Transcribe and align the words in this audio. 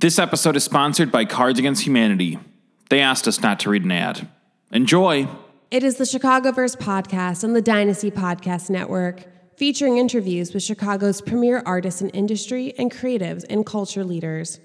This 0.00 0.20
episode 0.20 0.54
is 0.54 0.62
sponsored 0.62 1.10
by 1.10 1.24
Cards 1.24 1.58
Against 1.58 1.84
Humanity. 1.84 2.38
They 2.88 3.00
asked 3.00 3.26
us 3.26 3.42
not 3.42 3.58
to 3.60 3.70
read 3.70 3.82
an 3.82 3.90
ad. 3.90 4.28
Enjoy! 4.70 5.26
It 5.72 5.82
is 5.82 5.96
the 5.96 6.04
Chicagoverse 6.04 6.76
podcast 6.76 7.42
on 7.42 7.52
the 7.52 7.60
Dynasty 7.60 8.12
Podcast 8.12 8.70
Network, 8.70 9.24
featuring 9.56 9.98
interviews 9.98 10.54
with 10.54 10.62
Chicago's 10.62 11.20
premier 11.20 11.64
artists 11.66 12.00
in 12.00 12.10
industry 12.10 12.72
and 12.78 12.92
creatives 12.92 13.44
and 13.50 13.66
culture 13.66 14.04
leaders. 14.04 14.60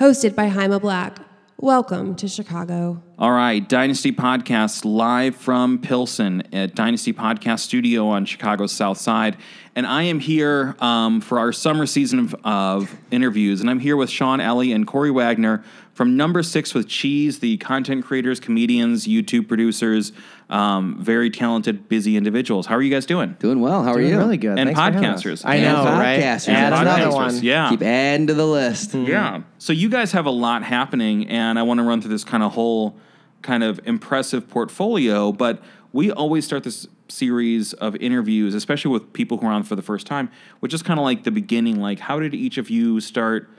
Hosted 0.00 0.34
by 0.34 0.48
Jaime 0.48 0.78
Black. 0.78 1.18
Welcome 1.60 2.14
to 2.16 2.28
Chicago. 2.28 3.02
All 3.18 3.32
right, 3.32 3.68
Dynasty 3.68 4.12
Podcast 4.12 4.84
live 4.84 5.34
from 5.34 5.80
Pilsen 5.80 6.44
at 6.54 6.76
Dynasty 6.76 7.12
Podcast 7.12 7.58
Studio 7.58 8.06
on 8.06 8.26
Chicago's 8.26 8.70
South 8.70 8.98
Side. 8.98 9.36
And 9.74 9.84
I 9.84 10.04
am 10.04 10.20
here 10.20 10.76
um, 10.78 11.20
for 11.20 11.40
our 11.40 11.52
summer 11.52 11.84
season 11.86 12.20
of, 12.20 12.36
of 12.44 12.96
interviews. 13.10 13.60
And 13.60 13.68
I'm 13.68 13.80
here 13.80 13.96
with 13.96 14.08
Sean 14.08 14.40
Ely 14.40 14.66
and 14.66 14.86
Corey 14.86 15.10
Wagner 15.10 15.64
from 15.98 16.16
Number 16.16 16.44
Six 16.44 16.74
with 16.74 16.86
Cheese, 16.86 17.40
the 17.40 17.56
content 17.56 18.04
creators, 18.04 18.38
comedians, 18.38 19.08
YouTube 19.08 19.48
producers, 19.48 20.12
um, 20.48 20.96
very 21.00 21.28
talented, 21.28 21.88
busy 21.88 22.16
individuals. 22.16 22.66
How 22.66 22.76
are 22.76 22.82
you 22.82 22.88
guys 22.94 23.04
doing? 23.04 23.34
Doing 23.40 23.58
well. 23.58 23.82
How 23.82 23.90
are 23.90 23.98
Doing 23.98 24.12
you? 24.12 24.16
really 24.16 24.36
good. 24.36 24.60
And 24.60 24.68
Thanks 24.72 24.78
for 24.78 24.84
having 24.84 25.04
us. 25.04 25.24
podcasters. 25.24 25.44
I 25.44 25.56
And 25.56 25.64
know, 25.64 25.84
right? 25.86 26.20
podcasters. 26.20 26.48
Add 26.50 26.72
And 26.72 26.82
another 26.82 27.02
Podcasters, 27.06 27.14
one. 27.14 27.42
Yeah. 27.42 27.70
Keep 27.70 27.82
adding 27.82 28.26
to 28.28 28.34
the 28.34 28.46
list. 28.46 28.94
Yeah. 28.94 29.42
So 29.58 29.72
you 29.72 29.88
guys 29.88 30.12
have 30.12 30.26
a 30.26 30.30
lot 30.30 30.62
happening, 30.62 31.26
and 31.28 31.58
I 31.58 31.64
want 31.64 31.78
to 31.78 31.84
run 31.84 32.00
through 32.00 32.12
this 32.12 32.22
kind 32.22 32.44
of 32.44 32.52
whole 32.52 32.96
kind 33.42 33.64
of 33.64 33.80
impressive 33.84 34.48
portfolio. 34.48 35.32
But 35.32 35.60
we 35.92 36.12
always 36.12 36.44
start 36.44 36.62
this 36.62 36.86
series 37.08 37.72
of 37.72 37.96
interviews, 37.96 38.54
especially 38.54 38.92
with 38.92 39.12
people 39.14 39.38
who 39.38 39.48
are 39.48 39.52
on 39.52 39.64
for 39.64 39.74
the 39.74 39.82
first 39.82 40.06
time, 40.06 40.30
which 40.60 40.72
is 40.72 40.80
kind 40.80 41.00
of 41.00 41.04
like 41.04 41.24
the 41.24 41.32
beginning. 41.32 41.80
Like, 41.80 41.98
how 41.98 42.20
did 42.20 42.36
each 42.36 42.56
of 42.56 42.70
you 42.70 43.00
start 43.00 43.50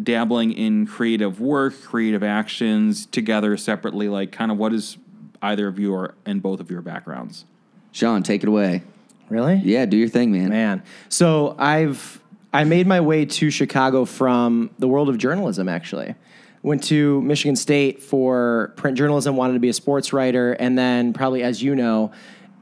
dabbling 0.00 0.52
in 0.52 0.86
creative 0.86 1.40
work, 1.40 1.80
creative 1.82 2.22
actions 2.22 3.06
together, 3.06 3.56
separately? 3.56 4.08
Like, 4.08 4.32
kind 4.32 4.50
of 4.50 4.58
what 4.58 4.72
is 4.72 4.96
either 5.42 5.68
of 5.68 5.78
you 5.78 5.92
or 5.92 6.14
and 6.24 6.42
both 6.42 6.60
of 6.60 6.70
your 6.70 6.82
backgrounds? 6.82 7.44
Sean, 7.92 8.22
take 8.22 8.42
it 8.42 8.48
away. 8.48 8.82
Really? 9.28 9.60
Yeah, 9.64 9.86
do 9.86 9.96
your 9.96 10.08
thing, 10.08 10.32
man. 10.32 10.50
Man. 10.50 10.82
So 11.08 11.54
I've 11.58 12.20
I 12.52 12.64
made 12.64 12.86
my 12.86 13.00
way 13.00 13.24
to 13.24 13.50
Chicago 13.50 14.04
from 14.04 14.70
the 14.78 14.86
world 14.88 15.08
of 15.08 15.18
journalism 15.18 15.68
actually. 15.68 16.14
Went 16.62 16.84
to 16.84 17.20
Michigan 17.22 17.56
State 17.56 18.02
for 18.02 18.72
print 18.76 18.96
journalism, 18.96 19.36
wanted 19.36 19.54
to 19.54 19.58
be 19.58 19.68
a 19.68 19.72
sports 19.72 20.12
writer, 20.12 20.52
and 20.52 20.78
then 20.78 21.12
probably 21.12 21.42
as 21.42 21.62
you 21.62 21.74
know, 21.74 22.12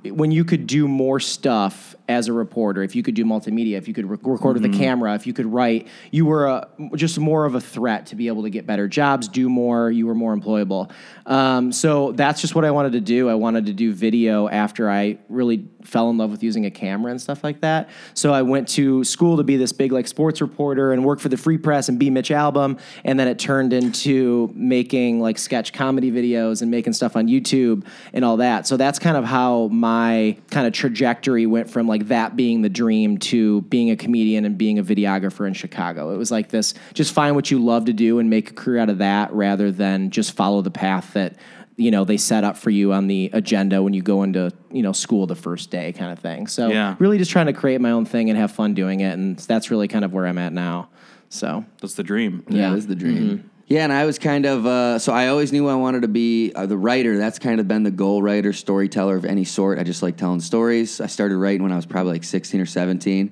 when 0.04 0.30
you 0.30 0.44
could 0.44 0.66
do 0.66 0.88
more 0.88 1.20
stuff 1.20 1.94
as 2.11 2.27
a 2.27 2.33
reporter, 2.33 2.83
if 2.83 2.97
you 2.97 3.03
could 3.03 3.14
do 3.14 3.25
multimedia, 3.25 3.78
if 3.78 3.86
you 3.86 3.94
could 3.94 4.11
rec- 4.11 4.20
record 4.25 4.61
with 4.61 4.64
a 4.64 4.77
camera, 4.77 5.14
if 5.14 5.27
you 5.27 5.33
could 5.33 5.47
write, 5.47 5.86
you 6.11 6.27
were 6.27 6.47
a, 6.47 6.69
just 6.97 7.19
more 7.19 7.44
of 7.44 7.55
a 7.55 7.61
threat 7.61 8.06
to 8.06 8.16
be 8.16 8.27
able 8.27 8.42
to 8.42 8.50
get 8.50 8.66
better 8.66 8.89
jobs, 8.89 9.28
do 9.28 9.48
more, 9.48 9.91
you 9.91 10.06
were 10.06 10.14
more 10.14 10.36
employable. 10.36 10.91
Um, 11.27 11.70
so 11.70 12.12
that's 12.12 12.41
just 12.41 12.55
what 12.55 12.64
I 12.64 12.72
wanted 12.72 12.92
to 12.92 13.00
do. 13.00 13.28
I 13.28 13.34
wanted 13.34 13.66
to 13.66 13.72
do 13.72 13.92
video 13.92 14.48
after 14.48 14.91
I 14.91 15.19
really 15.28 15.69
fell 15.84 16.11
in 16.11 16.19
love 16.19 16.31
with 16.31 16.42
using 16.42 16.66
a 16.66 16.70
camera 16.70 17.11
and 17.11 17.20
stuff 17.20 17.44
like 17.44 17.61
that. 17.61 17.88
So 18.14 18.33
I 18.33 18.42
went 18.42 18.69
to 18.70 19.05
school 19.05 19.36
to 19.36 19.44
be 19.44 19.56
this 19.56 19.72
big 19.72 19.92
like 19.92 20.08
sports 20.08 20.41
reporter 20.41 20.92
and 20.92 21.05
work 21.05 21.20
for 21.20 21.28
the 21.28 21.36
Free 21.36 21.58
Press 21.58 21.88
and 21.88 21.98
be 21.98 22.11
Mitch 22.11 22.31
Albom, 22.31 22.78
and 23.05 23.19
then 23.19 23.28
it 23.28 23.38
turned 23.38 23.72
into 23.72 24.50
making 24.55 25.20
like 25.20 25.38
sketch 25.38 25.72
comedy 25.72 26.11
videos 26.11 26.62
and 26.62 26.70
making 26.70 26.92
stuff 26.92 27.16
on 27.16 27.28
YouTube 27.28 27.84
and 28.12 28.25
all 28.25 28.38
that. 28.38 28.66
So 28.66 28.77
that's 28.77 28.98
kind 28.98 29.16
of 29.16 29.25
how 29.25 29.69
my 29.69 30.36
kind 30.50 30.66
of 30.66 30.72
trajectory 30.72 31.47
went 31.47 31.70
from 31.70 31.86
like 31.86 31.99
that 32.08 32.36
being 32.36 32.62
the 32.62 32.68
dream 32.68 33.18
to 33.18 33.62
being 33.62 33.90
a 33.90 33.96
comedian 33.96 34.44
and 34.44 34.56
being 34.58 34.78
a 34.78 34.84
videographer 34.84 35.46
in 35.46 35.52
Chicago. 35.54 36.12
It 36.14 36.16
was 36.18 36.30
like 36.30 36.48
this 36.48 36.74
just 36.94 37.12
find 37.12 37.34
what 37.34 37.50
you 37.50 37.58
love 37.62 37.84
to 37.86 37.92
do 37.92 38.18
and 38.18 38.28
make 38.30 38.50
a 38.50 38.54
career 38.54 38.78
out 38.80 38.90
of 38.90 38.98
that 38.98 39.32
rather 39.32 39.70
than 39.70 40.10
just 40.10 40.32
follow 40.36 40.62
the 40.62 40.70
path 40.70 41.12
that 41.14 41.36
you 41.76 41.90
know 41.90 42.04
they 42.04 42.16
set 42.18 42.44
up 42.44 42.56
for 42.58 42.70
you 42.70 42.92
on 42.92 43.06
the 43.06 43.30
agenda 43.32 43.82
when 43.82 43.94
you 43.94 44.02
go 44.02 44.22
into 44.22 44.52
you 44.70 44.82
know 44.82 44.92
school 44.92 45.26
the 45.26 45.34
first 45.36 45.70
day 45.70 45.92
kind 45.92 46.12
of 46.12 46.18
thing 46.18 46.47
so 46.47 46.69
Yeah. 46.69 46.94
really 46.98 47.16
just 47.16 47.30
trying 47.30 47.47
to 47.47 47.54
create 47.54 47.80
my 47.80 47.91
own 47.92 48.04
thing 48.04 48.28
and 48.28 48.38
have 48.38 48.52
fun 48.52 48.75
doing 48.75 49.00
it 49.00 49.12
and 49.14 49.38
that's 49.38 49.70
really 49.70 49.88
kind 49.88 50.04
of 50.04 50.12
where 50.12 50.26
i'm 50.26 50.36
at 50.36 50.52
now 50.52 50.91
so 51.30 51.64
That's 51.80 51.94
the 51.94 52.02
dream. 52.02 52.44
Yeah, 52.48 52.70
that 52.70 52.76
is 52.78 52.86
the 52.88 52.96
dream. 52.96 53.16
Mm-hmm. 53.38 53.48
Yeah, 53.70 53.84
and 53.84 53.92
I 53.92 54.04
was 54.04 54.19
kind 54.19 54.47
of 54.47 54.66
uh, 54.66 54.98
so 54.98 55.12
I 55.12 55.28
always 55.28 55.53
knew 55.53 55.69
I 55.69 55.76
wanted 55.76 56.03
to 56.03 56.08
be 56.08 56.53
uh, 56.56 56.66
the 56.66 56.76
writer. 56.76 57.16
That's 57.16 57.38
kind 57.38 57.60
of 57.60 57.69
been 57.69 57.84
the 57.84 57.92
goal, 57.92 58.20
writer, 58.20 58.53
storyteller 58.53 59.14
of 59.14 59.25
any 59.25 59.44
sort. 59.44 59.78
I 59.78 59.84
just 59.84 60.03
like 60.03 60.16
telling 60.16 60.41
stories. 60.41 61.00
I 61.00 61.06
started 61.06 61.36
writing 61.36 61.62
when 61.62 61.70
I 61.70 61.76
was 61.76 61.86
probably 61.86 62.14
like 62.14 62.25
16 62.25 62.60
or 62.60 62.66
17. 62.66 63.31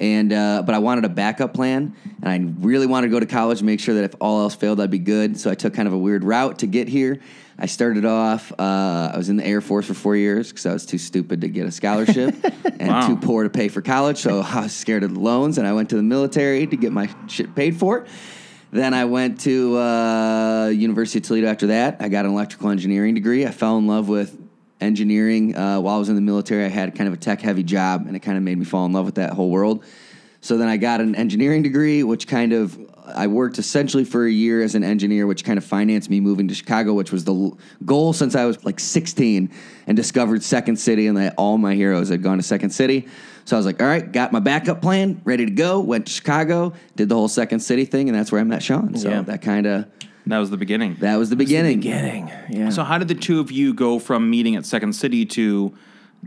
And 0.00 0.32
uh, 0.32 0.64
but 0.66 0.74
I 0.74 0.80
wanted 0.80 1.04
a 1.04 1.08
backup 1.08 1.54
plan, 1.54 1.94
and 2.20 2.28
I 2.28 2.52
really 2.66 2.86
wanted 2.88 3.06
to 3.06 3.10
go 3.12 3.20
to 3.20 3.26
college, 3.26 3.62
make 3.62 3.78
sure 3.78 3.94
that 3.94 4.02
if 4.02 4.14
all 4.20 4.40
else 4.42 4.56
failed, 4.56 4.80
I'd 4.80 4.90
be 4.90 4.98
good. 4.98 5.38
So 5.38 5.52
I 5.52 5.54
took 5.54 5.72
kind 5.72 5.86
of 5.86 5.94
a 5.94 5.98
weird 5.98 6.24
route 6.24 6.58
to 6.58 6.66
get 6.66 6.88
here. 6.88 7.20
I 7.56 7.66
started 7.66 8.04
off. 8.04 8.50
Uh, 8.58 9.12
I 9.14 9.16
was 9.16 9.28
in 9.28 9.36
the 9.36 9.46
Air 9.46 9.60
Force 9.60 9.86
for 9.86 9.94
four 9.94 10.16
years 10.16 10.50
because 10.50 10.66
I 10.66 10.72
was 10.72 10.84
too 10.84 10.98
stupid 10.98 11.40
to 11.42 11.48
get 11.48 11.64
a 11.64 11.70
scholarship 11.70 12.34
and 12.80 12.88
Wow. 12.88 13.06
too 13.06 13.16
poor 13.16 13.44
to 13.44 13.50
pay 13.50 13.68
for 13.68 13.80
college. 13.82 14.18
So 14.18 14.40
I 14.40 14.62
was 14.62 14.74
scared 14.74 15.04
of 15.04 15.16
loans, 15.16 15.58
and 15.58 15.66
I 15.66 15.72
went 15.74 15.90
to 15.90 15.96
the 15.96 16.02
military 16.02 16.66
to 16.66 16.76
get 16.76 16.90
my 16.90 17.08
shit 17.28 17.54
paid 17.54 17.76
for. 17.78 18.04
Then 18.76 18.92
I 18.92 19.06
went 19.06 19.40
to 19.40 19.78
uh, 19.78 20.66
University 20.66 21.18
of 21.20 21.24
Toledo. 21.24 21.46
After 21.46 21.68
that, 21.68 21.96
I 22.00 22.10
got 22.10 22.26
an 22.26 22.32
electrical 22.32 22.68
engineering 22.68 23.14
degree. 23.14 23.46
I 23.46 23.50
fell 23.50 23.78
in 23.78 23.86
love 23.86 24.06
with 24.06 24.38
engineering 24.82 25.56
uh, 25.56 25.80
while 25.80 25.96
I 25.96 25.98
was 25.98 26.10
in 26.10 26.14
the 26.14 26.20
military. 26.20 26.62
I 26.62 26.68
had 26.68 26.94
kind 26.94 27.08
of 27.08 27.14
a 27.14 27.16
tech 27.16 27.40
heavy 27.40 27.62
job, 27.62 28.06
and 28.06 28.14
it 28.14 28.20
kind 28.20 28.36
of 28.36 28.44
made 28.44 28.58
me 28.58 28.66
fall 28.66 28.84
in 28.84 28.92
love 28.92 29.06
with 29.06 29.14
that 29.14 29.32
whole 29.32 29.48
world. 29.48 29.82
So 30.42 30.58
then 30.58 30.68
I 30.68 30.76
got 30.76 31.00
an 31.00 31.14
engineering 31.14 31.62
degree, 31.62 32.02
which 32.02 32.28
kind 32.28 32.52
of 32.52 32.78
I 33.06 33.28
worked 33.28 33.58
essentially 33.58 34.04
for 34.04 34.26
a 34.26 34.30
year 34.30 34.62
as 34.62 34.74
an 34.74 34.84
engineer, 34.84 35.26
which 35.26 35.42
kind 35.42 35.56
of 35.56 35.64
financed 35.64 36.10
me 36.10 36.20
moving 36.20 36.46
to 36.48 36.54
Chicago, 36.54 36.92
which 36.92 37.12
was 37.12 37.24
the 37.24 37.52
goal 37.86 38.12
since 38.12 38.34
I 38.34 38.44
was 38.44 38.62
like 38.62 38.78
16, 38.78 39.50
and 39.86 39.96
discovered 39.96 40.42
Second 40.42 40.76
City, 40.76 41.06
and 41.06 41.16
that 41.16 41.32
all 41.38 41.56
my 41.56 41.74
heroes 41.74 42.10
had 42.10 42.22
gone 42.22 42.36
to 42.36 42.42
Second 42.42 42.70
City. 42.70 43.08
So 43.46 43.54
I 43.56 43.58
was 43.60 43.64
like, 43.66 43.80
all 43.80 43.86
right, 43.86 44.10
got 44.10 44.32
my 44.32 44.40
backup 44.40 44.82
plan, 44.82 45.20
ready 45.24 45.44
to 45.46 45.52
go. 45.52 45.78
Went 45.80 46.06
to 46.06 46.12
Chicago, 46.12 46.72
did 46.96 47.08
the 47.08 47.14
whole 47.14 47.28
Second 47.28 47.60
City 47.60 47.84
thing, 47.84 48.08
and 48.08 48.18
that's 48.18 48.32
where 48.32 48.40
I 48.40 48.44
met 48.44 48.60
Sean. 48.60 48.96
So 48.96 49.08
Yeah. 49.08 49.22
that 49.22 49.40
kind 49.40 49.66
of 49.66 49.86
That 50.26 50.38
was 50.38 50.50
the 50.50 50.56
beginning. 50.56 50.96
that 50.98 51.14
was 51.16 51.30
the 51.30 51.36
beginning. 51.36 51.78
beginning 51.78 52.28
yeah 52.50 52.70
So, 52.70 52.82
how 52.82 52.98
did 52.98 53.06
the 53.06 53.14
two 53.14 53.38
of 53.38 53.52
you 53.52 53.72
go 53.72 54.00
from 54.00 54.28
meeting 54.28 54.56
at 54.56 54.66
Second 54.66 54.94
City 54.94 55.24
to 55.26 55.72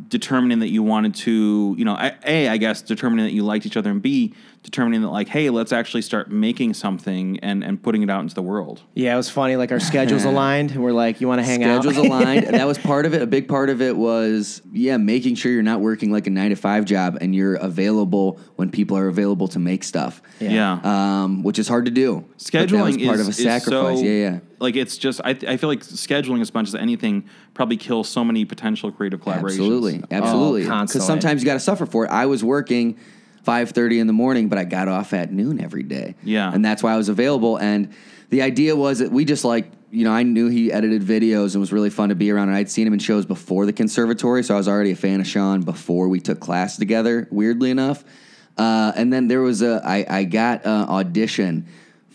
determining 0.07 0.59
that 0.59 0.69
you 0.69 0.81
wanted 0.81 1.13
to, 1.13 1.75
you 1.77 1.83
know, 1.83 1.97
a 2.25 2.47
I 2.47 2.55
guess, 2.55 2.81
determining 2.81 3.25
that 3.25 3.33
you 3.33 3.43
liked 3.43 3.65
each 3.65 3.75
other, 3.75 3.91
and 3.91 4.01
B, 4.01 4.33
determining 4.63 5.01
that, 5.01 5.09
like, 5.09 5.27
hey, 5.27 5.49
let's 5.49 5.71
actually 5.71 6.01
start 6.01 6.29
making 6.29 6.73
something 6.73 7.39
and, 7.39 7.63
and 7.63 7.81
putting 7.81 8.03
it 8.03 8.09
out 8.09 8.21
into 8.21 8.35
the 8.35 8.41
world? 8.41 8.81
yeah 8.93 9.13
it 9.13 9.17
was 9.17 9.29
funny 9.29 9.55
like 9.55 9.71
our 9.71 9.79
schedules 9.79 10.25
aligned 10.25 10.71
and 10.71 10.83
we're 10.83 10.91
like 10.91 11.21
you 11.21 11.27
want 11.27 11.39
to 11.39 11.43
hang 11.43 11.61
Schedules 11.61 11.85
out 11.85 11.93
Schedules 11.93 12.07
aligned. 12.21 12.47
That 12.47 12.67
was 12.67 12.77
part 12.77 13.05
of 13.05 13.13
it. 13.13 13.21
A 13.21 13.27
big 13.27 13.47
part 13.47 13.69
of 13.69 13.81
it 13.81 13.95
was, 13.95 14.61
yeah, 14.71 14.97
making 14.97 15.35
sure 15.35 15.51
you're 15.51 15.63
not 15.63 15.79
working 15.81 16.11
like 16.11 16.27
a 16.27 16.29
nine 16.29 16.49
to 16.49 16.55
five 16.55 16.85
job 16.85 17.17
and 17.21 17.33
you're 17.33 17.55
available 17.55 18.39
when 18.55 18.69
people 18.69 18.97
are 18.97 19.07
available 19.07 19.47
to 19.49 19.59
make 19.59 19.83
stuff. 19.83 20.21
Yeah. 20.39 20.79
Um, 20.83 21.43
which 21.43 21.59
is 21.59 21.67
hard 21.67 21.85
to 21.85 21.91
do. 21.91 22.25
Scheduling 22.37 22.69
that 22.69 22.83
was 22.83 22.97
part 22.97 23.19
is, 23.19 23.27
of 23.27 23.29
a 23.29 23.33
sacrifice. 23.33 23.99
so- 23.99 24.03
yeah, 24.03 24.11
yeah. 24.11 24.39
Like, 24.59 24.75
it's 24.75 24.97
just, 24.97 25.21
I, 25.23 25.29
I 25.29 25.55
feel 25.55 25.69
like 25.69 25.79
scheduling 25.79 26.41
as 26.41 26.53
much 26.53 26.67
as 26.67 26.75
anything 26.75 27.29
probably 27.53 27.77
kills 27.77 28.09
so 28.09 28.25
many 28.25 28.43
potential 28.43 28.91
creative 28.91 29.21
collaborations. 29.21 29.51
Absolutely, 29.51 30.03
absolutely. 30.11 30.61
Because 30.63 30.69
constantly. 30.69 31.07
sometimes 31.07 31.41
you 31.41 31.45
got 31.45 31.53
to 31.53 31.61
suffer 31.61 31.85
for 31.85 32.03
it. 32.03 32.09
I 32.09 32.25
was 32.25 32.43
working 32.43 32.99
five 33.49 33.71
thirty 33.71 33.99
in 33.99 34.05
the 34.05 34.13
morning, 34.13 34.47
but 34.47 34.59
I 34.59 34.63
got 34.63 34.87
off 34.87 35.11
at 35.11 35.31
noon 35.31 35.59
every 35.59 35.81
day. 35.81 36.13
Yeah. 36.23 36.53
and 36.53 36.63
that's 36.63 36.83
why 36.83 36.93
I 36.93 36.97
was 36.97 37.09
available. 37.09 37.57
And 37.57 37.93
the 38.29 38.43
idea 38.43 38.75
was 38.75 38.99
that 38.99 39.11
we 39.11 39.25
just 39.25 39.43
like 39.43 39.71
you 39.89 40.03
know 40.03 40.11
I 40.11 40.21
knew 40.21 40.49
he 40.49 40.71
edited 40.71 41.01
videos 41.01 41.53
and 41.53 41.59
was 41.59 41.73
really 41.73 41.89
fun 41.89 42.09
to 42.09 42.15
be 42.15 42.29
around. 42.29 42.49
And 42.49 42.57
I'd 42.57 42.69
seen 42.69 42.85
him 42.85 42.93
in 42.93 42.99
shows 42.99 43.25
before 43.25 43.65
the 43.65 43.73
conservatory, 43.73 44.43
so 44.43 44.53
I 44.53 44.57
was 44.57 44.67
already 44.67 44.91
a 44.91 44.95
fan 44.95 45.19
of 45.19 45.25
Sean 45.25 45.61
before 45.61 46.09
we 46.09 46.19
took 46.19 46.39
class 46.39 46.77
together. 46.77 47.27
Weirdly 47.31 47.71
enough, 47.71 48.03
uh, 48.55 48.91
and 48.95 49.11
then 49.11 49.27
there 49.27 49.41
was 49.41 49.63
a 49.63 49.81
I, 49.83 50.05
I 50.07 50.23
got 50.25 50.65
an 50.65 50.87
audition 50.87 51.65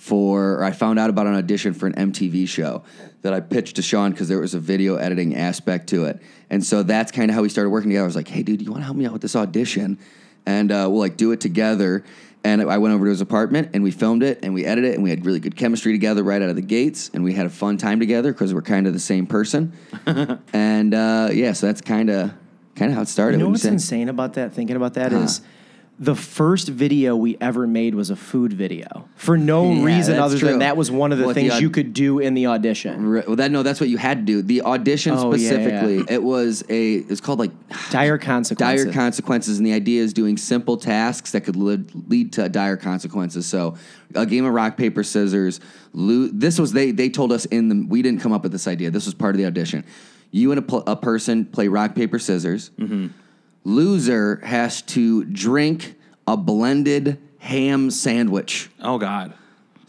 for, 0.05 0.61
or 0.61 0.65
I 0.65 0.71
found 0.71 0.99
out 1.01 1.11
about 1.11 1.27
an 1.27 1.35
audition 1.35 1.73
for 1.73 1.87
an 1.87 1.95
MTV 2.13 2.47
show 2.47 2.85
that 3.23 3.33
I 3.33 3.41
pitched 3.41 3.77
to 3.77 3.83
Sean 3.83 4.11
because 4.11 4.29
there 4.29 4.39
was 4.39 4.53
a 4.55 4.61
video 4.61 4.97
editing 4.97 5.35
aspect 5.35 5.89
to 5.89 6.05
it. 6.05 6.21
And 6.51 6.63
so 6.63 6.83
that's 6.83 7.11
kind 7.11 7.31
of 7.31 7.35
how 7.35 7.41
we 7.43 7.49
started 7.49 7.71
working 7.71 7.89
together. 7.89 8.05
I 8.05 8.07
was 8.07 8.15
like, 8.15 8.29
hey, 8.29 8.43
dude, 8.43 8.61
you 8.61 8.71
want 8.71 8.83
to 8.83 8.85
help 8.85 8.99
me 8.99 9.07
out 9.07 9.15
with 9.15 9.23
this 9.23 9.35
audition? 9.35 9.99
And 10.47 10.71
uh, 10.71 10.89
we'll 10.91 11.01
like 11.01 11.17
do 11.17 11.33
it 11.33 11.41
together. 11.41 12.05
And 12.43 12.61
I 12.61 12.77
went 12.77 12.95
over 12.95 13.07
to 13.07 13.11
his 13.11 13.23
apartment 13.23 13.71
and 13.73 13.83
we 13.83 13.91
filmed 13.91 14.23
it 14.23 14.41
and 14.43 14.53
we 14.53 14.67
edited 14.67 14.91
it 14.91 14.95
and 14.95 15.03
we 15.03 15.09
had 15.09 15.25
really 15.25 15.41
good 15.41 15.57
chemistry 15.57 15.93
together 15.93 16.23
right 16.23 16.43
out 16.43 16.51
of 16.51 16.57
the 16.57 16.63
gates. 16.63 17.11
And 17.15 17.25
we 17.25 17.33
had 17.33 17.47
a 17.47 17.51
fun 17.51 17.79
time 17.79 18.01
together 18.01 18.33
because 18.33 18.53
we're 18.53 18.61
kind 18.61 18.87
of 18.87 18.93
the 18.93 19.01
same 19.01 19.27
person. 19.27 19.73
and 20.53 20.93
uh, 20.93 21.31
yeah, 21.33 21.53
so 21.53 21.67
that's 21.67 21.81
kind 21.81 22.11
of 22.11 22.33
kind 22.77 22.91
of 22.91 22.97
how 22.97 23.03
it 23.03 23.09
started. 23.09 23.39
You 23.39 23.45
know 23.45 23.51
what's 23.51 23.65
insane 23.65 24.11
about 24.11 24.35
that? 24.35 24.53
Thinking 24.53 24.77
about 24.77 24.95
that 24.95 25.13
is, 25.13 25.41
the 25.99 26.17
first 26.17 26.67
video 26.69 27.15
we 27.15 27.37
ever 27.41 27.67
made 27.69 27.95
was 27.95 28.11
a 28.11 28.17
food 28.17 28.53
video 28.53 29.09
for 29.15 29.39
no 29.39 29.71
Yeah, 29.73 29.85
reason 29.85 30.19
other 30.19 30.37
true. 30.39 30.49
than 30.49 30.59
that 30.59 30.77
was 30.77 30.91
one 30.91 31.13
of 31.13 31.19
the 31.19 31.29
the 31.29 31.35
things 31.35 31.53
aud- 31.53 31.63
you 31.63 31.71
could 31.71 31.93
do 31.93 32.19
in 32.19 32.35
the 32.35 32.47
audition. 32.49 33.07
Right, 33.07 33.27
well, 33.27 33.37
that 33.37 33.53
no, 33.53 33.63
that's 33.63 33.79
what 33.81 33.89
you 33.89 33.97
had 33.97 34.19
to 34.19 34.25
do. 34.25 34.43
The 34.43 34.63
audition 34.63 35.15
Oh, 35.15 35.33
yeah, 35.35 35.37
yeah. 35.37 35.49
specifically, 35.49 36.15
it 36.15 36.23
was 36.23 36.65
a. 36.69 36.95
It's 36.95 37.21
called 37.21 37.39
like 37.39 37.53
Dire 37.91 38.19
consequences. 38.19 38.85
dire 38.87 38.93
consequences, 38.93 39.59
and 39.59 39.67
the 39.67 39.73
idea 39.73 40.03
is 40.03 40.13
doing 40.13 40.37
simple 40.37 40.77
tasks 40.77 41.31
that 41.31 41.43
could 41.43 41.55
lead, 41.57 41.91
lead 42.11 42.33
to 42.35 42.49
dire 42.49 42.77
consequences. 42.77 43.47
So, 43.47 43.77
a 44.17 44.27
game 44.27 44.45
of 44.45 44.53
rock 44.53 44.77
paper 44.77 45.05
scissors. 45.05 45.61
Lo- 45.93 46.29
this 46.33 46.59
was 46.59 46.73
they 46.73 46.91
they 46.91 47.09
told 47.09 47.31
us 47.31 47.45
in 47.47 47.69
the 47.69 47.87
we 47.89 48.03
didn't 48.03 48.21
come 48.21 48.33
up 48.33 48.43
with 48.43 48.51
this 48.53 48.67
idea. 48.67 48.91
This 48.91 49.05
was 49.05 49.15
part 49.15 49.35
of 49.35 49.39
the 49.39 49.47
audition. 49.47 49.85
You 50.33 50.51
and 50.51 50.59
a, 50.59 50.63
pl- 50.63 50.83
a 50.89 50.97
person 50.97 51.45
play 51.45 51.69
rock 51.69 51.95
paper 51.95 52.19
scissors. 52.19 52.71
Mm-hmm. 52.81 53.07
Loser 53.65 54.41
has 54.45 54.83
to 54.83 55.25
drink 55.25 55.97
a 56.27 56.37
blended 56.37 57.19
ham 57.39 57.91
sandwich. 57.91 58.71
Oh 58.81 58.99
God. 58.99 59.35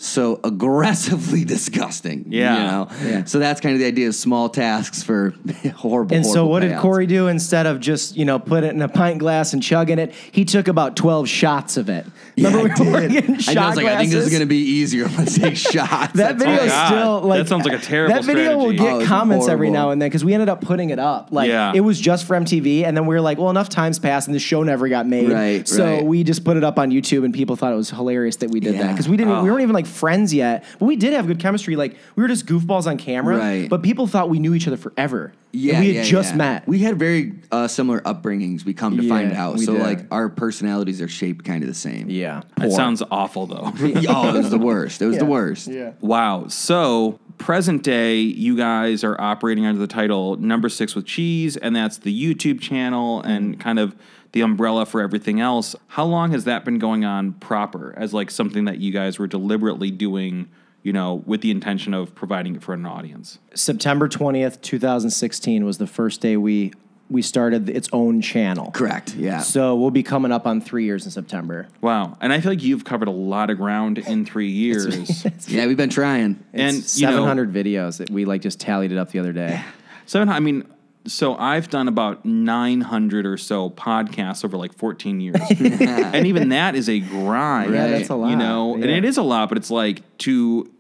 So 0.06 0.40
aggressively 0.44 1.44
disgusting. 1.56 2.26
Yeah. 2.30 2.56
You 2.56 2.62
know? 2.72 2.88
Yeah. 3.10 3.24
So 3.26 3.40
that's 3.40 3.62
kind 3.62 3.74
of 3.74 3.80
the 3.80 3.86
idea 3.88 4.08
of 4.08 4.16
small 4.16 4.50
tasks 4.50 5.04
for 5.04 5.34
horrible. 5.76 6.16
And 6.16 6.26
so, 6.26 6.32
horrible 6.46 6.50
what 6.52 6.60
did. 6.62 6.78
Corey 6.80 7.08
do 7.08 7.28
instead 7.28 7.66
of 7.66 7.80
just 7.80 8.16
you 8.16 8.26
know 8.26 8.40
put 8.40 8.64
it 8.64 8.74
in 8.74 8.82
a 8.82 8.88
pint 8.90 9.20
glass 9.20 9.54
and 9.54 9.62
chugging 9.64 10.00
it? 10.00 10.14
He 10.32 10.46
took 10.46 10.68
about 10.68 10.96
twelve 10.96 11.28
shots 11.28 11.78
of 11.78 11.90
it. 11.90 12.06
Yeah, 12.36 12.50
Remember 12.50 12.74
I 12.78 12.84
we 12.84 12.92
were 12.92 13.08
did. 13.08 13.30
I, 13.32 13.38
shot 13.38 13.58
I 13.58 13.68
was 13.68 13.78
like, 13.78 13.86
I 13.88 13.98
think 14.00 14.12
this 14.12 14.26
is 14.26 14.30
going 14.30 14.42
to 14.42 14.46
be 14.46 14.58
easier. 14.58 15.06
Let's 15.08 15.38
take 15.40 15.56
shots. 15.58 16.14
That 16.14 16.38
That's 16.38 16.44
video 16.44 16.54
all. 16.60 16.66
is 16.66 16.72
oh, 16.72 16.76
God. 16.76 16.88
still 16.88 17.30
That 17.30 17.48
sounds 17.48 17.66
like 17.66 17.80
a 17.80 17.82
terrible 17.84 18.16
That 18.16 18.24
video 18.26 18.58
will 18.58 18.72
get 18.74 18.86
Oh, 18.94 19.00
it's 19.00 19.08
comments 19.08 19.48
every 19.48 19.72
now 19.72 19.90
and 19.92 20.02
then 20.02 20.10
because 20.10 20.24
we 20.26 20.34
ended 20.34 20.50
up 20.50 20.62
putting 20.62 20.90
it 20.90 21.00
up. 21.00 21.30
Like 21.32 21.50
Yeah. 21.50 21.72
it 21.74 21.80
was 21.80 22.00
just 22.00 22.26
for 22.28 22.36
MTV, 22.36 22.84
and 22.84 22.96
then 22.96 23.06
we 23.06 23.16
were 23.16 23.22
like, 23.22 23.38
well, 23.38 23.50
enough 23.50 23.70
times 23.70 24.00
passed, 24.00 24.28
and 24.28 24.36
the 24.36 24.40
show 24.40 24.64
never 24.64 24.88
got 24.90 25.08
made. 25.08 25.32
Right, 25.32 25.68
So 25.68 25.86
right. 25.86 26.06
we 26.06 26.24
just 26.24 26.44
put 26.44 26.58
it 26.58 26.64
up 26.64 26.78
on 26.78 26.92
YouTube, 26.92 27.24
and 27.26 27.34
people 27.34 27.56
thought 27.56 27.74
it 27.74 27.78
was 27.78 27.90
hilarious 27.90 28.36
that 28.38 28.52
we 28.52 28.60
did 28.60 28.76
that 28.76 28.92
because 28.92 29.08
we 29.10 29.18
didn't. 29.18 29.34
Oh. 29.34 29.44
We 29.44 29.50
weren't 29.50 29.64
even 29.64 29.74
like 29.74 29.86
friends 29.96 30.34
yet, 30.34 30.64
but 30.80 30.86
we 30.86 30.96
did 30.96 31.14
have 31.14 31.28
good 31.28 31.40
chemistry. 31.40 31.76
Like 31.76 31.98
we 32.16 32.24
were 32.24 32.28
just 32.28 32.46
goofballs 32.46 32.86
on 32.86 32.98
camera, 32.98 33.38
Right. 33.38 33.70
But 33.70 33.84
people 33.84 34.08
thought 34.08 34.30
we 34.30 34.40
knew 34.40 34.54
each 34.54 34.68
other 34.68 34.78
forever. 34.78 35.34
Yeah, 35.52 35.76
And 35.76 35.86
we 35.86 35.96
had 35.96 36.06
yeah, 36.06 36.12
just 36.12 36.32
yeah. 36.32 36.38
met. 36.38 36.68
We 36.68 36.80
had 36.80 37.00
very 37.00 37.34
uh, 37.50 37.70
similar 37.70 38.02
upbringings. 38.02 38.66
We 38.66 38.74
come 38.74 38.98
to 38.98 39.08
find 39.08 39.32
out. 39.32 39.60
So 39.62 39.74
did. 39.74 39.82
like 39.82 40.00
our 40.12 40.28
personalities 40.28 41.02
are 41.02 41.08
shaped 41.08 41.46
kind 41.46 41.64
of 41.64 41.70
the 41.70 41.74
same. 41.74 42.10
yeah, 42.10 42.42
It 42.60 42.72
sounds 42.74 43.02
awful 43.10 43.48
though. 43.48 43.72
oh, 44.10 44.36
it 44.36 44.38
was 44.38 44.50
the 44.50 44.58
worst. 44.58 45.02
It 45.02 45.06
was 45.06 45.18
the 45.18 45.26
worst. 45.26 45.68
Yeah. 45.68 45.94
Wow. 46.02 46.48
So, 46.50 47.20
present 47.38 47.84
day, 47.84 48.18
you 48.18 48.58
guys 48.58 49.04
are 49.04 49.20
operating 49.20 49.66
under 49.66 49.80
the 49.80 49.88
title 49.88 50.36
Number 50.36 50.68
Six 50.68 50.94
with 50.94 51.06
Cheese, 51.06 51.56
and 51.56 51.74
that's 51.76 52.00
the 52.00 52.36
YouTube 52.36 52.60
channel 52.60 53.22
and 53.22 53.58
kind 53.60 53.80
of 53.80 53.96
the 54.36 54.42
umbrella 54.42 54.86
for 54.86 55.02
everything 55.02 55.40
else. 55.40 55.78
How 55.88 56.04
long 56.04 56.32
has 56.32 56.44
that 56.44 56.66
been 56.66 56.78
going 56.78 57.06
on 57.06 57.32
proper 57.34 57.94
as 57.98 58.14
like 58.14 58.30
something 58.30 58.66
that 58.66 58.80
you 58.80 58.92
guys 58.92 59.18
were 59.18 59.28
deliberately 59.28 59.90
doing, 59.92 60.50
you 60.84 60.92
know, 60.92 61.24
with 61.26 61.40
the 61.40 61.52
intention 61.52 61.94
of 61.94 62.14
providing 62.14 62.58
it 62.58 62.62
for 62.62 62.74
an 62.74 62.86
audience? 62.86 63.40
September 63.54 64.10
twentieth, 64.10 64.62
two 64.62 64.78
thousand 64.78 65.12
sixteen 65.12 65.64
was 65.64 65.78
the 65.78 65.88
first 65.88 66.20
day 66.20 66.36
we 66.36 66.74
we 67.10 67.22
started 67.22 67.70
its 67.70 67.88
own 67.94 68.20
channel. 68.20 68.72
Correct. 68.72 69.16
Yeah. 69.16 69.40
So 69.40 69.76
we'll 69.78 69.92
be 69.92 70.04
coming 70.04 70.34
up 70.34 70.46
on 70.46 70.60
three 70.60 70.84
years 70.84 71.06
in 71.06 71.12
September. 71.12 71.70
Wow. 71.80 72.18
And 72.20 72.34
I 72.34 72.42
feel 72.42 72.52
like 72.52 72.64
you've 72.64 72.84
covered 72.84 73.08
a 73.08 73.12
lot 73.12 73.50
of 73.50 73.58
ground 73.58 74.00
in 74.00 74.26
three 74.26 74.50
years. 74.50 75.24
yeah, 75.48 75.66
we've 75.68 75.78
been 75.78 75.92
trying. 75.92 76.44
and, 76.52 76.78
It's 76.78 77.00
you 77.00 77.06
know, 77.06 77.12
700 77.14 77.54
videos 77.54 78.00
that 78.00 78.10
we 78.10 78.26
like 78.26 78.42
just 78.42 78.60
tallied 78.60 78.92
it 78.92 78.98
up 78.98 79.12
the 79.12 79.20
other 79.20 79.34
day. 79.34 79.64
Seven. 80.08 80.30
I 80.30 80.40
mean, 80.40 80.66
so 81.08 81.36
I've 81.36 81.70
done 81.70 81.88
about 81.88 82.26
nine 82.26 82.82
hundred 82.82 83.26
or 83.26 83.38
so 83.38 83.70
podcasts 83.70 84.44
over 84.44 84.58
like 84.58 84.74
fourteen 84.74 85.22
years, 85.22 85.40
and 85.60 86.28
even 86.28 86.50
that 86.50 86.76
is 86.76 86.90
a 86.90 87.00
grind. 87.00 87.74
Yeah, 87.74 87.88
that's 87.88 88.10
a 88.10 88.16
lot. 88.16 88.30
You 88.30 88.36
know, 88.36 88.74
and 88.76 88.86
it 88.86 89.06
is 89.06 89.18
a 89.18 89.24
lot, 89.24 89.50
but 89.50 89.58
it's 89.58 89.72
like 89.72 90.02
to 90.20 90.72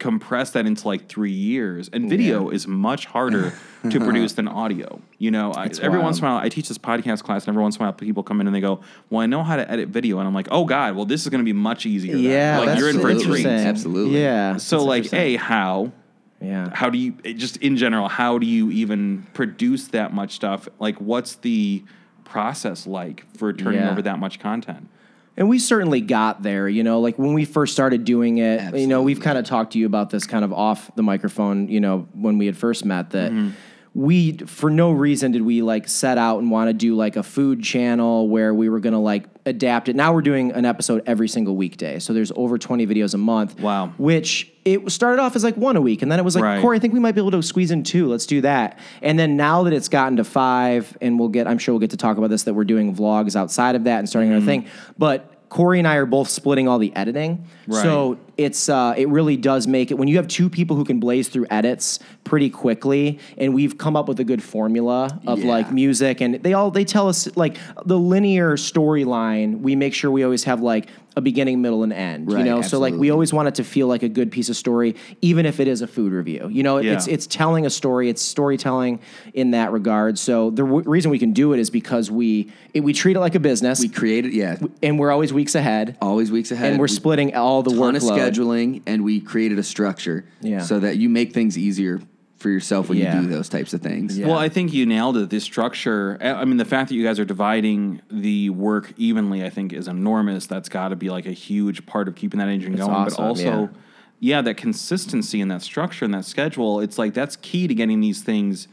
compress 0.00 0.50
that 0.52 0.66
into 0.66 0.88
like 0.88 1.08
three 1.08 1.30
years. 1.30 1.88
And 1.92 2.08
video 2.10 2.48
is 2.48 2.66
much 2.66 3.06
harder 3.06 3.52
to 3.88 4.00
produce 4.00 4.32
than 4.32 4.48
audio. 4.48 5.00
You 5.18 5.30
know, 5.30 5.52
I, 5.52 5.66
every 5.66 5.90
wild. 5.90 6.04
once 6.04 6.18
in 6.18 6.24
a 6.24 6.28
while 6.28 6.38
I 6.38 6.48
teach 6.48 6.68
this 6.68 6.78
podcast 6.78 7.22
class, 7.22 7.44
and 7.44 7.50
every 7.50 7.62
once 7.62 7.76
in 7.76 7.82
a 7.82 7.84
while 7.84 7.92
people 7.92 8.22
come 8.22 8.40
in 8.40 8.46
and 8.46 8.56
they 8.56 8.60
go, 8.60 8.80
"Well, 9.10 9.20
I 9.20 9.26
know 9.26 9.44
how 9.44 9.56
to 9.56 9.70
edit 9.70 9.90
video," 9.90 10.18
and 10.18 10.26
I'm 10.26 10.34
like, 10.34 10.48
"Oh 10.50 10.64
God, 10.64 10.96
well 10.96 11.04
this 11.04 11.22
is 11.22 11.28
going 11.28 11.40
to 11.40 11.44
be 11.44 11.52
much 11.52 11.86
easier." 11.86 12.14
then." 12.14 12.24
Yeah, 12.24 12.58
like 12.58 12.66
that's 12.66 12.80
you're 12.80 12.90
in 12.90 13.00
for 13.00 13.10
a 13.10 13.12
treat. 13.12 13.22
interesting. 13.22 13.52
Absolutely. 13.52 14.20
Yeah. 14.20 14.56
So 14.56 14.82
like, 14.82 15.04
interesting. 15.04 15.20
a 15.20 15.36
how 15.36 15.92
yeah. 16.40 16.70
how 16.74 16.88
do 16.90 16.98
you 16.98 17.12
just 17.34 17.56
in 17.58 17.76
general 17.76 18.08
how 18.08 18.38
do 18.38 18.46
you 18.46 18.70
even 18.70 19.26
produce 19.34 19.88
that 19.88 20.12
much 20.12 20.32
stuff 20.32 20.68
like 20.78 20.96
what's 21.00 21.36
the 21.36 21.82
process 22.24 22.86
like 22.86 23.24
for 23.36 23.52
turning 23.52 23.80
Yeah. 23.80 23.90
over 23.90 24.02
that 24.02 24.18
much 24.18 24.38
content 24.40 24.88
And 25.36 25.48
we 25.48 25.58
certainly 25.58 26.00
got 26.02 26.42
there, 26.42 26.68
you 26.68 26.82
know, 26.82 27.00
like 27.00 27.18
when 27.18 27.32
we 27.32 27.44
first 27.46 27.72
started 27.72 28.04
doing 28.04 28.38
it, 28.38 28.74
you 28.76 28.86
know, 28.86 29.00
we've 29.02 29.20
kind 29.20 29.38
of 29.38 29.44
talked 29.46 29.72
to 29.72 29.78
you 29.78 29.86
about 29.86 30.10
this 30.10 30.26
kind 30.26 30.44
of 30.44 30.52
off 30.52 30.90
the 30.96 31.02
microphone, 31.02 31.68
you 31.68 31.80
know, 31.80 32.06
when 32.12 32.36
we 32.36 32.44
had 32.46 32.56
first 32.58 32.84
met 32.84 33.10
that 33.10 33.32
Mm-hmm. 33.32 33.50
We, 33.92 34.36
for 34.38 34.70
no 34.70 34.92
reason, 34.92 35.32
did 35.32 35.42
we 35.42 35.62
like 35.62 35.88
set 35.88 36.16
out 36.16 36.38
and 36.38 36.50
want 36.50 36.68
to 36.68 36.72
do 36.72 36.94
like 36.94 37.16
a 37.16 37.22
food 37.24 37.62
channel 37.62 38.28
where 38.28 38.54
we 38.54 38.68
were 38.68 38.78
going 38.78 38.92
to 38.92 39.00
like 39.00 39.24
adapt 39.46 39.88
it. 39.88 39.96
Now 39.96 40.12
we're 40.12 40.22
doing 40.22 40.52
an 40.52 40.64
episode 40.64 41.02
every 41.06 41.26
single 41.26 41.56
weekday. 41.56 41.98
So 41.98 42.12
there's 42.12 42.30
over 42.36 42.56
20 42.56 42.86
videos 42.86 43.14
a 43.14 43.18
month. 43.18 43.58
Wow. 43.58 43.88
Which 43.98 44.52
it 44.64 44.92
started 44.92 45.20
off 45.20 45.34
as 45.34 45.42
like 45.42 45.56
one 45.56 45.74
a 45.76 45.80
week. 45.80 46.02
And 46.02 46.12
then 46.12 46.20
it 46.20 46.24
was 46.24 46.36
like, 46.36 46.44
Right. 46.44 46.60
Corey, 46.62 46.76
I 46.76 46.80
think 46.80 46.94
we 46.94 47.00
might 47.00 47.16
be 47.16 47.20
able 47.20 47.32
to 47.32 47.42
squeeze 47.42 47.72
in 47.72 47.82
two. 47.82 48.06
Let's 48.06 48.26
do 48.26 48.42
that. 48.42 48.78
And 49.02 49.18
then 49.18 49.36
now 49.36 49.64
that 49.64 49.72
it's 49.72 49.88
gotten 49.88 50.18
to 50.18 50.24
five, 50.24 50.96
and 51.00 51.18
we'll 51.18 51.28
get, 51.30 51.48
I'm 51.48 51.58
sure 51.58 51.74
we'll 51.74 51.80
get 51.80 51.90
to 51.90 51.96
talk 51.96 52.16
about 52.16 52.30
this, 52.30 52.44
that 52.44 52.54
we're 52.54 52.64
doing 52.64 52.94
vlogs 52.94 53.34
outside 53.34 53.74
of 53.74 53.84
that 53.84 53.98
and 53.98 54.08
starting 54.08 54.30
Mm-hmm. 54.30 54.40
our 54.40 54.46
thing. 54.46 54.66
But 54.98 55.29
Corey 55.50 55.78
and 55.80 55.86
I 55.86 55.96
are 55.96 56.06
both 56.06 56.28
splitting 56.30 56.68
all 56.68 56.78
the 56.78 56.94
editing. 56.94 57.44
Right. 57.66 57.82
So 57.82 58.18
it's 58.38 58.68
uh, 58.68 58.94
it 58.96 59.08
really 59.08 59.36
does 59.36 59.66
make 59.66 59.90
it 59.90 59.94
when 59.94 60.06
you 60.08 60.16
have 60.16 60.28
two 60.28 60.48
people 60.48 60.76
who 60.76 60.84
can 60.84 61.00
blaze 61.00 61.28
through 61.28 61.46
edits 61.50 61.98
pretty 62.24 62.48
quickly, 62.48 63.18
and 63.36 63.52
we've 63.52 63.76
come 63.76 63.96
up 63.96 64.06
with 64.08 64.18
a 64.20 64.24
good 64.24 64.42
formula 64.42 65.20
of 65.26 65.40
Yeah. 65.40 65.50
like 65.50 65.72
music, 65.72 66.20
and 66.20 66.36
they 66.36 66.54
all 66.54 66.70
they 66.70 66.84
tell 66.84 67.08
us 67.08 67.28
like 67.36 67.58
the 67.84 67.98
linear 67.98 68.56
storyline. 68.56 69.60
We 69.60 69.76
make 69.76 69.92
sure 69.92 70.10
we 70.10 70.22
always 70.24 70.44
have 70.44 70.60
like 70.60 70.88
a 71.20 71.22
beginning, 71.22 71.62
middle, 71.62 71.82
and 71.84 71.92
end. 71.92 72.28
you 72.28 72.36
Right, 72.36 72.44
know, 72.44 72.62
so 72.62 72.78
like 72.80 72.94
we 72.94 73.10
always 73.10 73.32
want 73.32 73.46
it 73.48 73.54
to 73.56 73.64
feel 73.64 73.86
like 73.86 74.02
a 74.02 74.08
good 74.08 74.30
piece 74.32 74.48
of 74.48 74.56
story, 74.56 74.96
even 75.22 75.46
if 75.46 75.60
it 75.60 75.68
is 75.68 75.82
a 75.82 75.86
food 75.86 76.12
review. 76.12 76.48
You 76.50 76.62
know, 76.62 76.78
it's 76.78 77.06
Yeah. 77.06 77.14
it's 77.14 77.26
telling 77.26 77.66
a 77.66 77.70
story, 77.70 78.08
it's 78.08 78.22
storytelling 78.22 79.00
in 79.34 79.52
that 79.52 79.72
regard. 79.72 80.18
So 80.18 80.50
the 80.50 80.64
w- 80.64 80.82
reason 80.88 81.10
we 81.10 81.18
can 81.18 81.32
do 81.32 81.52
it 81.52 81.60
is 81.60 81.70
because 81.70 82.10
we 82.10 82.48
it, 82.74 82.80
we 82.82 82.92
treat 82.92 83.16
it 83.16 83.20
like 83.20 83.34
a 83.34 83.40
business, 83.40 83.80
We 83.80 83.88
created, 83.88 84.32
yeah, 84.32 84.56
and 84.82 84.98
we're 84.98 85.10
always 85.12 85.32
weeks 85.32 85.54
ahead. 85.54 85.96
always 86.00 86.30
weeks 86.32 86.50
ahead. 86.52 86.70
and 86.70 86.78
we're 86.78 86.84
We- 86.84 86.88
splitting 86.88 87.34
all 87.34 87.62
the 87.62 87.70
ton 87.74 87.96
of 87.96 88.02
scheduling, 88.02 88.82
and 88.86 89.04
we 89.04 89.20
created 89.20 89.58
a 89.58 89.62
structure 89.62 90.24
Yeah. 90.40 90.60
so 90.60 90.80
that 90.80 90.96
you 90.96 91.08
make 91.08 91.32
things 91.32 91.56
easier 91.58 92.00
for 92.40 92.48
yourself 92.50 92.88
when 92.88 92.98
Yeah. 92.98 93.16
you 93.20 93.22
do 93.22 93.28
those 93.28 93.48
types 93.48 93.72
of 93.74 93.80
things. 93.82 94.18
Yeah. 94.18 94.26
well 94.26 94.38
i 94.38 94.48
think 94.48 94.72
you 94.72 94.86
nailed 94.86 95.16
it 95.18 95.30
the 95.30 95.40
structure 95.40 96.16
i 96.20 96.30
I 96.32 96.44
mean 96.46 96.56
the 96.56 96.64
fact 96.64 96.88
that 96.88 96.94
you 96.96 97.04
guys 97.04 97.18
are 97.20 97.24
dividing 97.24 98.00
the 98.10 98.50
work 98.50 98.92
evenly 98.96 99.44
i 99.44 99.50
think 99.50 99.72
is 99.72 99.86
enormous 99.86 100.46
that's 100.46 100.68
got 100.68 100.88
to 100.88 100.96
be 100.96 101.10
like 101.10 101.26
a 101.26 101.32
huge 101.32 101.84
part 101.86 102.08
of 102.08 102.14
keeping 102.16 102.38
that 102.38 102.48
engine 102.48 102.74
going 102.74 102.90
awesome, 102.90 103.16
but 103.16 103.22
also 103.28 103.70
yeah. 104.18 104.40
that 104.42 104.56
consistency 104.56 105.40
and 105.40 105.50
that 105.50 105.62
structure 105.62 106.04
and 106.04 106.14
that 106.14 106.24
schedule 106.24 106.80
it's 106.80 106.98
like 106.98 107.12
that's 107.14 107.36
key 107.36 107.68
to 107.68 107.74
getting 107.74 108.00
these 108.00 108.22
things 108.22 108.66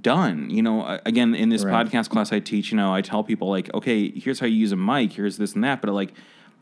done. 0.00 0.48
You 0.48 0.62
know, 0.62 1.00
again, 1.04 1.34
in 1.34 1.48
this 1.48 1.64
Right. 1.64 1.74
podcast 1.86 2.08
class 2.08 2.32
I 2.32 2.38
teach, 2.38 2.70
you 2.70 2.76
know, 2.76 2.94
I 2.94 3.00
tell 3.02 3.24
people 3.24 3.50
like, 3.50 3.72
okay, 3.74 4.10
here's 4.12 4.38
how 4.38 4.46
you 4.46 4.54
use 4.56 4.70
a 4.70 4.76
mic, 4.76 5.12
here's 5.12 5.38
this 5.38 5.54
and 5.54 5.64
that, 5.64 5.82
but 5.82 5.90
like, 5.92 6.12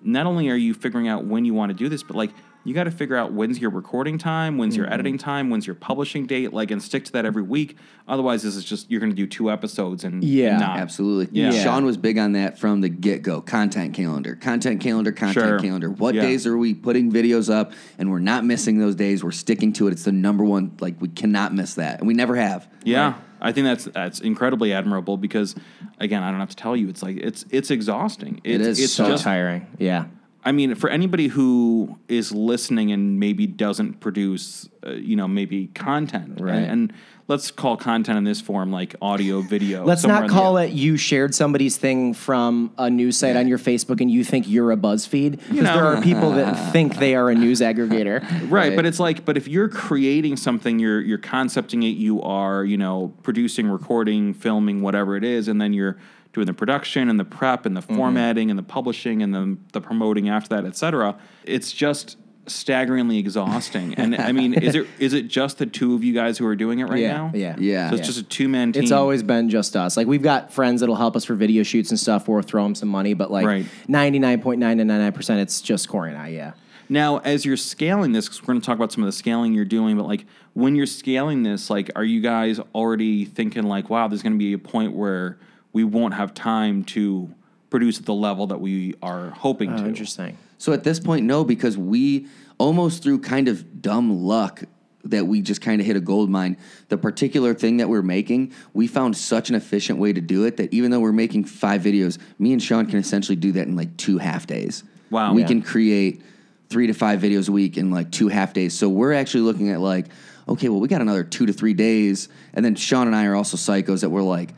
not 0.02 0.24
only 0.24 0.48
are 0.48 0.56
you 0.56 0.72
figuring 0.72 1.06
out 1.06 1.26
when 1.26 1.44
you 1.44 1.52
want 1.52 1.68
to 1.70 1.76
do 1.76 1.90
this, 1.90 2.02
but 2.02 2.16
like, 2.16 2.30
you 2.64 2.74
got 2.74 2.84
to 2.84 2.90
figure 2.90 3.16
out 3.16 3.32
when's 3.32 3.58
your 3.58 3.70
recording 3.70 4.18
time, 4.18 4.58
when's 4.58 4.74
Mm-hmm. 4.74 4.82
your 4.84 4.92
editing 4.92 5.16
time, 5.18 5.48
when's 5.50 5.66
your 5.66 5.74
publishing 5.74 6.26
date, 6.26 6.52
like, 6.52 6.70
and 6.70 6.82
stick 6.82 7.04
to 7.06 7.12
that 7.12 7.24
every 7.24 7.42
week. 7.42 7.76
Otherwise, 8.06 8.42
this 8.42 8.54
is 8.56 8.64
just 8.64 8.90
you're 8.90 9.00
going 9.00 9.10
to 9.10 9.16
do 9.16 9.26
two 9.26 9.50
episodes 9.50 10.04
and 10.04 10.22
Yeah. 10.22 10.58
not. 10.58 10.78
Absolutely. 10.78 11.28
Yeah. 11.40 11.50
Sean 11.52 11.84
was 11.84 11.96
big 11.96 12.18
on 12.18 12.32
that 12.32 12.58
from 12.58 12.80
the 12.82 12.88
get 12.88 13.22
go. 13.22 13.40
Content 13.40 13.94
calendar, 13.94 14.34
content 14.36 14.80
calendar, 14.80 15.12
content 15.12 15.46
Sure. 15.46 15.58
calendar. 15.58 15.90
What 15.90 16.14
Yeah. 16.14 16.22
days 16.22 16.46
are 16.46 16.58
we 16.58 16.74
putting 16.74 17.10
videos 17.10 17.52
up? 17.52 17.72
And 17.98 18.10
we're 18.10 18.18
not 18.18 18.44
missing 18.44 18.78
those 18.78 18.94
days. 18.94 19.24
We're 19.24 19.30
sticking 19.30 19.72
to 19.74 19.88
it. 19.88 19.92
It's 19.92 20.04
the 20.04 20.12
number 20.12 20.44
one. 20.44 20.72
Like 20.80 21.00
we 21.00 21.08
cannot 21.08 21.54
miss 21.54 21.74
that, 21.74 21.98
and 22.00 22.06
we 22.08 22.14
never 22.14 22.36
have. 22.36 22.68
Yeah, 22.84 23.14
I 23.40 23.52
think 23.52 23.64
that's 23.64 23.84
that's 23.86 24.20
incredibly 24.20 24.72
admirable 24.72 25.16
because, 25.16 25.54
again, 25.98 26.22
I 26.22 26.30
don't 26.30 26.40
have 26.40 26.50
to 26.50 26.56
tell 26.56 26.76
you, 26.76 26.88
it's 26.88 27.02
like 27.02 27.16
it's 27.16 27.44
it's 27.50 27.70
exhausting. 27.70 28.40
It 28.44 28.60
It's, 28.60 28.78
It's 28.80 28.92
so 28.92 29.06
just 29.08 29.24
tiring. 29.24 29.66
Yeah. 29.78 30.04
I 30.44 30.52
mean, 30.52 30.74
for 30.74 30.88
anybody 30.88 31.28
who 31.28 31.98
is 32.08 32.32
listening 32.32 32.92
and 32.92 33.20
maybe 33.20 33.46
doesn't 33.46 34.00
produce, 34.00 34.68
uh, 34.86 34.92
you 34.92 35.14
know, 35.16 35.28
maybe 35.28 35.66
content, 35.68 36.40
Right. 36.40 36.54
and, 36.56 36.70
and 36.70 36.92
let's 37.30 37.52
call 37.52 37.76
content 37.76 38.18
in 38.18 38.24
this 38.24 38.40
form 38.40 38.72
like 38.72 38.96
audio, 39.00 39.40
video. 39.40 39.84
Let's 39.90 40.04
not 40.04 40.28
call 40.28 40.58
it 40.58 40.72
you 40.72 40.96
shared 40.96 41.32
somebody's 41.32 41.76
thing 41.76 42.12
from 42.12 42.72
a 42.76 42.90
news 42.90 43.16
site 43.16 43.36
on 43.36 43.46
your 43.46 43.56
Facebook 43.56 44.00
and 44.00 44.10
you 44.10 44.24
think 44.24 44.48
you're 44.48 44.72
a 44.72 44.76
BuzzFeed 44.76 45.30
because 45.38 45.56
know. 45.62 45.74
there 45.74 45.86
are 45.86 46.02
people 46.02 46.32
that 46.32 46.72
think 46.72 46.96
they 46.96 47.14
are 47.14 47.30
a 47.30 47.34
news 47.34 47.60
aggregator. 47.60 48.20
right. 48.50 48.74
But 48.74 48.84
it's 48.84 48.98
like, 48.98 49.24
but 49.24 49.36
if 49.36 49.46
you're 49.46 49.68
creating 49.68 50.36
something, 50.36 50.80
you're 50.80 51.00
you're 51.00 51.18
concepting 51.18 51.84
it, 51.84 51.96
you 51.96 52.20
are, 52.20 52.64
you 52.64 52.76
know, 52.76 53.14
producing, 53.22 53.68
recording, 53.68 54.34
filming, 54.34 54.82
whatever 54.82 55.16
it 55.16 55.22
is, 55.22 55.46
and 55.46 55.60
then 55.60 55.72
you're 55.72 55.98
doing 56.32 56.46
the 56.46 56.54
production 56.54 57.08
and 57.08 57.18
the 57.18 57.24
prep 57.24 57.64
and 57.64 57.76
the 57.76 57.80
Mm-hmm. 57.80 57.96
formatting 57.96 58.50
and 58.50 58.58
the 58.58 58.64
publishing 58.64 59.22
and 59.22 59.34
then 59.34 59.64
the 59.72 59.80
promoting 59.80 60.28
after 60.28 60.54
that, 60.54 60.66
et 60.66 60.76
cetera. 60.76 61.16
It's 61.44 61.72
just 61.72 62.16
staggeringly 62.46 63.18
exhausting. 63.18 63.94
and 63.98 64.14
I 64.16 64.32
mean, 64.32 64.54
is 64.54 64.74
it 64.74 64.86
is 64.98 65.12
it 65.12 65.28
just 65.28 65.58
the 65.58 65.66
two 65.66 65.94
of 65.94 66.02
you 66.04 66.12
guys 66.14 66.38
who 66.38 66.46
are 66.46 66.56
doing 66.56 66.78
it 66.80 66.84
right 66.84 67.00
Yeah, 67.00 67.12
now? 67.16 67.30
yeah. 67.34 67.56
Yeah. 67.58 67.90
So 67.90 67.96
it's 67.96 68.06
just 68.06 68.18
a 68.18 68.22
two 68.22 68.48
man 68.48 68.72
team. 68.72 68.82
It's 68.82 68.92
always 68.92 69.22
been 69.22 69.48
just 69.50 69.76
us. 69.76 69.96
Like 69.96 70.06
we've 70.06 70.22
got 70.22 70.52
friends 70.52 70.80
that'll 70.80 70.96
help 70.96 71.16
us 71.16 71.24
for 71.24 71.34
video 71.34 71.62
shoots 71.62 71.90
and 71.90 71.98
stuff, 72.00 72.28
or 72.28 72.42
throw 72.42 72.62
them 72.64 72.74
some 72.74 72.88
money. 72.88 73.14
But 73.14 73.30
like 73.30 73.46
Right. 73.46 73.66
ninety 73.88 74.18
nine 74.18 74.40
point 74.40 74.60
nine 74.60 74.76
nine 74.78 74.86
nine 74.86 75.12
percent, 75.12 75.40
it's 75.40 75.60
just 75.60 75.88
Corey 75.88 76.10
and 76.10 76.18
I. 76.18 76.28
Yeah. 76.28 76.52
Now, 76.88 77.18
as 77.18 77.44
you're 77.44 77.56
scaling 77.56 78.10
this, 78.10 78.26
because 78.26 78.42
we're 78.42 78.46
going 78.46 78.60
to 78.62 78.66
talk 78.66 78.74
about 78.74 78.90
some 78.90 79.04
of 79.04 79.06
the 79.06 79.12
scaling 79.12 79.54
you're 79.54 79.64
doing, 79.64 79.96
but 79.96 80.06
like 80.08 80.24
when 80.54 80.74
you're 80.74 80.86
scaling 80.86 81.44
this, 81.44 81.70
like, 81.70 81.88
are 81.94 82.02
you 82.02 82.20
guys 82.20 82.58
already 82.74 83.24
thinking 83.24 83.62
like, 83.62 83.88
wow, 83.88 84.08
there's 84.08 84.22
going 84.24 84.32
to 84.32 84.38
be 84.38 84.54
a 84.54 84.58
point 84.58 84.92
where 84.96 85.38
we 85.72 85.84
won't 85.84 86.14
have 86.14 86.34
time 86.34 86.82
to 86.82 87.32
produce 87.70 88.00
at 88.00 88.06
the 88.06 88.12
level 88.14 88.48
that 88.48 88.60
we 88.60 88.94
are 89.04 89.30
hoping 89.30 89.72
Oh, 89.72 89.76
to? 89.76 89.86
interesting. 89.86 90.36
So 90.60 90.74
at 90.74 90.84
this 90.84 91.00
point, 91.00 91.24
no, 91.24 91.42
because 91.42 91.78
we 91.78 92.26
almost 92.58 93.02
through 93.02 93.20
kind 93.20 93.48
of 93.48 93.80
dumb 93.80 94.22
luck 94.24 94.62
that 95.04 95.26
we 95.26 95.40
just 95.40 95.62
kind 95.62 95.80
of 95.80 95.86
hit 95.86 95.96
a 95.96 96.00
gold 96.00 96.28
mine. 96.28 96.58
The 96.88 96.98
particular 96.98 97.54
thing 97.54 97.78
that 97.78 97.88
we're 97.88 98.02
making, 98.02 98.52
we 98.74 98.86
found 98.86 99.16
such 99.16 99.48
an 99.48 99.54
efficient 99.54 99.98
way 99.98 100.12
to 100.12 100.20
do 100.20 100.44
it 100.44 100.58
that 100.58 100.70
even 100.74 100.90
though 100.90 101.00
we're 101.00 101.12
making 101.12 101.44
five 101.44 101.80
videos, 101.80 102.18
me 102.38 102.52
and 102.52 102.62
Sean 102.62 102.84
can 102.84 102.98
essentially 102.98 103.36
do 103.36 103.52
that 103.52 103.68
in 103.68 103.74
like 103.74 103.96
two 103.96 104.18
half 104.18 104.46
days. 104.46 104.84
Wow. 105.08 105.32
We 105.32 105.40
Yeah. 105.40 105.46
can 105.48 105.62
create 105.62 106.20
three 106.68 106.86
to 106.88 106.92
five 106.92 107.20
videos 107.22 107.48
a 107.48 107.52
week 107.52 107.78
in 107.78 107.90
like 107.90 108.10
two 108.10 108.28
half 108.28 108.52
days. 108.52 108.74
So 108.76 108.90
we're 108.90 109.14
actually 109.14 109.40
looking 109.40 109.70
at 109.70 109.80
like, 109.80 110.08
okay, 110.46 110.68
well, 110.68 110.80
we 110.80 110.88
got 110.88 111.00
another 111.00 111.24
two 111.24 111.46
to 111.46 111.54
three 111.54 111.72
days. 111.74 112.28
And 112.52 112.62
then 112.62 112.74
Sean 112.74 113.06
and 113.06 113.16
I 113.16 113.24
are 113.24 113.34
also 113.34 113.56
psychos 113.56 114.02
that 114.02 114.10
we're 114.10 114.20
like, 114.20 114.50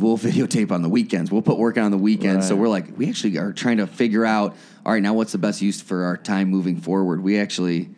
we'll 0.00 0.18
videotape 0.18 0.70
on 0.70 0.82
the 0.82 0.88
weekends. 0.88 1.30
We'll 1.30 1.42
put 1.42 1.58
work 1.58 1.78
on 1.78 1.90
the 1.90 1.98
weekends. 1.98 2.48
So 2.48 2.56
we're 2.56 2.68
like, 2.68 2.96
we 2.96 3.08
actually 3.08 3.38
are 3.38 3.52
trying 3.52 3.76
to 3.78 3.86
figure 3.86 4.24
out, 4.24 4.56
all 4.84 4.92
right, 4.92 5.02
now 5.02 5.14
what's 5.14 5.32
the 5.32 5.38
best 5.38 5.62
use 5.62 5.80
for 5.80 6.04
our 6.04 6.16
time 6.16 6.48
moving 6.48 6.80
forward? 6.80 7.22
We 7.22 7.38
actually, 7.38 7.90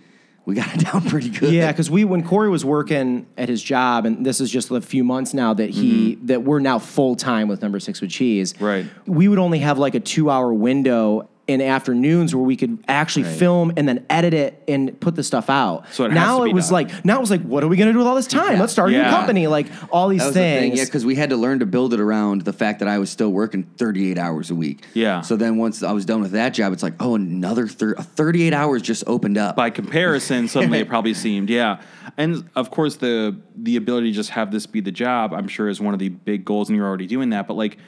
we 0.44 0.54
got 0.54 0.74
it 0.74 0.80
down 0.84 1.02
pretty 1.08 1.30
good. 1.30 1.52
Yeah, 1.52 1.70
because 1.70 1.90
we 1.90 2.04
when 2.04 2.26
Corey 2.26 2.50
was 2.50 2.64
working 2.64 3.26
at 3.38 3.48
his 3.48 3.62
job, 3.62 4.06
and 4.06 4.26
this 4.26 4.40
is 4.40 4.50
just 4.50 4.70
a 4.70 4.80
few 4.80 5.04
months 5.04 5.32
now 5.32 5.54
that 5.54 5.70
he 5.70 6.16
mm-hmm. 6.16 6.26
that 6.26 6.42
we're 6.42 6.58
now 6.58 6.78
full 6.78 7.14
time 7.16 7.48
with 7.48 7.62
Number 7.62 7.80
Six 7.80 8.00
with 8.00 8.10
Cheese. 8.10 8.60
Right. 8.60 8.86
We 9.06 9.28
would 9.28 9.38
only 9.38 9.60
have 9.60 9.78
like 9.78 9.94
a 9.94 10.00
two 10.00 10.30
hour 10.30 10.52
window 10.52 11.28
in 11.48 11.60
afternoons 11.60 12.34
where 12.34 12.44
we 12.44 12.54
could 12.56 12.78
actually 12.86 13.24
film 13.24 13.72
and 13.76 13.88
then 13.88 14.06
edit 14.08 14.32
it 14.32 14.62
and 14.68 14.98
put 15.00 15.16
the 15.16 15.24
stuff 15.24 15.50
out. 15.50 15.84
So 15.92 16.04
it 16.04 16.12
has 16.12 16.14
now 16.14 16.38
to 16.38 16.44
it 16.44 16.48
be 16.50 16.52
was 16.54 16.66
done. 16.66 16.72
like 16.74 17.04
now 17.04 17.16
it 17.16 17.20
was 17.20 17.32
like, 17.32 17.42
what 17.42 17.64
are 17.64 17.68
we 17.68 17.76
gonna 17.76 17.92
do 17.92 17.98
with 17.98 18.06
all 18.06 18.14
this 18.14 18.28
time? 18.28 18.60
Let's 18.60 18.72
start 18.72 18.90
a 18.90 18.92
Yeah. 18.92 19.02
new 19.04 19.10
company. 19.10 19.46
Like 19.48 19.66
all 19.90 20.08
these 20.08 20.20
That 20.20 20.26
was 20.26 20.34
the 20.34 20.40
things. 20.40 20.60
thing, 20.70 20.76
yeah, 20.78 20.84
because 20.84 21.04
we 21.04 21.16
had 21.16 21.30
to 21.30 21.36
learn 21.36 21.58
to 21.58 21.66
build 21.66 21.92
it 21.94 22.00
around 22.00 22.42
the 22.42 22.52
fact 22.52 22.78
that 22.78 22.86
I 22.88 22.98
was 22.98 23.10
still 23.10 23.32
working 23.32 23.64
38 23.76 24.18
hours 24.18 24.50
a 24.52 24.54
week. 24.54 24.84
Yeah. 24.94 25.20
So 25.22 25.36
then 25.36 25.56
once 25.56 25.82
I 25.82 25.90
was 25.90 26.04
done 26.04 26.22
with 26.22 26.30
that 26.30 26.54
job, 26.54 26.72
it's 26.72 26.82
like, 26.82 26.94
oh, 27.00 27.16
another 27.16 27.66
thir- 27.66 27.96
uh, 27.98 28.02
38 28.02 28.54
hours 28.54 28.80
just 28.80 29.02
opened 29.08 29.36
up. 29.36 29.56
By 29.56 29.70
comparison, 29.70 30.46
suddenly 30.46 30.78
it 30.78 30.88
probably 30.94 31.12
seemed, 31.14 31.50
yeah. 31.50 31.80
And 32.16 32.44
of 32.54 32.70
course, 32.70 32.96
the 32.96 33.36
the 33.56 33.76
ability 33.76 34.10
to 34.10 34.14
just 34.14 34.30
have 34.30 34.52
this 34.52 34.66
be 34.66 34.80
the 34.80 34.92
job, 34.92 35.32
I'm 35.34 35.48
sure, 35.48 35.68
is 35.68 35.80
one 35.80 35.92
of 35.92 35.98
the 36.00 36.08
big 36.08 36.44
goals, 36.44 36.68
and 36.68 36.76
you're 36.76 36.86
already 36.86 37.06
doing 37.06 37.30
that. 37.30 37.46
But 37.48 37.54
like, 37.54 37.78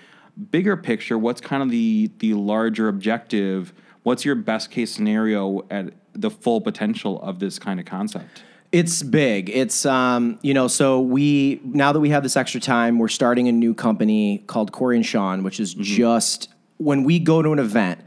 bigger 0.51 0.77
picture, 0.77 1.19
what's 1.19 1.41
kind 1.41 1.63
of 1.63 1.71
the 1.71 2.11
the 2.19 2.35
larger 2.35 2.89
objective? 2.89 3.73
What's 4.03 4.25
your 4.25 4.35
best 4.35 4.71
case 4.71 4.91
scenario 4.91 5.67
at 5.71 5.95
the 6.13 6.31
full 6.31 6.61
potential 6.61 7.21
of 7.23 7.39
this 7.39 7.59
kind 7.59 7.81
of 7.81 7.87
concept? 7.87 8.43
It's 8.73 9.03
big. 9.03 9.51
It's 9.51 9.87
um, 9.87 10.39
you 10.43 10.53
know, 10.53 10.69
so 10.69 11.01
we 11.01 11.61
now 11.65 11.93
that 11.93 12.01
we 12.01 12.11
have 12.11 12.23
this 12.23 12.37
extra 12.37 12.61
time, 12.61 12.99
we're 12.99 13.09
starting 13.09 13.49
a 13.49 13.53
new 13.53 13.75
company 13.75 14.39
called 14.47 14.73
Corey 14.73 14.97
and 14.97 15.07
Sean, 15.07 15.43
which 15.43 15.61
is 15.61 15.75
just 15.75 16.49
when 16.79 17.05
we 17.05 17.19
go 17.19 17.41
to 17.41 17.53
an 17.53 17.59
event, 17.59 18.01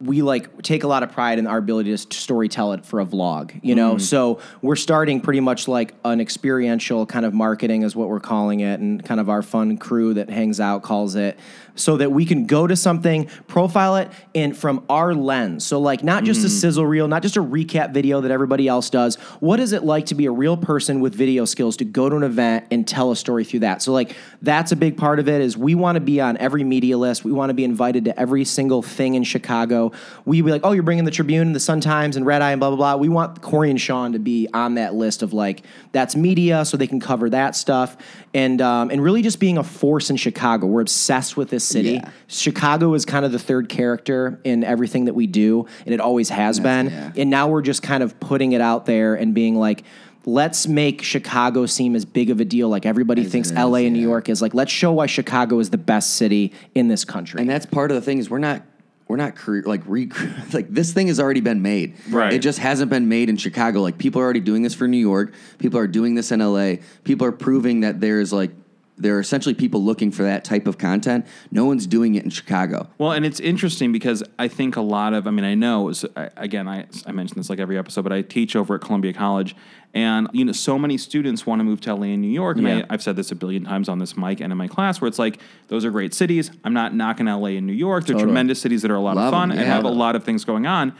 we 0.00 0.22
like 0.22 0.62
take 0.62 0.82
a 0.82 0.88
lot 0.88 1.02
of 1.02 1.12
pride 1.12 1.38
in 1.38 1.46
our 1.46 1.58
ability 1.58 1.90
to 1.96 1.98
story 1.98 2.48
tell 2.48 2.72
it 2.72 2.84
for 2.84 3.00
a 3.00 3.06
vlog, 3.06 3.58
you 3.62 3.74
know. 3.74 3.92
Mm-hmm. 3.92 4.00
So 4.00 4.40
we're 4.60 4.76
starting 4.76 5.20
pretty 5.20 5.40
much 5.40 5.68
like 5.68 5.94
an 6.04 6.20
experiential 6.20 7.06
kind 7.06 7.24
of 7.24 7.32
marketing 7.32 7.82
is 7.82 7.94
what 7.94 8.08
we're 8.08 8.20
calling 8.20 8.60
it, 8.60 8.80
and 8.80 9.04
kind 9.04 9.20
of 9.20 9.28
our 9.30 9.40
fun 9.40 9.78
crew 9.78 10.14
that 10.14 10.28
hangs 10.28 10.60
out 10.60 10.82
calls 10.82 11.14
it, 11.14 11.38
so 11.76 11.96
that 11.96 12.10
we 12.10 12.24
can 12.24 12.46
go 12.46 12.66
to 12.66 12.76
something, 12.76 13.26
profile 13.46 13.96
it, 13.96 14.10
and 14.34 14.56
from 14.56 14.84
our 14.90 15.14
lens. 15.14 15.64
So 15.64 15.80
like 15.80 16.02
not 16.02 16.24
just 16.24 16.40
a 16.40 16.48
mm-hmm. 16.48 16.58
sizzle 16.58 16.86
reel, 16.86 17.08
not 17.08 17.22
just 17.22 17.36
a 17.36 17.42
recap 17.42 17.94
video 17.94 18.20
that 18.20 18.30
everybody 18.30 18.66
else 18.66 18.90
does. 18.90 19.16
What 19.40 19.60
is 19.60 19.72
it 19.72 19.84
like 19.84 20.06
to 20.06 20.14
be 20.14 20.26
a 20.26 20.32
real 20.32 20.56
person 20.56 21.00
with 21.00 21.14
video 21.14 21.44
skills 21.44 21.76
to 21.78 21.84
go 21.84 22.08
to 22.08 22.16
an 22.16 22.24
event 22.24 22.66
and 22.70 22.86
tell 22.86 23.12
a 23.12 23.16
story 23.16 23.44
through 23.44 23.60
that? 23.60 23.80
So 23.80 23.92
like 23.92 24.14
that's 24.42 24.72
a 24.72 24.76
big 24.76 24.96
part 24.96 25.18
of 25.18 25.28
it. 25.28 25.40
Is 25.40 25.56
we 25.56 25.74
want 25.74 25.96
to 25.96 26.00
be 26.00 26.20
on 26.20 26.36
every 26.38 26.64
media 26.64 26.98
list. 26.98 27.24
We 27.24 27.32
want 27.32 27.50
to 27.50 27.54
be 27.54 27.64
invited 27.64 28.06
to 28.06 28.18
every 28.18 28.44
single 28.44 28.82
thing 28.82 29.14
in 29.14 29.22
Chicago. 29.22 29.83
We 30.24 30.40
be 30.42 30.50
like, 30.50 30.62
oh, 30.64 30.72
you're 30.72 30.82
bringing 30.82 31.04
the 31.04 31.10
Tribune, 31.10 31.52
the 31.52 31.60
Sun 31.60 31.80
Times, 31.80 32.16
and 32.16 32.24
Red 32.24 32.42
Eye, 32.42 32.52
and 32.52 32.60
blah 32.60 32.70
blah 32.70 32.76
blah. 32.76 32.96
We 32.96 33.08
want 33.08 33.42
Corey 33.42 33.70
and 33.70 33.80
Sean 33.80 34.12
to 34.12 34.18
be 34.18 34.48
on 34.52 34.74
that 34.74 34.94
list 34.94 35.22
of 35.22 35.32
like 35.32 35.62
that's 35.92 36.16
media, 36.16 36.64
so 36.64 36.76
they 36.76 36.86
can 36.86 37.00
cover 37.00 37.30
that 37.30 37.56
stuff, 37.56 37.96
and 38.32 38.60
um, 38.60 38.90
and 38.90 39.02
really 39.02 39.22
just 39.22 39.40
being 39.40 39.58
a 39.58 39.64
force 39.64 40.10
in 40.10 40.16
Chicago. 40.16 40.66
We're 40.66 40.82
obsessed 40.82 41.36
with 41.36 41.50
this 41.50 41.64
city. 41.64 41.92
Yeah. 41.94 42.10
Chicago 42.26 42.94
is 42.94 43.04
kind 43.04 43.24
of 43.24 43.32
the 43.32 43.38
third 43.38 43.68
character 43.68 44.40
in 44.44 44.64
everything 44.64 45.06
that 45.06 45.14
we 45.14 45.26
do, 45.26 45.66
and 45.84 45.94
it 45.94 46.00
always 46.00 46.28
has 46.28 46.60
been. 46.60 46.86
yeah. 46.86 47.12
And 47.16 47.30
now 47.30 47.48
we're 47.48 47.62
just 47.62 47.82
kind 47.82 48.02
of 48.02 48.18
putting 48.20 48.52
it 48.52 48.60
out 48.60 48.86
there 48.86 49.14
and 49.14 49.34
being 49.34 49.56
like, 49.56 49.84
let's 50.26 50.66
make 50.66 51.02
Chicago 51.02 51.66
seem 51.66 51.94
as 51.94 52.04
big 52.04 52.30
of 52.30 52.40
a 52.40 52.44
deal. 52.44 52.68
Like 52.68 52.86
everybody 52.86 53.24
As 53.24 53.32
thinks 53.32 53.50
is, 53.50 53.56
LA 53.56 53.78
and 53.78 53.92
New. 53.92 54.00
York 54.00 54.28
is. 54.28 54.40
Like, 54.40 54.54
let's 54.54 54.72
show 54.72 54.92
why 54.92 55.06
Chicago 55.06 55.58
is 55.58 55.70
the 55.70 55.78
best 55.78 56.14
city 56.16 56.52
in 56.74 56.88
this 56.88 57.04
country. 57.04 57.40
and 57.40 57.50
that's 57.50 57.66
part 57.66 57.90
of 57.90 57.94
the 57.94 58.00
thing 58.00 58.18
is 58.18 58.30
we're 58.30 58.38
not 58.38 58.62
we're 59.06 59.16
not 59.16 59.36
cre- 59.36 59.60
like 59.64 59.82
re- 59.86 60.10
like 60.52 60.68
this 60.68 60.92
thing 60.92 61.08
has 61.08 61.20
already 61.20 61.40
been 61.40 61.62
made. 61.62 61.94
Right. 62.08 62.32
It 62.32 62.40
just 62.40 62.58
hasn't 62.58 62.90
been 62.90 63.08
made 63.08 63.28
in 63.28 63.36
Chicago. 63.36 63.80
Like 63.80 63.98
people 63.98 64.20
are 64.20 64.24
already 64.24 64.40
doing 64.40 64.62
this 64.62 64.74
for 64.74 64.88
New 64.88 64.98
York. 64.98 65.34
People 65.58 65.78
are 65.78 65.86
doing 65.86 66.14
this 66.14 66.32
in 66.32 66.40
LA. 66.40 66.76
People 67.04 67.26
are 67.26 67.32
proving 67.32 67.80
that 67.80 68.00
there's 68.00 68.32
like 68.32 68.50
there 68.96 69.16
are 69.16 69.20
essentially 69.20 69.54
people 69.54 69.82
looking 69.82 70.10
for 70.12 70.22
that 70.22 70.44
type 70.44 70.66
of 70.68 70.78
content. 70.78 71.26
No 71.50 71.64
one's 71.64 71.86
doing 71.86 72.14
it 72.14 72.22
in 72.22 72.30
Chicago. 72.30 72.88
Well, 72.98 73.10
and 73.12 73.26
it's 73.26 73.40
interesting 73.40 73.90
because 73.90 74.22
I 74.38 74.46
think 74.48 74.76
a 74.76 74.80
lot 74.80 75.14
of, 75.14 75.26
I 75.26 75.30
mean, 75.32 75.44
I 75.44 75.54
know, 75.54 75.90
so 75.92 76.08
I, 76.16 76.30
again, 76.36 76.68
I, 76.68 76.86
I 77.06 77.10
mention 77.12 77.36
this 77.36 77.50
like 77.50 77.58
every 77.58 77.76
episode, 77.76 78.02
but 78.02 78.12
I 78.12 78.22
teach 78.22 78.54
over 78.54 78.76
at 78.76 78.82
Columbia 78.82 79.12
College, 79.12 79.56
and 79.94 80.28
you 80.32 80.44
know, 80.44 80.52
so 80.52 80.78
many 80.78 80.96
students 80.96 81.44
want 81.44 81.58
to 81.60 81.64
move 81.64 81.80
to 81.82 81.94
LA 81.94 82.06
and 82.08 82.22
New 82.22 82.28
York, 82.28 82.56
and 82.56 82.66
Yeah. 82.66 82.78
I, 82.88 82.94
I've 82.94 83.02
said 83.02 83.16
this 83.16 83.32
a 83.32 83.34
billion 83.34 83.64
times 83.64 83.88
on 83.88 83.98
this 83.98 84.16
mic 84.16 84.40
and 84.40 84.52
in 84.52 84.56
my 84.58 84.68
class, 84.68 85.00
where 85.00 85.08
it's 85.08 85.18
like 85.18 85.40
those 85.68 85.84
are 85.84 85.90
great 85.90 86.14
cities. 86.14 86.50
I'm 86.62 86.72
not 86.74 86.94
knocking 86.94 87.26
LA 87.26 87.48
and 87.58 87.66
New 87.66 87.72
York; 87.72 88.04
they're 88.06 88.14
Totally. 88.14 88.30
tremendous 88.30 88.60
cities 88.60 88.82
that 88.82 88.90
are 88.90 88.96
a 88.96 89.00
lot 89.00 89.16
Love 89.16 89.26
of 89.26 89.38
fun 89.38 89.50
'em, 89.50 89.58
and 89.58 89.66
have 89.66 89.84
a 89.84 89.88
lot 89.88 90.14
of 90.16 90.22
things 90.24 90.44
going 90.44 90.66
on. 90.66 90.92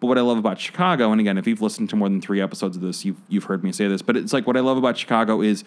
But 0.00 0.06
what 0.08 0.18
I 0.18 0.22
love 0.22 0.38
about 0.38 0.58
Chicago, 0.58 1.12
and 1.12 1.20
again, 1.20 1.38
if 1.38 1.46
you've 1.46 1.62
listened 1.62 1.88
to 1.90 1.96
more 1.96 2.08
than 2.08 2.20
three 2.20 2.40
episodes 2.40 2.76
of 2.76 2.82
this, 2.82 3.04
you've 3.04 3.18
you've 3.28 3.44
heard 3.44 3.62
me 3.62 3.72
say 3.72 3.88
this, 3.88 4.02
but 4.02 4.16
it's 4.16 4.32
like 4.32 4.46
what 4.46 4.56
I 4.56 4.60
love 4.60 4.76
about 4.78 4.96
Chicago 4.98 5.42
is 5.42 5.64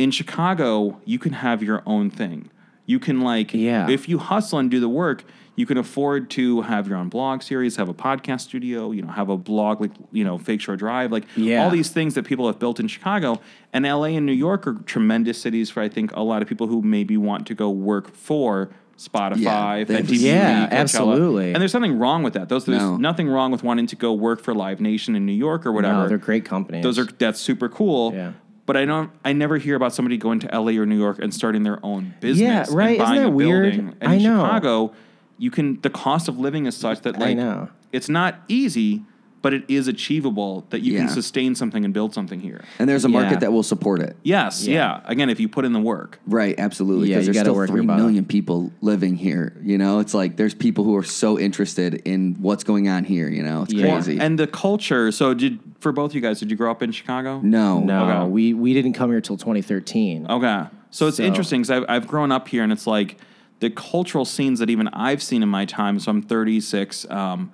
in 0.00 0.10
Chicago, 0.10 0.98
you 1.04 1.18
can 1.18 1.32
have 1.34 1.62
your 1.62 1.82
own 1.86 2.10
thing. 2.10 2.50
You 2.86 2.98
can 2.98 3.20
like, 3.20 3.52
Yeah. 3.54 3.88
if 3.88 4.08
you 4.08 4.18
hustle 4.18 4.58
and 4.58 4.70
do 4.70 4.80
the 4.80 4.88
work, 4.88 5.24
you 5.56 5.66
can 5.66 5.76
afford 5.76 6.30
to 6.30 6.62
have 6.62 6.88
your 6.88 6.96
own 6.96 7.08
blog 7.10 7.42
series, 7.42 7.76
have 7.76 7.88
a 7.90 7.94
podcast 7.94 8.40
studio, 8.40 8.92
you 8.92 9.02
know, 9.02 9.08
have 9.12 9.28
a 9.28 9.36
blog 9.36 9.80
like 9.80 9.90
you 10.10 10.24
know, 10.24 10.38
Fake 10.38 10.60
Shore 10.62 10.76
Drive, 10.76 11.12
like 11.12 11.24
Yeah. 11.36 11.62
all 11.64 11.70
these 11.70 11.90
things 11.90 12.14
that 12.14 12.24
people 12.24 12.46
have 12.46 12.58
built 12.58 12.80
in 12.80 12.88
Chicago. 12.88 13.40
And 13.74 13.84
LA 13.84 14.16
and 14.16 14.24
New 14.24 14.32
York 14.32 14.66
are 14.66 14.74
tremendous 14.86 15.38
cities 15.40 15.68
for 15.70 15.82
I 15.82 15.88
think 15.90 16.12
a 16.16 16.22
lot 16.22 16.40
of 16.40 16.48
people 16.48 16.66
who 16.68 16.80
maybe 16.80 17.16
want 17.18 17.46
to 17.48 17.54
go 17.54 17.68
work 17.68 18.10
for 18.14 18.70
Spotify, 18.96 19.36
Yeah, 19.38 19.84
FMTV, 19.84 20.16
Yeah, 20.26 20.66
Coachella. 20.66 20.70
absolutely. 20.72 21.52
And 21.52 21.60
there's 21.60 21.74
nothing 21.74 21.98
wrong 21.98 22.22
with 22.22 22.32
that. 22.34 22.48
Those 22.48 22.64
there's 22.64 22.80
No. 22.82 22.96
nothing 22.96 23.28
wrong 23.28 23.50
with 23.50 23.62
wanting 23.62 23.86
to 23.88 23.96
go 23.96 24.12
work 24.12 24.40
for 24.42 24.54
Live 24.54 24.80
Nation 24.80 25.14
in 25.14 25.24
New 25.26 25.32
York 25.48 25.64
or 25.66 25.72
whatever. 25.72 26.02
no, 26.02 26.08
they're 26.08 26.18
great 26.18 26.44
companies. 26.44 26.82
Those 26.82 26.98
are 26.98 27.06
that's 27.18 27.38
super 27.40 27.68
cool. 27.68 28.12
Yeah. 28.14 28.32
But 28.70 28.76
I 28.76 28.84
don't. 28.84 29.10
I 29.24 29.32
never 29.32 29.58
hear 29.58 29.74
about 29.74 29.92
somebody 29.94 30.16
going 30.16 30.38
to 30.38 30.46
LA 30.56 30.80
or 30.80 30.86
New 30.86 30.96
York 30.96 31.18
and 31.18 31.34
starting 31.34 31.64
their 31.64 31.84
own 31.84 32.14
business. 32.20 32.68
Yeah, 32.70 32.76
right. 32.76 33.00
Isn't 33.00 33.16
that 33.16 33.30
weird? 33.30 33.72
building. 33.72 33.96
And 34.00 34.12
I 34.12 34.14
in 34.14 34.22
know. 34.22 34.44
Chicago, 34.44 34.92
you 35.38 35.50
can. 35.50 35.80
The 35.80 35.90
cost 35.90 36.28
of 36.28 36.38
living 36.38 36.66
is 36.66 36.76
such 36.76 37.00
that 37.00 37.20
I 37.20 37.34
know. 37.34 37.68
it's 37.90 38.08
not 38.08 38.36
easy, 38.46 39.02
but 39.42 39.54
it 39.54 39.64
is 39.68 39.88
achievable 39.88 40.66
that 40.70 40.82
you 40.82 40.92
Yeah. 40.92 41.00
can 41.00 41.08
sustain 41.08 41.54
something 41.54 41.84
and 41.84 41.94
build 41.94 42.12
something 42.12 42.40
here. 42.40 42.62
And 42.78 42.88
there's 42.88 43.04
a 43.04 43.08
market 43.08 43.32
Yeah. 43.34 43.38
that 43.40 43.52
will 43.52 43.62
support 43.62 44.00
it. 44.02 44.16
Yes. 44.22 44.66
Yeah. 44.66 44.74
Yeah. 44.74 45.00
Again, 45.06 45.30
if 45.30 45.40
you 45.40 45.48
put 45.48 45.64
in 45.64 45.72
the 45.72 45.80
work. 45.80 46.20
Right, 46.26 46.54
absolutely. 46.58 47.08
Yeah, 47.08 47.16
Because 47.16 47.28
you 47.28 47.32
there's 47.32 47.42
gotta 47.44 47.50
still 47.52 47.54
work 47.56 47.68
your 47.70 47.78
three 47.78 47.86
butt 47.86 47.94
off. 47.94 48.00
million 48.02 48.24
people 48.24 48.70
living 48.82 49.16
here. 49.16 49.56
You 49.62 49.78
know, 49.78 49.98
it's 49.98 50.12
like 50.14 50.36
there's 50.36 50.52
people 50.54 50.84
who 50.84 50.94
are 50.96 51.02
so 51.02 51.38
interested 51.38 52.02
in 52.04 52.36
what's 52.40 52.64
going 52.64 52.88
on 52.88 53.04
here. 53.04 53.28
You 53.28 53.42
know, 53.42 53.62
it's 53.62 53.72
Yeah. 53.72 53.90
crazy. 53.92 54.18
And 54.20 54.38
the 54.38 54.46
culture. 54.46 55.10
So 55.10 55.32
did 55.34 55.58
for 55.80 55.92
both 55.92 56.14
you 56.14 56.20
guys? 56.20 56.38
Did 56.40 56.50
you 56.50 56.56
grow 56.56 56.70
up 56.70 56.82
in 56.82 56.92
Chicago? 56.92 57.40
no, 57.42 57.80
no, 57.80 58.04
Okay. 58.04 58.30
we 58.30 58.52
we 58.54 58.74
didn't 58.74 58.92
come 58.92 59.10
here 59.10 59.20
till 59.22 59.36
2013. 59.38 60.26
Okay. 60.28 60.64
So 60.90 61.06
it's 61.06 61.16
So- 61.16 61.22
interesting 61.24 61.62
because 61.62 61.70
I've, 61.70 61.84
I've 61.88 62.06
grown 62.06 62.30
up 62.32 62.48
here 62.48 62.62
and 62.62 62.72
it's 62.72 62.86
like 62.86 63.16
the 63.60 63.70
cultural 63.70 64.24
scenes 64.24 64.58
that 64.58 64.68
even 64.70 64.88
I've 64.88 65.22
seen 65.22 65.42
in 65.42 65.48
my 65.48 65.64
time. 65.64 65.98
So 65.98 66.10
I'm 66.10 66.20
36. 66.22 67.06
Um, 67.10 67.50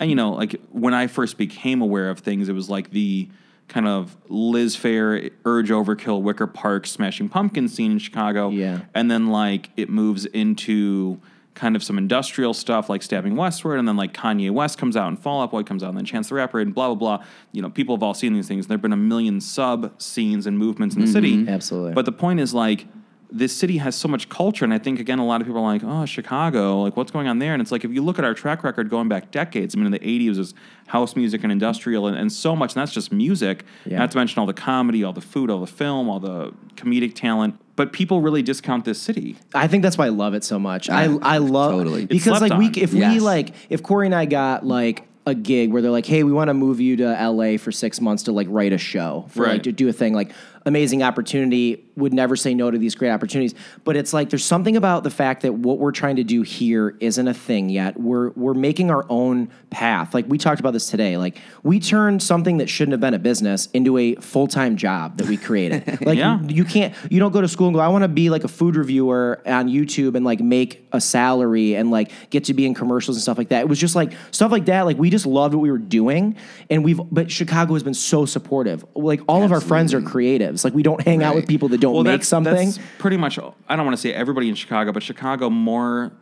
and, 0.00 0.10
you 0.10 0.16
know, 0.16 0.32
like 0.32 0.60
when 0.72 0.94
I 0.94 1.06
first 1.06 1.38
became 1.38 1.82
aware 1.82 2.10
of 2.10 2.18
things, 2.18 2.48
it 2.48 2.54
was 2.54 2.68
like 2.68 2.90
the 2.90 3.28
kind 3.68 3.86
of 3.86 4.16
Liz 4.28 4.76
Phair, 4.76 5.30
Urge 5.44 5.70
Overkill, 5.70 6.22
Wicker 6.22 6.48
Park, 6.48 6.86
Smashing 6.86 7.28
Pumpkin 7.28 7.68
scene 7.68 7.92
in 7.92 7.98
Chicago. 7.98 8.50
Yeah. 8.50 8.80
And 8.94 9.08
then 9.08 9.28
like 9.28 9.70
it 9.76 9.88
moves 9.88 10.24
into 10.26 11.20
kind 11.54 11.76
of 11.76 11.82
some 11.82 11.98
industrial 11.98 12.54
stuff 12.54 12.88
like 12.88 13.02
Stabbing 13.02 13.36
Westward, 13.36 13.78
and 13.78 13.86
then 13.86 13.96
like 13.96 14.14
Kanye 14.14 14.50
West 14.50 14.78
comes 14.78 14.96
out 14.96 15.08
and 15.08 15.18
Fall 15.18 15.42
Out 15.42 15.50
Boy 15.50 15.62
comes 15.62 15.84
out, 15.84 15.90
and 15.90 15.98
then 15.98 16.04
Chance 16.04 16.30
the 16.30 16.34
Rapper, 16.36 16.58
and 16.60 16.74
blah 16.74 16.86
blah 16.86 16.94
blah. 16.94 17.24
You 17.52 17.60
know, 17.60 17.68
people 17.68 17.94
have 17.94 18.02
all 18.02 18.14
seen 18.14 18.32
these 18.32 18.48
things. 18.48 18.66
There 18.66 18.76
have 18.76 18.82
been 18.82 18.92
a 18.92 18.96
million 18.96 19.40
sub 19.40 20.00
scenes 20.00 20.46
and 20.46 20.58
movements 20.58 20.94
in 20.94 21.02
the 21.02 21.06
mm-hmm. 21.06 21.12
city. 21.12 21.48
Absolutely. 21.48 21.92
But 21.92 22.06
the 22.06 22.12
point 22.12 22.40
is 22.40 22.54
like 22.54 22.86
this 23.32 23.54
city 23.56 23.78
has 23.78 23.94
so 23.94 24.08
much 24.08 24.28
culture, 24.28 24.64
and 24.64 24.74
I 24.74 24.78
think 24.78 24.98
again 25.00 25.18
a 25.18 25.26
lot 25.26 25.40
of 25.40 25.46
people 25.46 25.62
are 25.62 25.72
like, 25.72 25.82
oh, 25.84 26.04
Chicago, 26.06 26.82
like 26.82 26.96
what's 26.96 27.10
going 27.10 27.28
on 27.28 27.38
there? 27.38 27.52
And 27.52 27.62
it's 27.62 27.70
like 27.72 27.84
if 27.84 27.90
you 27.92 28.02
look 28.02 28.18
at 28.18 28.24
our 28.24 28.34
track 28.34 28.64
record 28.64 28.90
going 28.90 29.08
back 29.08 29.30
decades. 29.30 29.74
I 29.74 29.78
mean, 29.78 29.86
in 29.86 29.92
the 29.92 29.98
'80s 30.00 30.38
was 30.38 30.54
house 30.88 31.14
music 31.14 31.42
and 31.42 31.52
industrial, 31.52 32.06
and, 32.06 32.16
and 32.16 32.32
so 32.32 32.56
much. 32.56 32.74
And 32.74 32.80
that's 32.80 32.92
just 32.92 33.12
music. 33.12 33.64
Yeah. 33.86 33.98
Not 33.98 34.10
to 34.12 34.18
mention 34.18 34.40
all 34.40 34.46
the 34.46 34.52
comedy, 34.52 35.04
all 35.04 35.12
the 35.12 35.20
food, 35.20 35.50
all 35.50 35.60
the 35.60 35.66
film, 35.66 36.08
all 36.08 36.20
the 36.20 36.52
comedic 36.74 37.14
talent. 37.14 37.58
But 37.76 37.92
people 37.92 38.20
really 38.20 38.42
discount 38.42 38.84
this 38.84 39.00
city. 39.00 39.36
I 39.54 39.66
think 39.68 39.82
that's 39.82 39.96
why 39.96 40.06
I 40.06 40.10
love 40.10 40.34
it 40.34 40.44
so 40.44 40.58
much. 40.58 40.90
I 40.90 41.06
Yeah, 41.06 41.18
I 41.22 41.38
love 41.38 41.72
totally. 41.72 42.06
Because 42.06 42.36
slept 42.38 42.50
like 42.50 42.58
we 42.58 42.66
on. 42.66 42.72
if 42.76 42.92
we 42.92 43.20
like 43.20 43.54
if 43.70 43.82
Corey 43.82 44.06
and 44.06 44.14
I 44.14 44.26
got 44.26 44.66
like 44.66 45.06
a 45.26 45.34
gig 45.34 45.70
where 45.70 45.80
they're 45.82 45.90
like, 45.90 46.06
hey, 46.06 46.24
we 46.24 46.32
want 46.32 46.48
to 46.48 46.54
move 46.54 46.80
you 46.80 46.96
to 46.96 47.04
LA 47.28 47.56
for 47.58 47.70
six 47.70 48.00
months 48.00 48.24
to 48.24 48.32
like 48.32 48.46
write 48.50 48.72
a 48.72 48.78
show 48.78 49.26
for 49.28 49.42
Right. 49.44 49.52
like 49.52 49.62
to 49.64 49.72
do 49.72 49.86
a 49.88 49.92
thing 49.92 50.14
like 50.14 50.32
amazing 50.66 51.02
opportunity 51.02 51.84
would 52.00 52.12
never 52.12 52.36
say 52.36 52.54
no 52.54 52.70
to 52.70 52.78
these 52.78 52.94
great 52.94 53.10
opportunities. 53.10 53.54
But 53.84 53.96
it's 53.96 54.12
like 54.12 54.30
there's 54.30 54.44
something 54.44 54.76
about 54.76 55.04
the 55.04 55.10
fact 55.10 55.42
that 55.42 55.54
what 55.54 55.78
we're 55.78 55.92
trying 55.92 56.16
to 56.16 56.24
do 56.24 56.42
here 56.42 56.96
isn't 57.00 57.28
a 57.28 57.34
thing 57.34 57.68
yet. 57.68 57.98
We're 58.00 58.30
we're 58.30 58.54
making 58.54 58.90
our 58.90 59.06
own 59.08 59.50
path. 59.70 60.14
Like 60.14 60.26
we 60.28 60.38
talked 60.38 60.60
about 60.60 60.72
this 60.72 60.88
today. 60.90 61.16
Like 61.16 61.38
we 61.62 61.78
turned 61.80 62.22
something 62.22 62.58
that 62.58 62.68
shouldn't 62.68 62.92
have 62.92 63.00
been 63.00 63.14
a 63.14 63.18
business 63.18 63.68
into 63.72 63.96
a 63.98 64.14
full-time 64.16 64.76
job 64.76 65.18
that 65.18 65.28
we 65.28 65.36
created. 65.36 65.98
Like 66.10 66.18
Yeah. 66.18 66.40
you 66.42 66.64
can't 66.64 66.94
you 67.10 67.20
don't 67.20 67.30
go 67.32 67.40
to 67.40 67.46
school 67.48 67.68
and 67.68 67.74
go 67.74 67.80
i 67.80 67.88
want 67.88 68.02
to 68.02 68.08
be 68.08 68.30
like 68.30 68.42
a 68.42 68.48
food 68.48 68.74
reviewer 68.74 69.40
on 69.46 69.68
youtube 69.68 70.14
and 70.14 70.24
like 70.24 70.40
make 70.40 70.86
a 70.92 71.00
salary 71.00 71.74
and 71.74 71.90
like 71.90 72.10
get 72.30 72.44
to 72.44 72.54
be 72.54 72.64
in 72.66 72.74
commercials 72.74 73.16
and 73.16 73.22
stuff 73.22 73.38
like 73.38 73.48
that. 73.50 73.60
It 73.60 73.68
was 73.68 73.78
just 73.78 73.94
like 73.94 74.12
stuff 74.30 74.50
like 74.50 74.64
that 74.66 74.86
like 74.86 74.96
we 74.98 75.10
just 75.10 75.26
loved 75.26 75.54
what 75.54 75.60
we 75.60 75.70
were 75.70 75.78
doing. 75.78 76.36
And 76.70 76.82
we've 76.84 77.00
but 77.10 77.30
chicago 77.30 77.74
has 77.74 77.82
been 77.82 77.94
so 77.94 78.24
supportive. 78.26 78.84
Like 78.94 79.20
all 79.28 79.42
of 79.42 79.52
our 79.52 79.60
friends 79.60 79.92
are 79.94 80.00
creatives. 80.00 80.64
Like 80.64 80.74
we 80.74 80.82
don't 80.82 81.00
hang 81.02 81.22
out 81.22 81.34
with 81.34 81.46
people 81.46 81.68
that 81.68 81.80
don't 81.80 81.89
make 81.94 82.04
that's, 82.04 82.28
something 82.28 82.54
That's 82.54 82.78
pretty 82.98 83.16
much. 83.16 83.38
I 83.38 83.76
don't 83.76 83.84
want 83.84 83.96
to 83.96 84.00
say 84.00 84.12
everybody 84.12 84.48
in 84.48 84.54
Chicago, 84.54 84.92
but 84.92 85.02
Chicago 85.02 85.50
more. 85.50 86.12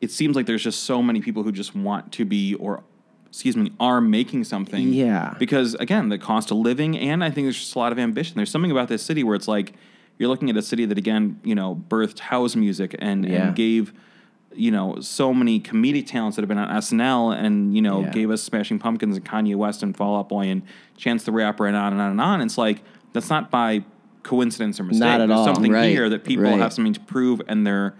It 0.00 0.10
seems 0.10 0.34
like 0.34 0.46
there's 0.46 0.64
just 0.64 0.82
so 0.84 1.00
many 1.02 1.20
people 1.20 1.42
who 1.44 1.52
just 1.52 1.76
want 1.76 2.12
to 2.14 2.24
be, 2.24 2.54
or 2.56 2.82
excuse 3.28 3.56
me, 3.56 3.72
are 3.78 4.00
making 4.00 4.44
something. 4.44 4.92
Yeah. 4.92 5.34
Because 5.38 5.74
again, 5.74 6.08
the 6.08 6.18
cost 6.18 6.50
of 6.50 6.56
living, 6.56 6.98
and 6.98 7.22
I 7.22 7.30
think 7.30 7.44
there's 7.44 7.58
just 7.58 7.74
a 7.76 7.78
lot 7.78 7.92
of 7.92 7.98
ambition. 7.98 8.36
There's 8.36 8.50
something 8.50 8.70
about 8.72 8.88
this 8.88 9.02
city 9.02 9.22
where 9.22 9.36
it's 9.36 9.46
like 9.48 9.74
you're 10.18 10.28
looking 10.28 10.50
at 10.50 10.56
a 10.56 10.62
city 10.62 10.84
that 10.86 10.98
again, 10.98 11.40
you 11.44 11.54
know, 11.54 11.82
birthed 11.88 12.18
house 12.18 12.56
music 12.56 12.96
and, 12.98 13.24
Yeah. 13.24 13.46
and 13.48 13.56
gave. 13.56 13.92
You 14.54 14.70
know, 14.70 15.00
so 15.00 15.32
many 15.32 15.60
comedic 15.60 16.06
talents 16.06 16.36
that 16.36 16.42
have 16.42 16.48
been 16.50 16.58
on 16.58 16.68
SNL, 16.68 17.34
and 17.34 17.74
you 17.74 17.80
know, 17.80 18.02
Yeah. 18.02 18.10
gave 18.10 18.30
us 18.30 18.42
Smashing 18.42 18.80
Pumpkins 18.80 19.16
and 19.16 19.24
Kanye 19.24 19.56
West 19.56 19.82
and 19.82 19.96
Fall 19.96 20.14
Out 20.18 20.28
Boy 20.28 20.48
and 20.48 20.60
Chance 20.98 21.24
the 21.24 21.32
Rapper 21.32 21.66
and 21.66 21.74
on 21.74 21.94
and 21.94 22.02
on 22.02 22.10
and 22.10 22.20
on. 22.20 22.42
It's 22.42 22.58
like 22.58 22.82
that's 23.14 23.30
not 23.30 23.50
by 23.50 23.82
coincidence 24.22 24.78
or 24.80 24.84
mistake. 24.84 25.00
Not 25.00 25.20
at 25.20 25.26
There's 25.28 25.38
all. 25.38 25.44
something 25.54 25.72
Right, 25.72 25.90
here 25.90 26.08
that 26.08 26.24
people 26.24 26.44
right. 26.44 26.58
have 26.58 26.72
something 26.72 26.92
to 26.94 27.00
prove, 27.00 27.40
and 27.48 27.66
they're 27.66 27.94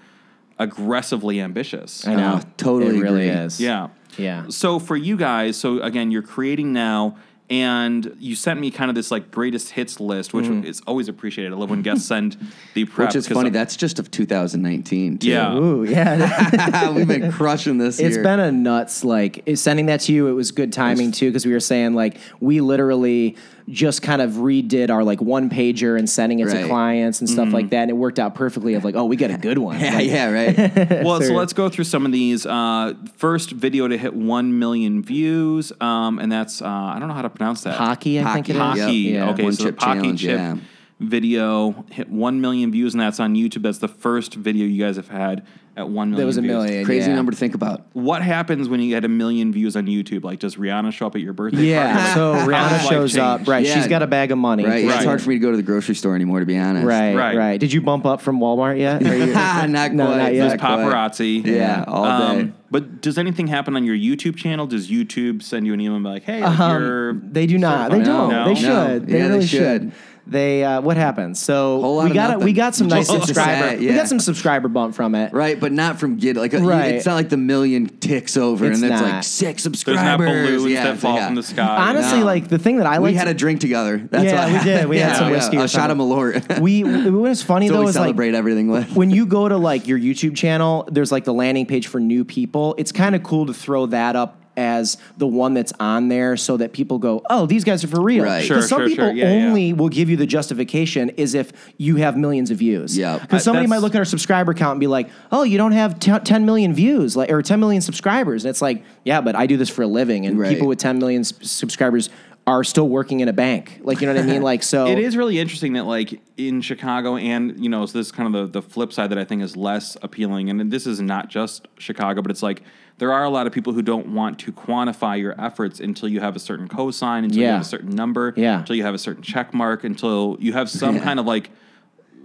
aggressively 0.58 1.40
ambitious. 1.40 2.06
i 2.06 2.14
know 2.14 2.34
Uh, 2.34 2.42
totally 2.56 2.98
it 2.98 3.02
really 3.02 3.28
agree. 3.28 3.44
is 3.44 3.60
Yeah. 3.60 3.88
yeah 4.16 4.44
So 4.48 4.78
for 4.78 4.96
you 4.96 5.16
guys, 5.16 5.56
so 5.56 5.80
again, 5.80 6.10
you're 6.10 6.22
creating 6.22 6.72
now, 6.72 7.16
and 7.50 8.14
you 8.18 8.34
sent 8.34 8.60
me 8.60 8.70
kind 8.70 8.88
of 8.88 8.94
this 8.94 9.10
like 9.10 9.30
greatest 9.30 9.70
hits 9.70 9.98
list, 10.00 10.32
which 10.32 10.46
Mm-hmm. 10.46 10.64
is 10.64 10.80
always 10.86 11.08
appreciated. 11.08 11.52
I 11.52 11.56
love 11.56 11.68
when 11.70 11.82
guests 11.82 12.06
send 12.06 12.36
the 12.74 12.84
prep. 12.86 13.08
Which 13.08 13.16
is 13.16 13.28
funny. 13.28 13.48
I- 13.48 13.52
That's 13.52 13.76
just 13.76 13.98
of 13.98 14.10
2019. 14.10 15.18
Too. 15.18 15.28
Yeah. 15.28 15.54
Ooh, 15.54 15.84
yeah 15.84 16.90
We've 16.94 17.08
been 17.08 17.30
crushing 17.32 17.78
this 17.78 17.98
It's 17.98 18.14
year. 18.14 18.22
been 18.22 18.40
a 18.40 18.52
nuts 18.52 19.04
like 19.04 19.42
sending 19.54 19.86
that 19.86 20.00
to 20.02 20.12
you. 20.12 20.28
It 20.28 20.32
was 20.32 20.52
good 20.52 20.72
timing 20.72 21.10
too 21.12 21.28
because 21.28 21.44
we 21.44 21.52
were 21.52 21.60
saying 21.60 21.94
like 21.94 22.18
we 22.40 22.60
literally 22.60 23.36
just 23.68 24.02
kind 24.02 24.20
of 24.20 24.32
redid 24.32 24.90
our 24.90 25.04
like 25.04 25.20
one 25.20 25.48
pager 25.50 25.98
and 25.98 26.08
sending 26.08 26.40
it 26.40 26.48
to 26.48 26.66
clients 26.66 27.20
and 27.20 27.28
stuff 27.28 27.52
like 27.52 27.70
that, 27.70 27.82
and 27.82 27.90
it 27.90 27.94
worked 27.94 28.18
out 28.18 28.34
perfectly. 28.34 28.74
Of 28.74 28.84
like, 28.84 28.94
oh, 28.94 29.04
we 29.04 29.16
got 29.16 29.30
a 29.30 29.38
good 29.38 29.58
one. 29.58 29.78
yeah, 29.80 29.94
Like, 29.94 30.06
yeah, 30.08 30.30
right. 30.30 31.04
well, 31.04 31.20
so 31.20 31.32
let's 31.34 31.52
go 31.52 31.68
through 31.68 31.84
some 31.84 32.06
of 32.06 32.12
these. 32.12 32.46
Uh, 32.46 32.94
first 33.16 33.50
video 33.50 33.88
to 33.88 33.96
hit 33.96 34.14
one 34.14 34.58
million 34.58 35.02
views, 35.02 35.72
um, 35.80 36.18
and 36.18 36.30
that's 36.30 36.62
uh, 36.62 36.66
I 36.66 36.98
don't 36.98 37.08
know 37.08 37.14
how 37.14 37.22
to 37.22 37.30
pronounce 37.30 37.62
that. 37.62 37.74
Hockey, 37.74 38.20
I 38.20 38.34
think 38.34 38.48
it 38.48 38.56
is. 38.56 38.58
Hockey, 38.58 38.80
Hockey. 38.80 38.92
Yeah. 38.94 39.30
Okay, 39.30 39.44
One 39.44 39.52
so 39.52 39.64
the 39.64 39.70
chip 39.70 39.78
Paqui 39.78 39.94
challenge, 39.94 40.20
chip 40.20 40.38
yeah. 40.38 40.56
Video 41.02 41.84
hit 41.90 42.08
one 42.08 42.40
million 42.40 42.70
views, 42.72 42.94
and 42.94 43.00
that's 43.00 43.20
on 43.20 43.34
YouTube. 43.34 43.62
That's 43.62 43.78
the 43.78 43.88
first 43.88 44.34
video 44.34 44.66
you 44.66 44.82
guys 44.82 44.96
have 44.96 45.08
had 45.08 45.46
at 45.76 45.88
one 45.88 46.10
million. 46.10 46.20
That 46.20 46.26
was 46.26 46.36
a 46.36 46.42
views. 46.42 46.52
million. 46.52 46.84
Crazy 46.84 47.08
yeah. 47.10 47.16
number 47.16 47.32
to 47.32 47.38
think 47.38 47.54
about. 47.54 47.86
What 47.94 48.20
happens 48.22 48.68
when 48.68 48.80
you 48.80 48.90
get 48.90 49.04
a 49.04 49.08
million 49.08 49.52
views 49.52 49.74
on 49.76 49.86
YouTube? 49.86 50.22
Like, 50.24 50.38
does 50.38 50.56
Rihanna 50.56 50.92
show 50.92 51.06
up 51.06 51.14
at 51.14 51.22
your 51.22 51.32
birthday? 51.32 51.62
Yeah, 51.64 51.96
party? 51.96 52.12
so 52.14 52.34
Rihanna 52.50 52.72
life 52.72 52.82
shows 52.88 53.16
up. 53.16 53.46
Right, 53.48 53.64
Yeah. 53.64 53.74
she's 53.74 53.88
got 53.88 54.02
a 54.02 54.06
bag 54.06 54.30
of 54.32 54.38
money. 54.38 54.64
Right. 54.64 54.84
Right. 54.86 54.96
It's 54.96 55.04
hard 55.04 55.22
for 55.22 55.30
me 55.30 55.36
to 55.36 55.38
go 55.40 55.50
to 55.50 55.56
the 55.56 55.62
grocery 55.62 55.94
store 55.94 56.14
anymore, 56.14 56.40
to 56.40 56.46
be 56.46 56.58
honest. 56.58 56.86
Right, 56.86 57.14
Right. 57.14 57.36
right, 57.36 57.60
Did 57.60 57.72
you 57.72 57.80
bump 57.80 58.04
up 58.04 58.20
from 58.20 58.38
Walmart 58.38 58.78
yet? 58.78 59.02
Are 59.06 59.16
you- 59.16 59.26
not 59.72 59.92
No, 59.92 60.06
quite. 60.06 60.16
not 60.18 60.34
yet. 60.34 60.48
There's 60.48 60.60
paparazzi. 60.60 61.44
Yeah, 61.46 61.84
all 61.86 62.04
day. 62.34 62.40
Um, 62.42 62.54
but 62.70 63.00
does 63.02 63.18
anything 63.18 63.46
happen 63.48 63.76
on 63.76 63.84
your 63.84 63.96
YouTube 63.96 64.36
channel? 64.36 64.66
Does 64.66 64.90
YouTube 64.90 65.42
send 65.42 65.66
you 65.66 65.74
an 65.74 65.80
email 65.80 65.96
and 65.96 66.04
be 66.04 66.08
like, 66.10 66.22
"Hey, 66.24 66.40
Um, 66.40 66.82
you're 66.82 67.12
they 67.14 67.46
do 67.46 67.58
not. 67.58 67.90
They 67.90 67.98
certified?" 67.98 68.16
don't. 68.16 68.30
No? 68.30 68.44
They 68.44 68.54
No? 68.54 68.86
should. 68.88 69.06
They 69.08 69.18
Yeah, 69.18 69.28
they 69.28 69.34
really 69.34 69.46
should. 69.46 69.58
should. 69.82 69.92
They 70.32 70.64
uh, 70.64 70.80
what 70.80 70.96
happened? 70.96 71.36
So 71.36 72.02
we 72.02 72.10
got 72.10 72.34
a, 72.34 72.38
we 72.38 72.52
got 72.52 72.74
some 72.74 72.88
nice 72.88 73.08
Just 73.08 73.26
subscriber. 73.26 73.68
sad, 73.68 73.80
We 73.80 73.88
got 73.94 74.08
some 74.08 74.18
subscriber 74.20 74.68
bump 74.68 74.94
from 74.94 75.14
it. 75.14 75.32
Right, 75.32 75.58
but 75.60 75.72
not 75.72 76.00
from 76.00 76.16
get 76.16 76.36
like 76.36 76.54
a, 76.54 76.58
Right. 76.60 76.94
it's 76.94 77.06
not 77.06 77.14
like 77.14 77.28
the 77.28 77.36
million 77.36 77.86
ticks 77.86 78.36
over 78.36 78.66
It's 78.70 78.80
and 78.82 78.92
it's 78.92 79.02
like 79.02 79.22
six 79.24 79.62
There's 79.62 79.62
subscribers. 79.62 80.00
not 80.00 80.18
balloons 80.18 80.64
yeah, 80.72 80.84
that 80.84 80.98
fall 80.98 81.14
like, 81.14 81.26
from 81.26 81.34
the 81.36 81.42
sky. 81.42 81.88
Honestly, 81.88 82.20
No. 82.20 82.24
like 82.24 82.48
the 82.48 82.58
thing 82.58 82.78
that 82.78 82.86
I 82.86 82.98
like 82.98 83.12
we 83.12 83.14
had 83.14 83.28
a 83.28 83.34
drink 83.34 83.60
together. 83.60 83.98
That's 84.10 84.24
Yeah, 84.24 84.46
why. 84.46 84.58
we 84.58 84.64
did. 84.64 84.88
We 84.88 84.98
had 84.98 85.16
some 85.16 85.30
whiskey 85.30 85.58
or 85.58 85.64
A 85.64 85.68
shot 85.68 85.90
of 85.90 85.98
something. 85.98 86.08
Malort. 86.08 86.60
we 86.60 86.82
what 86.84 87.12
was 87.12 87.42
funny 87.42 87.68
That's 87.68 87.76
though 87.76 87.82
we 87.84 87.90
is 87.90 87.96
like 87.96 88.18
everything 88.34 88.68
with. 88.68 88.92
when 88.96 89.10
you 89.10 89.26
go 89.26 89.48
to 89.48 89.56
like 89.56 89.86
your 89.86 89.98
YouTube 89.98 90.36
channel, 90.36 90.88
there's 90.90 91.12
like 91.12 91.24
the 91.24 91.34
landing 91.34 91.66
page 91.66 91.86
for 91.86 92.00
new 92.00 92.24
people. 92.24 92.74
It's 92.78 92.92
kind 92.92 93.14
of 93.14 93.22
cool 93.22 93.46
to 93.46 93.54
throw 93.54 93.86
that 93.86 94.16
up 94.16 94.41
as 94.56 94.98
the 95.16 95.26
one 95.26 95.54
that's 95.54 95.72
on 95.80 96.08
there 96.08 96.36
so 96.36 96.56
that 96.58 96.72
people 96.72 96.98
go, 96.98 97.22
oh, 97.30 97.46
these 97.46 97.64
guys 97.64 97.82
are 97.84 97.88
for 97.88 98.02
real. 98.02 98.24
Right. 98.24 98.44
Sure, 98.44 98.56
Because 98.58 98.68
some 98.68 98.80
sure, 98.80 98.88
people 98.88 99.06
sure. 99.06 99.14
Yeah, 99.14 99.32
yeah. 99.32 99.46
only 99.46 99.72
will 99.72 99.88
give 99.88 100.10
you 100.10 100.16
the 100.16 100.26
justification 100.26 101.08
is 101.10 101.34
if 101.34 101.52
you 101.78 101.96
have 101.96 102.16
millions 102.16 102.50
of 102.50 102.58
views. 102.58 102.96
Yeah. 102.96 103.18
Because 103.18 103.40
uh, 103.42 103.44
somebody 103.44 103.66
might 103.66 103.78
look 103.78 103.94
at 103.94 103.98
our 103.98 104.04
subscriber 104.04 104.52
count 104.54 104.72
and 104.72 104.80
be 104.80 104.86
like, 104.86 105.08
oh, 105.30 105.42
you 105.42 105.56
don't 105.58 105.72
have 105.72 105.98
t- 105.98 106.18
10 106.18 106.44
million 106.44 106.74
views 106.74 107.16
like 107.16 107.30
or 107.30 107.40
10 107.42 107.60
million 107.60 107.80
subscribers. 107.80 108.44
And 108.44 108.50
it's 108.50 108.62
like, 108.62 108.84
yeah, 109.04 109.20
but 109.20 109.34
I 109.34 109.46
do 109.46 109.56
this 109.56 109.70
for 109.70 109.82
a 109.82 109.86
living. 109.86 110.26
And 110.26 110.38
Right. 110.38 110.50
people 110.50 110.66
with 110.68 110.78
10 110.78 110.98
million 110.98 111.20
s- 111.20 111.32
subscribers 111.42 112.10
are 112.44 112.64
still 112.64 112.88
working 112.88 113.20
in 113.20 113.28
a 113.28 113.32
bank. 113.32 113.80
Like, 113.84 114.00
you 114.00 114.06
know 114.08 114.14
what 114.14 114.22
I 114.24 114.26
mean? 114.26 114.42
Like, 114.42 114.64
so. 114.64 114.86
It 114.92 114.98
is 114.98 115.16
really 115.16 115.38
interesting 115.38 115.74
that 115.74 115.84
like 115.84 116.20
in 116.36 116.60
Chicago 116.60 117.16
and 117.16 117.62
you 117.62 117.68
know 117.68 117.86
so 117.86 117.98
this 117.98 118.06
is 118.08 118.12
kind 118.12 118.34
of 118.34 118.52
the, 118.52 118.60
the 118.60 118.66
flip 118.68 118.92
side 118.92 119.10
that 119.10 119.18
I 119.18 119.24
think 119.24 119.42
is 119.42 119.56
less 119.56 119.96
appealing 120.02 120.50
and 120.50 120.72
this 120.72 120.86
is 120.86 121.00
not 121.00 121.28
just 121.28 121.68
Chicago 121.78 122.20
but 122.20 122.30
it's 122.32 122.42
like 122.42 122.62
there 122.98 123.12
are 123.12 123.22
a 123.24 123.30
lot 123.30 123.46
of 123.46 123.52
people 123.52 123.72
who 123.72 123.80
don't 123.82 124.08
want 124.08 124.38
to 124.40 124.52
quantify 124.52 125.20
your 125.20 125.40
efforts 125.40 125.78
until 125.78 126.08
you 126.08 126.18
have 126.20 126.34
a 126.34 126.40
certain 126.40 126.68
cosign 126.68 127.24
until 127.24 127.38
you 127.42 127.46
have 127.46 127.60
a 127.60 127.64
certain 127.64 127.90
number 127.90 128.34
Yeah. 128.36 128.58
until 128.58 128.74
you 128.76 128.82
have 128.82 128.94
a 128.94 128.98
certain 128.98 129.22
check 129.22 129.54
mark 129.54 129.84
until 129.84 130.36
you 130.40 130.52
have 130.52 130.68
some 130.68 130.98
kind 131.06 131.20
of 131.20 131.26
like 131.26 131.50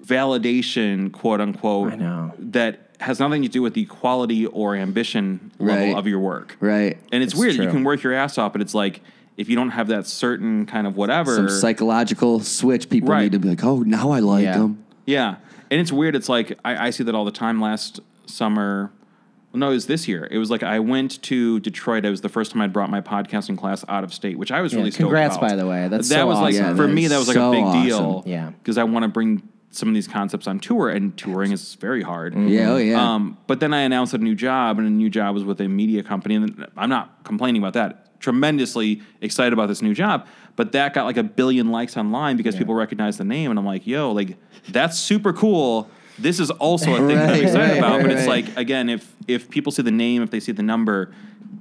validation 0.03 1.11
quote 1.11 1.41
unquote 1.41 1.93
that 2.51 2.79
has 2.99 3.19
nothing 3.19 3.43
to 3.43 3.47
do 3.49 3.61
with 3.61 3.75
the 3.75 3.85
quality 3.85 4.45
or 4.47 4.75
ambition 4.75 5.51
level 5.59 5.87
Right. 5.87 5.95
of 5.95 6.07
your 6.07 6.19
work 6.19 6.57
right. 6.59 6.97
and 7.11 7.21
it's, 7.23 7.33
It's 7.33 7.39
weird 7.39 7.55
you 7.55 7.69
can 7.69 7.83
work 7.83 8.01
your 8.03 8.13
ass 8.13 8.37
off 8.37 8.51
but 8.53 8.61
it's 8.61 8.73
like 8.73 9.01
if 9.37 9.47
you 9.49 9.55
don't 9.55 9.69
have 9.69 9.87
that 9.89 10.07
certain 10.07 10.65
kind 10.65 10.87
of 10.87 10.97
whatever 10.97 11.35
Some 11.35 11.49
psychological 11.49 12.39
switch 12.39 12.89
people 12.89 13.09
Right. 13.09 13.23
need 13.23 13.31
to 13.33 13.39
be 13.39 13.49
like, 13.49 13.63
oh, 13.63 13.79
now 13.83 14.09
I 14.11 14.19
like 14.19 14.43
Yeah. 14.43 14.57
them. 14.57 14.83
Yeah, 15.05 15.35
and 15.71 15.79
it's 15.79 15.91
weird. 15.91 16.15
It's 16.15 16.27
like 16.29 16.57
I, 16.65 16.87
I 16.87 16.89
see 16.89 17.03
that 17.03 17.15
all 17.15 17.23
the 17.25 17.31
time. 17.31 17.61
Last 17.61 17.99
summer, 18.25 18.91
well, 19.53 19.59
no, 19.61 19.67
it 19.69 19.73
was 19.75 19.85
this 19.87 20.07
year. 20.07 20.27
It 20.29 20.37
was 20.37 20.49
like 20.51 20.63
I 20.63 20.79
went 20.79 21.21
to 21.23 21.59
Detroit. 21.61 22.03
It 22.03 22.09
was 22.09 22.21
the 22.21 22.29
first 22.29 22.51
time 22.51 22.61
I'd 22.61 22.73
brought 22.73 22.89
my 22.89 22.99
podcasting 23.01 23.57
class 23.57 23.85
out 23.87 24.03
of 24.03 24.13
state, 24.13 24.37
which 24.37 24.51
I 24.51 24.61
was 24.61 24.73
Yeah, 24.73 24.79
really 24.79 24.91
stoked 24.91 25.03
congrats, 25.03 25.37
about. 25.37 25.49
by 25.51 25.55
the 25.55 25.65
way. 25.65 25.87
That's 25.87 26.09
that 26.09 26.15
so 26.15 26.27
was 26.27 26.39
like. 26.39 26.55
Yeah, 26.55 26.75
for 26.75 26.87
that 26.87 26.93
me 26.93 27.07
that 27.07 27.17
was 27.17 27.27
like 27.27 27.35
so 27.35 27.49
a 27.49 27.51
big 27.55 27.63
awesome. 27.63 27.83
deal. 27.85 28.23
Yeah. 28.25 28.49
because 28.61 28.77
I 28.77 28.83
want 28.83 29.03
to 29.03 29.09
bring 29.09 29.43
some 29.69 29.87
of 29.89 29.93
these 29.93 30.07
concepts 30.07 30.47
on 30.47 30.59
tour, 30.59 30.89
and 30.89 31.15
touring 31.15 31.51
is 31.51 31.75
very 31.75 32.01
hard. 32.01 32.33
Yeah, 32.35 32.71
oh 32.71 32.77
yeah. 32.77 33.13
Um, 33.13 33.37
but 33.47 33.59
then 33.59 33.73
I 33.73 33.81
announced 33.81 34.13
a 34.13 34.17
new 34.17 34.33
job, 34.35 34.79
and 34.79 34.87
a 34.87 34.91
new 34.91 35.09
job 35.09 35.35
was 35.35 35.43
with 35.43 35.61
a 35.61 35.67
media 35.67 36.01
company, 36.03 36.35
and 36.35 36.65
I'm 36.75 36.89
not 36.89 37.23
complaining 37.23 37.61
about 37.61 37.73
that. 37.73 38.06
Tremendously 38.19 39.01
excited 39.21 39.53
about 39.53 39.67
this 39.67 39.81
new 39.81 39.93
job, 39.93 40.27
but 40.55 40.71
that 40.71 40.93
got 40.93 41.05
like 41.05 41.17
a 41.17 41.23
billion 41.23 41.71
likes 41.71 41.95
online 41.97 42.35
because 42.35 42.55
people 42.55 42.73
recognize 42.73 43.17
the 43.17 43.23
name, 43.23 43.51
and 43.51 43.59
I'm 43.59 43.65
like, 43.65 43.85
yo, 43.85 44.11
like 44.11 44.37
that's 44.69 44.97
super 44.97 45.33
cool. 45.33 45.89
This 46.19 46.39
is 46.39 46.49
also 46.49 46.93
a 46.95 46.97
thing 47.07 47.15
that 47.15 47.29
I'm 47.29 47.43
excited 47.43 47.71
right, 47.73 47.77
about, 47.77 48.01
but 48.01 48.07
right, 48.07 48.17
it's 48.17 48.27
like 48.27 48.57
again, 48.57 48.89
if 48.89 49.13
if 49.27 49.49
people 49.49 49.71
see 49.71 49.83
the 49.83 49.91
name, 49.91 50.23
if 50.23 50.31
they 50.31 50.39
see 50.39 50.51
the 50.51 50.63
number, 50.63 51.13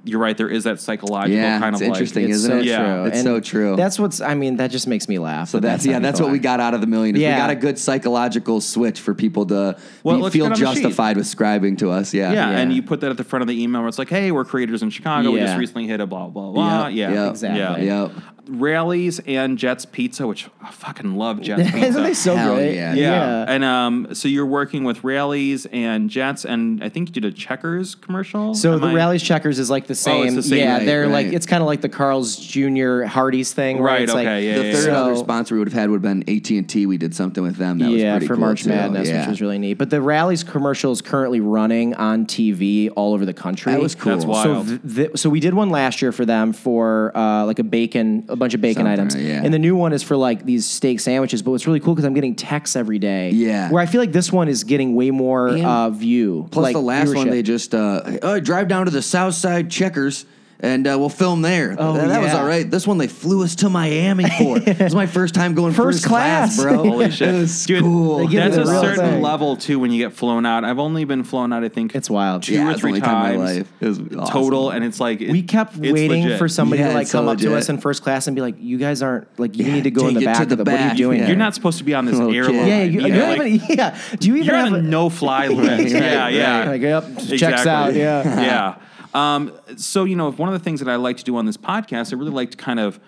you're 0.07 0.21
right. 0.21 0.37
There 0.37 0.49
is 0.49 0.65
that 0.65 0.81
psychological 0.81 1.37
Yeah, 1.37 1.59
kind 1.59 1.75
it's 1.75 1.83
of 1.83 1.89
interesting, 1.89 2.23
like 2.25 2.31
It's 2.31 2.39
isn't 2.39 2.51
so 2.53 2.59
it? 2.59 2.65
Yeah. 2.65 2.79
true. 2.79 3.05
It's 3.07 3.23
so 3.23 3.41
true. 3.41 3.77
That's 3.77 3.99
what's. 3.99 4.21
I 4.21 4.35
mean, 4.35 4.57
that 4.57 4.71
just 4.71 4.87
makes 4.87 5.09
me 5.09 5.19
laugh. 5.19 5.49
So 5.49 5.61
that's 5.61 5.85
yeah, 5.85 5.99
that's 5.99 6.21
what 6.21 6.31
we 6.31 6.39
got 6.39 6.61
out 6.61 6.75
of 6.75 6.81
the 6.81 6.87
million. 6.87 7.17
Yeah. 7.17 7.35
We 7.35 7.41
got 7.41 7.51
a 7.51 7.55
good 7.57 7.79
psychological 7.79 8.61
switch 8.61 9.01
for 9.01 9.15
people 9.15 9.47
to 9.47 9.77
Well, 10.05 10.17
be- 10.25 10.31
feel 10.31 10.33
get 10.33 10.43
on 10.45 10.51
the 10.51 10.57
sheet. 10.75 10.83
justified 10.83 11.17
with 11.17 11.27
scribing 11.27 11.77
to 11.79 11.91
us. 11.91 12.15
Yeah, 12.15 12.33
Yeah, 12.33 12.51
Yeah. 12.51 12.59
and 12.59 12.73
you 12.73 12.83
put 12.83 13.01
that 13.01 13.11
at 13.11 13.17
the 13.17 13.25
front 13.25 13.43
of 13.43 13.49
the 13.49 13.61
email 13.63 13.81
where 13.83 13.89
it's 13.89 13.99
like, 13.99 14.09
"Hey, 14.09 14.31
we're 14.33 14.45
creators 14.45 14.83
in 14.83 14.91
Chicago. 14.91 15.31
We 15.33 15.41
just 15.41 15.59
recently 15.59 15.87
hit 15.87 16.01
a 16.01 16.07
blah 16.07 16.29
blah 16.29 16.53
blah." 16.53 16.87
Yep, 16.89 16.97
yeah, 16.97 17.13
yep, 17.25 17.31
Exactly. 17.33 17.87
Yeah. 17.87 18.03
Yep. 18.05 18.13
Rally's 18.49 19.19
and 19.21 19.59
Jets 19.59 19.85
Pizza, 19.87 20.27
which 20.27 20.49
I 20.63 20.71
fucking 20.71 21.17
love 21.17 21.41
Jets 21.41 21.63
Pizza. 21.71 21.79
Isn't 21.87 22.03
they 22.03 22.15
so 22.15 22.37
Hell 22.37 22.55
great? 22.57 22.75
yeah. 22.75 22.95
yeah. 22.95 23.45
and 23.49 23.65
um, 23.65 24.15
so 24.15 24.29
you're 24.29 24.47
working 24.47 24.85
with 24.85 25.03
Rally's 25.05 25.67
and 25.67 26.09
Jets, 26.11 26.45
and 26.45 26.83
I 26.83 26.89
think 26.89 27.09
you 27.09 27.13
did 27.13 27.25
a 27.25 27.33
Checkers 27.33 27.95
commercial. 27.95 28.55
So 28.55 28.75
Am 28.75 28.81
the 28.81 28.87
I- 28.89 28.95
Rally's 28.95 29.23
checkers 29.23 29.59
is 29.59 29.71
like 29.71 29.87
the 29.87 29.95
same. 29.95 30.21
Oh, 30.21 30.25
it's 30.25 30.35
the 30.35 30.43
same, 30.43 30.59
yeah, 30.59 30.77
right, 30.79 30.87
they're 30.87 31.09
like 31.09 31.27
it's 31.29 31.47
kind 31.47 31.63
of 31.63 31.67
like 31.67 31.81
the 31.81 31.89
Carl's 31.89 32.37
Jr. 32.37 33.03
Hardee's 33.05 33.53
thing, 33.53 33.81
Right, 33.81 34.03
It's 34.03 34.15
like, 34.15 34.27
okay, 34.27 34.47
yeah, 34.47 34.59
The 34.59 34.65
yeah, 34.67 34.73
third 34.75 34.87
yeah. 34.89 35.01
other 35.01 35.17
sponsor 35.17 35.55
we 35.55 35.59
would 35.61 35.69
have 35.69 35.79
had 35.79 35.91
would 35.91 36.03
have 36.05 36.25
been 36.27 36.37
AT 36.37 36.51
and 36.51 36.69
T. 36.69 36.87
We 36.87 36.99
did 36.99 37.15
something 37.15 37.43
with 37.43 37.57
them. 37.57 37.79
That 37.79 37.91
was 37.91 38.01
yeah, 38.01 38.13
pretty 38.15 38.27
for 38.27 38.35
cool 38.35 38.41
March 38.43 38.63
too. 38.65 38.71
Madness, 38.71 39.09
yeah. 39.09 39.21
which 39.21 39.29
was 39.29 39.41
really 39.41 39.59
neat. 39.59 39.75
But 39.75 39.91
the 39.91 40.01
Rally's 40.01 40.45
commercial 40.45 40.93
is 40.93 41.03
currently 41.03 41.41
running 41.41 41.95
on 41.95 42.27
TV 42.27 42.91
all 42.97 43.15
over 43.15 43.25
the 43.27 43.35
country. 43.35 43.73
That 43.73 43.81
was 43.81 43.95
cool. 43.95 44.13
That's 44.13 44.25
wild. 44.25 44.69
So, 44.69 44.79
th- 44.79 44.95
th- 44.95 45.19
so 45.19 45.31
we 45.31 45.41
did 45.41 45.55
one 45.55 45.71
last 45.71 46.01
year 46.03 46.13
for 46.13 46.25
them 46.25 46.53
for 46.53 47.17
uh, 47.17 47.45
like 47.45 47.59
a 47.59 47.65
bacon, 47.65 48.25
a 48.37 48.39
bunch 48.39 48.55
of 48.55 48.61
bacon 48.61 48.85
Something, 48.85 48.93
items, 48.93 49.15
yeah. 49.17 49.43
and 49.43 49.53
the 49.53 49.59
new 49.59 49.75
one 49.75 49.93
is 49.93 50.03
for 50.03 50.17
like 50.17 50.45
these 50.45 50.67
steak 50.67 51.01
sandwiches. 51.01 51.43
But 51.43 51.51
what's 51.53 51.67
really 51.67 51.81
cool 51.81 51.95
because 51.95 52.05
I'm 52.05 52.15
getting 52.15 52.35
texts 52.35 52.77
every 52.77 52.99
day. 52.99 53.31
Yeah. 53.31 53.71
where 53.71 53.83
I 53.83 53.87
feel 53.87 54.01
like 54.01 54.13
this 54.13 54.33
one 54.33 54.49
is 54.49 54.65
getting 54.65 54.95
way 54.95 55.11
more 55.11 55.49
uh, 55.49 55.91
view. 55.91 56.49
Plus 56.51 56.63
like, 56.63 56.75
the 56.75 56.81
last 56.81 57.15
one, 57.15 57.31
they 57.31 57.43
just 57.43 57.75
uh, 57.75 58.19
oh, 58.23 58.41
drive 58.41 58.69
down 58.69 58.87
to 58.87 58.91
the 58.91 59.03
South 59.03 59.35
Side 59.35 59.71
Checkers. 59.71 60.27
And 60.59 60.87
uh, 60.87 60.97
we'll 60.99 61.11
film 61.11 61.43
there. 61.43 61.77
Oh, 61.79 61.93
that, 61.93 62.09
that 62.09 62.23
was 62.23 62.33
all 62.33 62.47
right. 62.47 62.69
This 62.71 62.87
one 62.87 62.97
they 62.97 63.09
flew 63.09 63.45
us 63.45 63.57
to 63.57 63.69
Miami 63.69 64.25
for. 64.39 64.57
it 64.57 64.79
was 64.81 64.95
my 64.95 65.05
first 65.07 65.35
time 65.35 65.55
going 65.55 65.75
First 65.75 65.99
first, 65.99 66.07
class, 66.07 66.57
class. 66.57 66.63
bro. 66.63 66.77
Holy 66.91 67.11
shit. 67.11 67.29
It 67.35 67.39
was 67.41 67.67
Dude, 67.67 67.83
cool. 67.83 68.27
They 68.27 68.37
That's 68.37 68.57
a 68.57 68.65
certain 68.65 68.97
thing. 69.05 69.23
level 69.23 69.57
too 69.59 69.79
when 69.79 69.91
you 69.91 70.03
get 70.03 70.15
flown 70.17 70.47
out. 70.47 70.65
I've 70.65 70.79
only 70.79 71.05
been 71.05 71.25
flown 71.25 71.53
out, 71.53 71.63
I 71.63 71.69
think, 71.69 71.95
It's 71.95 72.09
wild. 72.09 72.45
two 72.45 72.55
Yeah, 72.55 72.71
or 72.71 72.75
three 72.75 72.93
only 72.93 73.01
time 73.03 73.33
in 73.35 73.39
my 73.41 73.45
times 73.47 73.57
life. 73.59 73.73
It 73.83 73.87
was 73.87 73.99
awesome. 73.99 74.27
total, 74.33 74.71
and 74.71 74.83
it's 74.83 74.99
like 74.99 75.21
it- 75.21 75.31
we 75.31 75.43
kept 75.43 75.75
it's 75.77 75.93
waiting 75.93 76.23
legit. 76.23 76.39
for 76.39 76.49
somebody 76.49 76.81
Yeah, 76.81 76.89
to 76.89 76.95
like 76.95 77.03
it's 77.03 77.11
so 77.11 77.19
come 77.19 77.29
up 77.29 77.39
to 77.39 77.55
us 77.55 77.69
in 77.69 77.77
first 77.79 78.03
class 78.03 78.27
and 78.27 78.35
be 78.35 78.41
like, 78.41 78.55
"You 78.59 78.79
guys 78.79 79.03
aren't 79.03 79.29
like 79.39 79.59
you 79.59 79.67
Yeah, 79.67 79.75
need 79.75 79.85
to 79.85 79.91
go 79.91 80.09
in 80.09 80.15
the 80.15 80.21
to 80.21 80.27
back. 80.27 80.37
the 80.49 80.55
of 80.55 80.59
the, 80.59 80.65
what 80.65 80.69
are 80.69 80.73
you 80.73 80.89
back. 80.89 80.97
doing? 80.97 81.21
Yeah. 81.21 81.27
You're 81.29 81.37
not 81.37 81.55
supposed 81.55 81.77
to 81.79 81.85
be 81.85 81.93
on 81.93 82.07
this 82.07 82.15
Little 82.19 82.35
airline. 82.35 82.67
Yeah, 82.67 82.83
you, 82.83 83.01
Yeah, 83.03 83.07
you 83.09 83.15
don't 83.15 83.39
like- 83.39 83.53
even. 83.53 83.77
Yeah. 83.77 83.99
Do 84.19 84.29
you 84.29 84.35
even 84.37 84.47
You're 84.47 84.57
have 84.57 84.73
on 84.73 84.75
a 84.79 84.83
no 84.83 85.11
fly 85.11 85.49
list. 85.49 85.95
yeah, 85.95 86.29
yeah. 86.29 86.65
Like, 86.71 86.81
yep, 86.81 87.05
checks 87.37 87.67
out. 87.67 87.93
Yeah. 87.95 88.25
yeah. 88.41 88.75
Um, 89.17 89.59
so 89.77 90.05
you 90.05 90.15
know, 90.15 90.29
if 90.29 90.39
one 90.39 90.49
of 90.49 90.53
the 90.53 90.63
things 90.63 90.81
that 90.81 90.89
I 90.89 90.97
like 90.97 91.17
to 91.17 91.25
do 91.25 91.37
on 91.37 91.47
this 91.47 91.57
podcast, 91.57 92.13
I 92.13 92.17
really 92.17 92.31
like 92.31 92.51
to 92.51 92.57
kind 92.57 92.79
of 92.79 93.01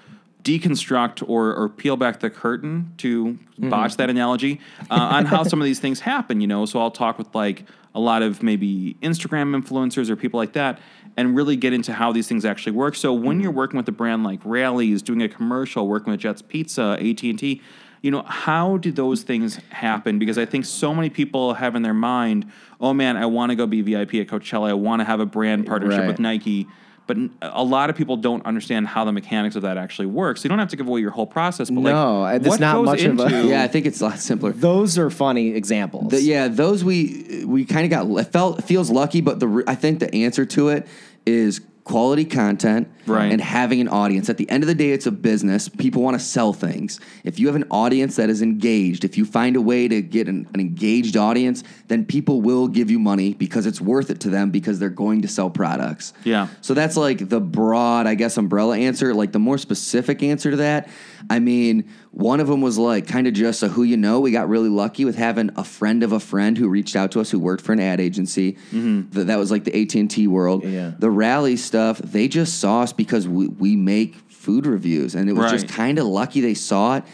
deconstruct 0.42 1.28
or, 1.28 1.54
or 1.54 1.68
peel 1.68 1.96
back 1.96 2.20
the 2.20 2.30
curtain 2.30 2.94
to 2.96 3.38
botch 3.58 3.96
that 3.96 4.08
analogy 4.08 4.60
uh, 4.90 4.94
on 4.94 5.26
how 5.26 5.42
some 5.42 5.60
of 5.60 5.66
these 5.66 5.80
things 5.80 6.00
happen. 6.00 6.40
You 6.40 6.46
know, 6.46 6.64
so 6.64 6.80
I'll 6.80 6.90
talk 6.90 7.18
with 7.18 7.34
like 7.34 7.64
a 7.94 8.00
lot 8.00 8.22
of 8.22 8.42
maybe 8.42 8.96
Instagram 9.02 9.60
influencers 9.60 10.08
or 10.08 10.16
people 10.16 10.38
like 10.38 10.54
that, 10.54 10.80
and 11.18 11.36
really 11.36 11.56
get 11.56 11.72
into 11.74 11.92
how 11.92 12.12
these 12.12 12.26
things 12.26 12.44
actually 12.46 12.72
work. 12.72 12.94
So 12.94 13.12
when 13.12 13.40
you're 13.40 13.50
working 13.50 13.76
with 13.76 13.88
a 13.88 13.92
brand 13.92 14.24
like 14.24 14.40
Rally's, 14.44 15.02
doing 15.02 15.20
a 15.22 15.28
commercial, 15.28 15.86
working 15.86 16.12
with 16.12 16.20
Jets 16.20 16.40
Pizza, 16.40 16.96
AT 17.00 17.22
and 17.22 17.38
T. 17.38 17.60
You 18.02 18.10
know, 18.10 18.22
how 18.22 18.76
do 18.76 18.92
those 18.92 19.22
things 19.22 19.56
happen? 19.70 20.18
Because 20.18 20.38
I 20.38 20.44
think 20.46 20.64
so 20.64 20.94
many 20.94 21.10
people 21.10 21.54
have 21.54 21.74
in 21.74 21.82
their 21.82 21.94
mind, 21.94 22.46
oh 22.80 22.94
man, 22.94 23.16
I 23.16 23.26
want 23.26 23.50
to 23.50 23.56
go 23.56 23.66
be 23.66 23.80
VIP 23.82 24.14
at 24.14 24.28
Coachella. 24.28 24.68
I 24.70 24.74
want 24.74 25.00
to 25.00 25.04
have 25.04 25.20
a 25.20 25.26
brand 25.26 25.66
partnership 25.66 26.00
Right. 26.00 26.06
with 26.08 26.18
Nike. 26.20 26.68
But 27.08 27.16
a 27.40 27.64
lot 27.64 27.88
of 27.88 27.96
people 27.96 28.18
don't 28.18 28.44
understand 28.44 28.86
how 28.86 29.06
the 29.06 29.12
mechanics 29.12 29.56
of 29.56 29.62
that 29.62 29.78
actually 29.78 30.06
works. 30.06 30.44
You 30.44 30.50
don't 30.50 30.58
have 30.58 30.68
to 30.68 30.76
give 30.76 30.86
away 30.86 31.00
your 31.00 31.10
whole 31.10 31.26
process. 31.26 31.70
But 31.70 31.80
No, 31.80 32.20
like, 32.20 32.40
it's 32.42 32.48
what 32.50 32.60
not 32.60 32.74
goes 32.76 32.84
much 32.86 33.02
of 33.04 33.18
a- 33.20 33.46
Yeah, 33.48 33.62
I 33.62 33.66
think 33.68 33.86
it's 33.86 34.02
a 34.02 34.04
lot 34.04 34.18
simpler. 34.18 34.52
Those 34.52 34.98
are 34.98 35.08
funny 35.08 35.48
examples. 35.54 36.10
The- 36.10 36.20
yeah, 36.22 36.48
those 36.48 36.84
we 36.84 37.44
we 37.46 37.64
kind 37.64 37.84
of 37.86 37.90
got 37.90 38.20
it 38.20 38.24
felt 38.30 38.62
feels 38.64 38.90
lucky, 38.90 39.22
but 39.22 39.40
the 39.40 39.64
I 39.66 39.74
think 39.74 40.00
the 40.00 40.24
answer 40.24 40.44
to 40.44 40.68
it 40.68 40.86
is 41.24 41.62
quality 41.88 42.24
content 42.26 42.86
Right. 43.06 43.32
and 43.32 43.40
having 43.40 43.80
an 43.80 43.88
audience. 43.88 44.28
At 44.28 44.36
the 44.36 44.48
end 44.50 44.62
of 44.62 44.66
the 44.68 44.74
day, 44.74 44.90
it's 44.90 45.06
a 45.06 45.10
business. 45.10 45.66
People 45.70 46.02
want 46.02 46.18
to 46.18 46.22
sell 46.22 46.52
things. 46.52 47.00
If 47.24 47.38
you 47.40 47.46
have 47.46 47.56
an 47.56 47.64
audience 47.70 48.16
that 48.16 48.28
is 48.28 48.42
engaged, 48.42 49.02
if 49.02 49.16
you 49.16 49.24
find 49.24 49.56
a 49.56 49.62
way 49.62 49.88
to 49.88 50.02
get 50.02 50.28
an, 50.28 50.46
an 50.52 50.60
engaged 50.60 51.16
audience, 51.16 51.64
then 51.86 52.04
people 52.04 52.42
will 52.42 52.68
give 52.68 52.90
you 52.90 52.98
money 52.98 53.32
because 53.32 53.64
it's 53.64 53.80
worth 53.80 54.10
it 54.10 54.20
to 54.20 54.28
them 54.28 54.50
because 54.50 54.78
they're 54.78 54.90
going 54.90 55.22
to 55.22 55.28
sell 55.28 55.48
products. 55.48 56.12
Yeah. 56.24 56.48
So 56.60 56.74
that's 56.74 56.98
like 56.98 57.30
the 57.30 57.40
broad, 57.40 58.06
I 58.06 58.14
guess, 58.14 58.36
umbrella 58.36 58.76
answer. 58.76 59.14
Like 59.14 59.32
the 59.32 59.38
more 59.38 59.56
specific 59.56 60.22
answer 60.22 60.50
to 60.50 60.58
that, 60.58 60.90
I 61.30 61.38
mean, 61.38 61.88
one 62.18 62.40
of 62.40 62.48
them 62.48 62.60
was 62.60 62.76
like 62.76 63.06
kind 63.06 63.28
of 63.28 63.32
just 63.32 63.62
a 63.62 63.68
who 63.68 63.84
you 63.84 63.96
know. 63.96 64.18
We 64.18 64.32
got 64.32 64.48
really 64.48 64.68
lucky 64.68 65.04
with 65.04 65.14
having 65.14 65.52
a 65.54 65.62
friend 65.62 66.02
of 66.02 66.10
a 66.10 66.18
friend 66.18 66.58
who 66.58 66.68
reached 66.68 66.96
out 66.96 67.12
to 67.12 67.20
us 67.20 67.30
who 67.30 67.38
worked 67.38 67.62
for 67.62 67.72
an 67.72 67.78
ad 67.78 68.00
agency. 68.00 68.54
Mm-hmm. 68.72 69.10
Th- 69.10 69.26
that 69.28 69.38
was 69.38 69.52
like 69.52 69.62
the 69.62 69.80
AT 69.80 69.94
and 69.94 70.10
T 70.10 70.26
world. 70.26 70.64
Yeah. 70.64 70.94
The 70.98 71.10
rally 71.10 71.56
stuff, 71.56 71.98
they 71.98 72.26
just 72.26 72.58
saw 72.58 72.82
us 72.82 72.92
because 72.92 73.28
we, 73.28 73.46
we 73.46 73.76
make 73.76 74.16
food 74.32 74.66
reviews, 74.66 75.14
and 75.14 75.30
it 75.30 75.34
was 75.34 75.52
just 75.52 75.68
kind 75.68 75.96
of 76.00 76.06
lucky 76.06 76.40
they 76.40 76.54
saw 76.54 76.96
it. 76.96 77.04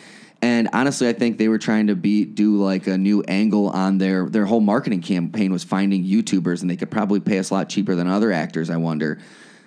And 0.40 0.70
honestly, 0.72 1.06
I 1.06 1.12
think 1.12 1.36
they 1.36 1.48
were 1.48 1.58
trying 1.58 1.88
to 1.88 1.96
be 1.96 2.24
do 2.24 2.56
like 2.56 2.86
a 2.86 2.96
new 2.96 3.22
angle 3.24 3.68
on 3.68 3.98
their 3.98 4.30
their 4.30 4.46
whole 4.46 4.60
marketing 4.60 5.02
campaign 5.02 5.52
was 5.52 5.64
finding 5.64 6.02
YouTubers, 6.02 6.62
and 6.62 6.70
they 6.70 6.76
could 6.76 6.90
probably 6.90 7.20
pay 7.20 7.38
us 7.38 7.50
a 7.50 7.54
lot 7.54 7.68
cheaper 7.68 7.94
than 7.94 8.08
other 8.08 8.32
actors. 8.32 8.70
I 8.70 8.78
wonder. 8.78 9.18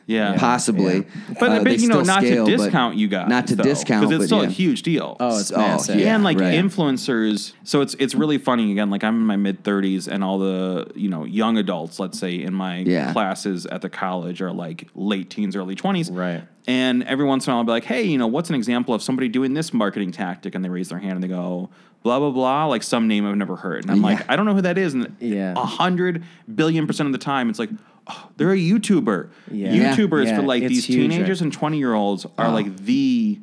Yeah. 0.08 0.38
possibly. 0.38 1.06
But, 1.40 1.50
Uh, 1.52 1.64
but 1.64 1.80
you 1.80 1.90
know, 1.90 2.02
not 2.02 2.24
scale, 2.24 2.46
to 2.46 2.58
discount 2.58 2.96
you 2.96 3.08
guys. 3.10 3.28
Not 3.30 3.48
to 3.48 3.56
though, 3.58 3.64
discount, 3.64 4.08
because 4.10 4.16
it's 4.22 4.26
still 4.28 4.42
yeah. 4.44 4.48
a 4.48 4.52
huge 4.52 4.82
deal. 4.82 5.18
oh, 5.20 5.38
it's 5.40 5.52
Oh, 5.52 5.58
massive. 5.58 6.00
yeah. 6.00 6.16
and 6.16 6.24
like 6.24 6.40
right. 6.40 6.54
influencers 6.56 7.54
so 7.64 7.82
it's 7.82 7.94
it's 8.00 8.16
really 8.16 8.38
funny 8.38 8.72
again 8.72 8.90
like 8.90 9.04
i'm 9.04 9.16
in 9.18 9.26
my 9.26 9.36
mid 9.36 9.64
30s 9.64 10.08
and 10.08 10.24
all 10.24 10.40
the 10.40 10.88
you 10.96 11.10
know 11.10 11.26
young 11.26 11.58
adults 11.58 12.00
let's 12.00 12.18
say 12.18 12.36
in 12.42 12.54
my 12.54 12.78
Yeah. 12.80 13.12
classes 13.12 13.66
at 13.66 13.82
the 13.82 13.90
college 13.90 14.42
are 14.42 14.52
like 14.54 14.88
late 14.96 15.30
teens 15.30 15.56
early 15.56 15.76
20s 15.76 16.10
Right. 16.16 16.44
and 16.68 17.04
every 17.04 17.26
once 17.26 17.46
in 17.46 17.52
a 17.52 17.54
while 17.54 17.60
i'll 17.60 17.66
be 17.66 17.72
like 17.72 17.84
hey 17.86 18.04
you 18.04 18.18
know 18.18 18.28
what's 18.28 18.50
an 18.50 18.56
example 18.56 18.94
of 18.94 19.02
somebody 19.02 19.28
doing 19.28 19.54
this 19.54 19.74
marketing 19.74 20.12
tactic 20.12 20.56
and 20.56 20.64
they 20.64 20.70
raise 20.70 20.90
their 20.90 21.00
hand 21.00 21.14
and 21.16 21.24
they 21.24 21.28
go 21.28 21.70
blah 22.04 22.20
blah 22.20 22.32
blah 22.32 22.66
like 22.66 22.84
some 22.84 23.08
name 23.08 23.26
i've 23.28 23.36
never 23.36 23.56
heard 23.58 23.84
and 23.84 23.92
i'm 23.92 24.02
like 24.02 24.24
i 24.30 24.36
don't 24.36 24.46
know 24.46 24.54
who 24.54 24.62
that 24.62 24.78
is 24.78 24.94
and 24.94 25.16
Yeah. 25.20 25.54
a 25.58 25.66
hundred 25.66 26.24
billion 26.54 26.88
percent 26.88 27.08
of 27.08 27.12
the 27.14 27.20
time 27.20 27.50
it's 27.50 27.60
like 27.60 27.70
oh, 28.10 28.30
they're 28.38 28.52
a 28.52 28.58
youtuber 28.58 29.30
Yeah. 29.52 29.70
youtubers 29.96 30.26
Yeah, 30.26 30.38
for 30.38 30.42
like 30.44 30.64
it's 30.64 30.70
these 30.74 30.86
huge, 30.86 31.02
right? 31.10 31.12
teenagers 31.12 31.42
and 31.42 31.52
20 31.52 31.78
year 31.78 31.94
olds 31.94 32.26
are 32.38 32.52
like 32.52 32.66
uh-huh. 32.68 32.76
the 32.82 33.40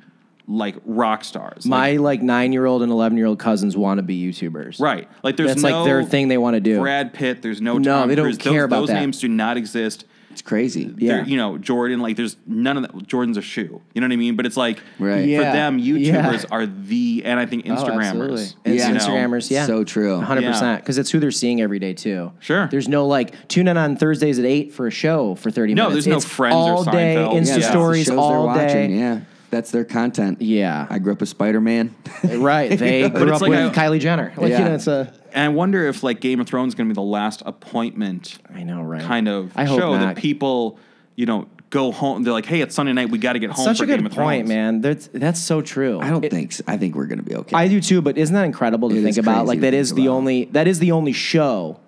like 0.46 0.76
rock 0.84 1.24
stars 1.24 1.64
Like, 1.64 1.70
My 1.70 1.96
like 1.96 2.22
nine 2.22 2.52
year 2.52 2.66
old 2.66 2.82
and 2.82 2.92
eleven 2.92 3.16
year 3.16 3.26
old 3.26 3.38
cousins 3.38 3.76
want 3.78 3.96
to 3.98 4.02
be 4.02 4.22
YouTubers. 4.30 4.78
Right. 4.78 5.08
Like 5.22 5.36
there's 5.38 5.50
That's 5.50 5.62
no 5.62 5.78
like 5.78 5.84
their 5.86 6.04
thing 6.04 6.28
they 6.28 6.36
want 6.36 6.54
to 6.54 6.60
do. 6.60 6.80
Brad 6.80 7.14
Pitt. 7.14 7.40
There's 7.40 7.62
no. 7.62 7.78
No, 7.78 8.00
Tom 8.00 8.08
they 8.10 8.14
don't 8.14 8.26
Cruise. 8.26 8.36
care 8.38 8.52
those, 8.52 8.64
about 8.64 8.80
those 8.80 8.88
that. 8.88 9.00
names 9.00 9.20
do 9.20 9.28
not 9.28 9.56
exist. 9.56 10.04
It's 10.34 10.42
crazy. 10.42 10.92
Yeah. 10.98 11.18
There- 11.18 11.24
You 11.26 11.36
know, 11.36 11.56
Jordan. 11.58 12.00
Like 12.00 12.16
there's 12.16 12.36
none 12.46 12.76
of 12.76 12.82
that. 12.82 13.06
Jordan's 13.06 13.36
a 13.36 13.42
shoe. 13.42 13.80
You 13.94 14.00
know 14.00 14.06
what 14.08 14.12
I 14.12 14.16
mean? 14.16 14.34
But 14.36 14.46
it's 14.46 14.56
like 14.56 14.80
Right. 14.98 15.26
Yeah. 15.28 15.38
for 15.38 15.56
them, 15.56 15.80
YouTubers 15.80 16.42
Yeah. 16.42 16.44
are 16.50 16.66
the 16.66 17.22
and 17.24 17.38
I 17.40 17.46
think 17.46 17.66
Oh, 17.68 17.72
absolutely. 17.72 18.42
Instagrammers. 18.42 18.54
And 18.64 18.74
Yeah. 18.74 18.88
you 18.88 18.94
know? 18.94 19.00
Instagrammers, 19.00 19.50
yeah. 19.50 19.66
So 19.66 19.84
true. 19.84 20.20
100% 20.20 20.80
because 20.82 20.98
it's 20.98 21.10
who 21.10 21.20
they're 21.20 21.30
seeing 21.30 21.60
every 21.62 21.78
day 21.78 21.92
too. 21.94 22.32
Sure. 22.40 22.66
There's 22.70 22.88
no 22.88 23.06
like 23.06 23.46
tune 23.48 23.68
in 23.68 23.76
on 23.76 23.96
Thursdays 23.96 24.38
at 24.38 24.44
8 24.44 24.72
for 24.72 24.86
a 24.86 24.90
show 24.90 25.36
for 25.36 25.50
30 25.50 25.74
No, 25.74 25.84
minutes. 25.88 25.94
there's 25.94 26.06
no 26.08 26.16
It's 26.16 26.24
Friends 26.24 26.54
or 26.56 26.58
all 26.74 26.84
day 26.84 27.14
Seinfeld. 27.16 27.28
Insta 27.30 27.34
Yeah, 27.34 27.40
that's 27.40 27.54
the 27.56 27.62
stories 27.70 28.10
all 28.10 28.52
day. 28.54 28.64
watching. 28.64 28.98
Yeah, 28.98 29.18
that's 29.54 29.70
their 29.70 29.84
content. 29.84 30.42
Yeah. 30.42 30.86
I 30.90 30.98
grew 30.98 31.12
up 31.12 31.20
with 31.20 31.28
Spider 31.28 31.60
Man. 31.60 31.94
Eh, 32.24 32.36
right. 32.36 32.76
They 32.78 33.02
But 33.08 33.14
grew 33.18 33.22
it's 33.28 33.36
up 33.36 33.40
like 33.42 33.50
with 33.50 33.78
I- 33.78 33.86
Kylie 33.86 34.00
Jenner. 34.00 34.32
Like, 34.36 34.50
Yeah. 34.50 34.58
you 34.58 34.64
know, 34.66 34.74
it's 34.74 34.86
a 34.88 35.12
And 35.32 35.44
I 35.44 35.48
wonder 35.48 35.86
if 35.86 36.02
like 36.02 36.20
Game 36.20 36.40
of 36.40 36.46
Thrones 36.48 36.72
is 36.72 36.74
going 36.74 36.88
to 36.88 36.92
be 36.92 36.94
the 36.94 37.02
last 37.02 37.42
appointment 37.46 38.38
I 38.54 38.62
know, 38.64 38.82
right? 38.82 39.02
kind 39.02 39.28
of 39.28 39.52
I 39.56 39.64
hope 39.64 39.78
show 39.80 39.92
not. 39.94 40.00
that 40.00 40.16
people, 40.16 40.78
you 41.16 41.26
know, 41.26 41.46
go 41.70 41.90
home. 41.92 42.22
They're 42.22 42.32
like, 42.32 42.46
hey, 42.46 42.60
it's 42.60 42.74
Sunday 42.74 42.92
night. 42.92 43.10
We 43.10 43.18
got 43.18 43.34
to 43.34 43.38
get 43.38 43.50
home. 43.50 43.64
Such 43.64 43.78
for 43.78 43.84
a 43.84 43.86
good 43.86 43.98
Game 43.98 44.06
of 44.06 44.12
point, 44.12 44.46
Thrones. 44.46 44.48
man. 44.48 44.80
That's 44.80 45.08
that's 45.12 45.40
so 45.40 45.60
true. 45.60 46.00
I 46.00 46.10
don't 46.10 46.24
It- 46.24 46.30
think. 46.32 46.52
So. 46.52 46.64
I 46.66 46.76
think 46.76 46.94
we're 46.96 47.06
gonna 47.06 47.22
be 47.22 47.34
okay. 47.36 47.56
I 47.56 47.68
do 47.68 47.80
too, 47.80 48.00
but 48.02 48.16
isn't 48.18 48.34
that 48.34 48.44
incredible 48.44 48.88
to 48.90 48.94
It 48.96 48.98
think 49.02 49.10
is 49.10 49.18
about? 49.18 49.34
crazy 49.46 49.46
Like 49.48 49.56
to 49.58 49.60
that 49.62 49.70
think 49.72 49.80
is 49.80 49.94
the 49.94 50.06
about. 50.06 50.14
only 50.16 50.44
that 50.52 50.66
is 50.68 50.78
the 50.80 50.92
only 50.92 51.12
show 51.12 51.78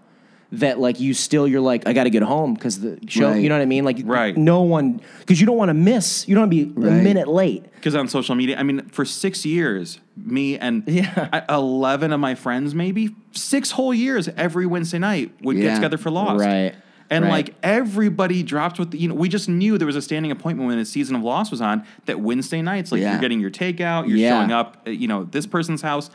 that 0.53 0.79
like 0.79 1.01
you 1.01 1.13
still 1.13 1.47
you're 1.49 1.61
like 1.61 1.87
I 1.89 1.93
got 1.93 2.05
to 2.05 2.11
get 2.11 2.23
home 2.23 2.55
because 2.55 2.81
the 2.81 2.99
show. 3.09 3.31
Right. 3.31 3.43
You 3.43 3.49
know 3.49 3.57
what 3.57 3.63
I 3.63 3.67
mean? 3.67 3.85
Like 3.85 3.99
Right. 4.05 4.37
no 4.37 4.63
one 4.63 5.01
because 5.21 5.41
you 5.41 5.47
don't 5.47 5.57
want 5.57 5.71
to 5.71 5.75
miss. 5.75 6.27
You 6.29 6.35
don't 6.35 6.43
want 6.43 6.53
to 6.53 6.67
be 6.67 6.87
a 6.89 6.91
minute 7.03 7.29
late. 7.29 7.65
Because 7.75 7.95
on 7.95 8.09
social 8.09 8.35
media, 8.35 8.57
I 8.59 8.63
mean, 8.63 8.83
for 8.89 9.05
six 9.05 9.45
years, 9.45 9.99
me 10.17 10.57
and 10.59 10.85
Yeah. 10.87 11.45
Eleven 11.49 12.13
of 12.13 12.21
my 12.21 12.35
friends, 12.35 12.75
maybe 12.75 13.15
six 13.33 13.73
whole 13.73 13.93
years, 13.93 14.29
every 14.37 14.67
Wednesday 14.67 14.99
night 14.99 15.33
would 15.43 15.57
get 15.57 15.75
together 15.75 15.99
for 15.99 16.11
Lost. 16.11 16.45
Right. 16.45 16.75
And 17.09 17.25
Right. 17.25 17.31
like 17.31 17.55
everybody 17.63 18.43
dropped 18.43 18.79
with 18.81 18.91
the, 18.91 18.99
you 18.99 19.09
know, 19.09 19.15
we 19.15 19.29
just 19.29 19.49
knew 19.49 19.79
there 19.79 19.87
was 19.87 19.95
a 19.95 20.03
standing 20.03 20.33
appointment 20.33 20.67
when 20.69 20.77
the 20.79 20.85
season 20.85 21.15
of 21.15 21.23
Lost 21.23 21.53
was 21.53 21.61
on 21.61 21.85
that 22.07 22.19
Wednesday 22.21 22.63
nights, 22.63 22.91
like 22.91 23.01
Yeah. 23.01 23.13
you're 23.13 23.21
getting 23.21 23.39
your 23.41 23.51
takeout, 23.51 24.09
you're 24.09 24.17
Yeah. 24.17 24.39
showing 24.41 24.51
up, 24.53 24.83
at, 24.87 24.97
you 24.97 25.07
know, 25.07 25.23
this 25.25 25.47
person's 25.47 25.83
house. 25.83 26.11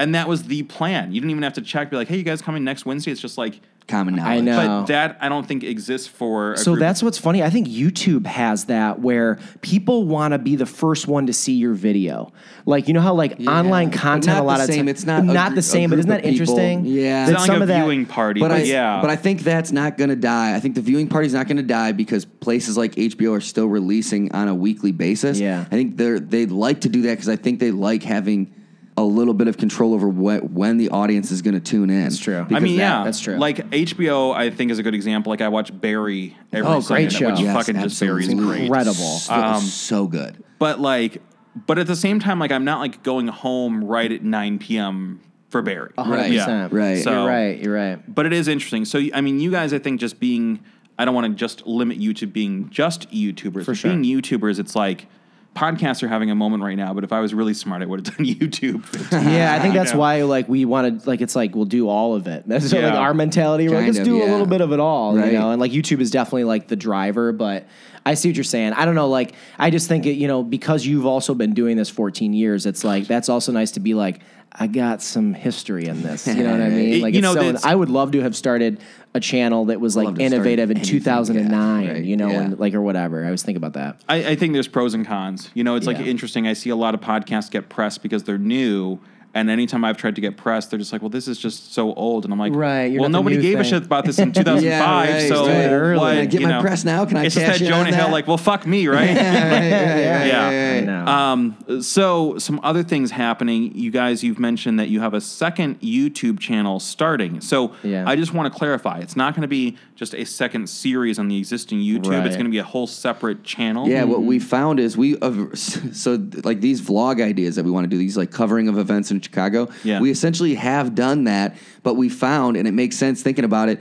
And 0.00 0.14
that 0.16 0.26
was 0.26 0.44
the 0.44 0.62
plan. 0.64 1.12
You 1.12 1.20
didn't 1.20 1.30
even 1.30 1.42
have 1.44 1.52
to 1.54 1.62
check, 1.62 1.90
be 1.90 1.96
like, 1.96 2.08
hey, 2.08 2.16
you 2.16 2.22
guys 2.24 2.42
coming 2.42 2.64
next 2.64 2.84
Wednesday? 2.86 3.12
It's 3.12 3.20
just 3.20 3.36
like, 3.38 3.60
common 3.86 4.14
knowledge. 4.14 4.38
I 4.38 4.40
know. 4.40 4.56
But 4.56 4.86
that 4.86 5.18
I 5.20 5.28
don't 5.28 5.44
think 5.46 5.64
exists 5.64 6.06
for. 6.06 6.52
A 6.52 6.56
So 6.58 6.72
group- 6.72 6.80
that's 6.80 7.02
what's 7.02 7.18
funny. 7.18 7.42
I 7.42 7.50
think 7.50 7.66
YouTube 7.66 8.24
has 8.24 8.66
that 8.66 9.00
where 9.00 9.38
people 9.62 10.04
want 10.06 10.32
to 10.32 10.38
be 10.38 10.54
the 10.56 10.64
first 10.66 11.08
one 11.08 11.26
to 11.26 11.32
see 11.32 11.54
your 11.54 11.72
video. 11.74 12.32
Like 12.66 12.86
you 12.86 12.94
know 12.94 13.00
how 13.00 13.14
like 13.14 13.40
online 13.48 13.90
content 13.90 14.38
a 14.38 14.42
lot 14.42 14.58
the 14.58 14.62
of 14.64 14.70
same. 14.70 14.84
ti- 14.86 14.90
It's 14.92 15.04
not 15.06 15.24
not 15.24 15.50
gr- 15.50 15.54
the 15.56 15.62
same, 15.62 15.90
but 15.90 15.98
isn't 15.98 16.08
that 16.08 16.24
interesting? 16.24 16.84
Yeah. 16.86 17.26
That 17.26 17.32
It's 17.32 17.38
not 17.40 17.46
some 17.46 17.54
like 17.54 17.58
a 17.58 17.62
of 17.62 17.68
that- 17.68 17.82
viewing 17.82 18.06
party, 18.06 18.40
But, 18.40 18.48
but, 18.50 18.58
I, 18.60 18.62
yeah. 18.62 19.00
but 19.00 19.10
I 19.10 19.16
think 19.16 19.42
that's 19.42 19.72
not 19.72 19.98
going 19.98 20.10
to 20.10 20.16
die. 20.16 20.54
I 20.54 20.60
think 20.60 20.76
the 20.76 20.82
viewing 20.82 21.08
party's 21.08 21.34
not 21.34 21.46
going 21.48 21.56
to 21.56 21.62
die 21.64 21.90
because 21.90 22.24
places 22.24 22.76
like 22.76 22.94
HBO 22.94 23.32
are 23.36 23.40
still 23.40 23.66
releasing 23.66 24.30
on 24.32 24.46
a 24.46 24.54
weekly 24.54 24.92
basis. 24.92 25.40
Yeah. 25.40 25.62
I 25.62 25.74
think 25.74 25.96
they're 25.96 26.20
they 26.20 26.46
like 26.46 26.82
to 26.82 26.88
do 26.88 27.02
that 27.02 27.10
because 27.14 27.28
I 27.28 27.36
think 27.36 27.58
they 27.58 27.72
like 27.72 28.04
having 28.04 28.52
a 28.96 29.04
little 29.04 29.32
bit 29.34 29.48
of 29.48 29.56
control 29.56 29.94
over 29.94 30.08
what, 30.08 30.50
when 30.50 30.76
the 30.76 30.90
audience 30.90 31.30
is 31.30 31.40
going 31.42 31.54
to 31.54 31.60
tune 31.60 31.88
in. 31.90 32.02
That's 32.02 32.18
true. 32.18 32.46
I 32.50 32.60
mean, 32.60 32.78
yeah, 32.78 33.02
that's 33.04 33.20
true. 33.20 33.36
Like 33.36 33.56
HBO, 33.70 34.34
I 34.34 34.50
think 34.50 34.70
is 34.70 34.78
a 34.78 34.82
good 34.82 34.94
example. 34.94 35.30
Like 35.30 35.40
I 35.40 35.48
watch 35.48 35.78
Barry 35.80 36.36
every 36.52 36.68
Oh, 36.70 36.80
Sunday, 36.80 37.04
great 37.04 37.12
show. 37.12 37.30
which 37.30 37.40
Yes, 37.40 37.56
fucking 37.56 37.80
just 37.80 37.98
Barry's 38.00 38.26
absolutely. 38.28 38.52
great. 38.52 38.64
Incredible. 38.66 38.92
So, 38.94 39.32
Um, 39.34 39.60
so 39.62 40.06
good. 40.06 40.42
But 40.58 40.80
like, 40.80 41.22
but 41.66 41.78
at 41.78 41.86
the 41.86 41.96
same 41.96 42.20
time, 42.20 42.38
like 42.38 42.52
I'm 42.52 42.64
not 42.64 42.80
like 42.80 43.02
going 43.02 43.28
home 43.28 43.82
right 43.84 44.10
at 44.10 44.22
9 44.22 44.58
p.m. 44.58 45.20
for 45.48 45.62
Barry. 45.62 45.92
A 45.96 46.02
hundred 46.04 46.16
Right. 46.16 46.32
percent. 46.32 46.72
Right. 46.72 47.02
So- 47.02 47.10
you're 47.12 47.26
right. 47.26 47.58
You're 47.62 47.74
right. 47.74 48.14
But 48.14 48.26
it 48.26 48.32
is 48.32 48.48
interesting. 48.48 48.84
So 48.84 49.00
I 49.14 49.20
mean, 49.20 49.40
you 49.40 49.50
guys, 49.50 49.72
I 49.72 49.78
think 49.78 49.98
just 50.00 50.20
being, 50.20 50.60
I 50.98 51.04
don't 51.06 51.14
want 51.14 51.26
to 51.26 51.32
just 51.34 51.66
limit 51.66 51.96
you 51.96 52.12
to 52.14 52.26
being 52.26 52.68
just 52.70 53.10
YouTubers. 53.10 53.64
For 53.64 53.74
sure. 53.74 53.92
Being 53.96 54.04
YouTubers, 54.04 54.58
it's 54.58 54.76
like 54.76 55.06
podcasts 55.54 56.02
are 56.02 56.08
having 56.08 56.30
a 56.30 56.34
moment 56.34 56.62
right 56.62 56.76
now. 56.76 56.94
But 56.94 57.04
if 57.04 57.12
I 57.12 57.20
was 57.20 57.34
really 57.34 57.54
smart, 57.54 57.82
I 57.82 57.86
would 57.86 58.06
have 58.06 58.16
done 58.16 58.26
YouTube. 58.34 58.84
Yeah, 59.12 59.54
I 59.54 59.58
think 59.60 59.74
that's 59.74 59.92
know. 59.92 59.98
why 59.98 60.22
like 60.22 60.48
we 60.48 60.64
wanted 60.64 61.06
like 61.06 61.20
it's 61.20 61.34
like 61.36 61.54
we'll 61.54 61.64
do 61.64 61.88
all 61.88 62.14
of 62.14 62.26
it. 62.26 62.44
That's 62.48 62.72
like 62.72 62.84
our 62.84 63.14
mentality. 63.14 63.68
We're 63.68 63.76
like, 63.76 63.86
let's 63.86 63.98
of, 63.98 64.04
do 64.04 64.22
a 64.22 64.26
little 64.26 64.46
bit 64.46 64.60
of 64.60 64.72
it 64.72 64.80
all, 64.80 65.16
Right. 65.16 65.32
you 65.32 65.38
know. 65.38 65.50
And 65.50 65.60
like 65.60 65.72
YouTube 65.72 66.00
is 66.00 66.10
definitely 66.10 66.44
like 66.44 66.68
the 66.68 66.76
driver, 66.76 67.32
but 67.32 67.66
I 68.06 68.14
see 68.14 68.28
what 68.28 68.36
you're 68.36 68.44
saying. 68.44 68.72
I 68.72 68.84
don't 68.84 68.94
know, 68.94 69.08
like 69.08 69.34
I 69.58 69.70
just 69.70 69.88
think 69.88 70.06
it, 70.06 70.12
you 70.12 70.26
know, 70.28 70.42
because 70.42 70.86
you've 70.86 71.06
also 71.06 71.34
been 71.34 71.52
doing 71.52 71.76
this 71.76 71.90
14 71.90 72.32
years, 72.32 72.64
it's 72.64 72.84
like 72.84 73.06
that's 73.06 73.28
also 73.28 73.52
nice 73.52 73.72
to 73.72 73.80
be 73.80 73.94
like, 73.94 74.20
I 74.52 74.66
got 74.66 75.00
some 75.00 75.32
history 75.32 75.86
in 75.86 76.02
this. 76.02 76.26
You 76.26 76.42
know 76.42 76.52
what 76.52 76.60
I 76.60 76.68
mean? 76.70 76.94
It- 76.94 77.02
Like 77.02 77.14
you 77.14 77.18
it's 77.18 77.22
know, 77.22 77.34
so, 77.34 77.40
it's- 77.42 77.64
I 77.64 77.74
would 77.74 77.88
love 77.90 78.12
to 78.12 78.20
have 78.22 78.34
started 78.36 78.80
a 79.14 79.20
channel 79.20 79.66
that 79.66 79.80
was 79.80 79.96
like 79.96 80.06
love 80.06 80.16
to 80.18 80.22
have 80.24 80.32
innovative 80.32 80.70
in 80.70 80.78
anything, 80.78 80.98
2009, 81.00 81.84
yeah, 81.84 81.92
right, 81.92 82.04
you 82.04 82.16
know, 82.16 82.28
yeah. 82.30 82.42
and 82.42 82.58
like 82.58 82.74
or 82.74 82.80
whatever. 82.82 83.22
I 83.22 83.26
always 83.26 83.42
think 83.42 83.56
about 83.56 83.72
that. 83.74 84.00
I, 84.08 84.30
I 84.30 84.36
think 84.36 84.52
there's 84.52 84.68
pros 84.68 84.94
and 84.94 85.06
cons. 85.06 85.50
You 85.54 85.64
know, 85.64 85.74
it's 85.76 85.86
like 85.86 85.98
interesting. 85.98 86.46
I 86.46 86.52
see 86.52 86.70
a 86.70 86.76
lot 86.76 86.94
of 86.94 87.00
podcasts 87.00 87.50
get 87.50 87.68
pressed 87.68 88.02
because 88.02 88.22
they're 88.24 88.38
new. 88.38 88.98
And 89.32 89.48
anytime 89.48 89.84
I've 89.84 89.96
tried 89.96 90.16
to 90.16 90.20
get 90.20 90.36
pressed, 90.36 90.70
they're 90.70 90.78
just 90.78 90.92
like, 90.92 91.02
"Well, 91.02 91.08
this 91.08 91.28
is 91.28 91.38
just 91.38 91.72
so 91.72 91.94
old," 91.94 92.24
and 92.24 92.32
I'm 92.32 92.38
like, 92.38 92.52
Right, 92.54 92.86
you're 92.90 93.00
well, 93.00 93.08
not 93.10 93.18
the 93.18 93.22
nobody 93.22 93.36
new 93.36 93.42
gave 93.42 93.60
a 93.60 93.62
thing." 93.62 93.70
shit 93.70 93.84
about 93.84 94.04
this 94.04 94.18
in 94.24 94.32
2005, 94.32 94.62
Yeah, 94.64 95.12
right, 95.14 95.28
so 95.28 95.46
right. 95.46 95.96
what? 95.96 96.10
Can 96.14 96.18
I 96.18 96.24
get 96.26 96.40
you 96.40 96.46
my 96.48 96.52
know? 96.54 96.60
press 96.60 96.84
now? 96.84 97.04
Can 97.04 97.16
I 97.16 97.26
It's 97.26 97.34
just 97.36 97.46
cash 97.46 97.58
that 97.58 97.64
in 97.64 97.70
Jonah 97.70 97.88
on 97.88 97.94
Hill, 97.94 98.06
that? 98.06 98.12
like, 98.12 98.26
well, 98.26 98.36
fuck 98.38 98.66
me, 98.66 98.88
right? 98.88 99.08
yeah. 99.10 100.76
I 100.78 100.84
know. 100.84 101.06
Um, 101.06 101.82
so 101.82 102.38
some 102.38 102.60
other 102.62 102.82
things 102.82 103.10
happening. 103.10 103.76
You 103.76 103.90
guys, 103.90 104.22
you've 104.24 104.38
mentioned 104.38 104.78
that 104.80 104.88
you 104.88 105.00
have 105.00 105.14
a 105.14 105.20
second 105.20 105.80
YouTube 105.80 106.38
channel 106.40 106.80
starting. 106.80 107.40
So 107.40 107.72
Yeah. 107.82 108.04
I 108.08 108.16
just 108.16 108.34
want 108.34 108.52
to 108.52 108.58
clarify: 108.58 108.98
it's 108.98 109.16
not 109.16 109.34
going 109.34 109.42
to 109.42 109.48
be 109.48 109.76
just 109.94 110.14
a 110.14 110.24
second 110.24 110.68
series 110.68 111.18
on 111.18 111.28
the 111.28 111.38
existing 111.38 111.78
YouTube. 111.78 112.24
It's 112.26 112.36
going 112.36 112.46
to 112.46 112.50
be 112.50 112.58
a 112.58 112.64
whole 112.64 112.86
separate 112.86 113.44
channel. 113.44 113.88
Yeah, 113.88 114.04
what 114.04 114.22
we 114.22 114.38
found 114.38 114.80
is 114.80 114.96
we 114.96 115.16
uh, 115.18 115.30
so 115.54 116.18
like 116.44 116.60
these 116.60 116.80
vlog 116.80 117.22
ideas 117.22 117.56
that 117.56 117.64
we 117.64 117.70
want 117.70 117.84
to 117.84 117.88
do 117.88 117.98
these 117.98 118.16
like 118.16 118.30
covering 118.30 118.68
of 118.68 118.78
events 118.78 119.10
in 119.10 119.19
Chicago. 119.22 119.68
Yeah. 119.84 120.00
we 120.00 120.10
essentially 120.10 120.54
have 120.54 120.94
done 120.94 121.24
that, 121.24 121.56
but 121.82 121.94
we 121.94 122.08
found 122.08 122.56
and 122.56 122.66
it 122.66 122.72
makes 122.72 122.96
sense 122.96 123.22
thinking 123.22 123.44
about 123.44 123.68
it. 123.68 123.80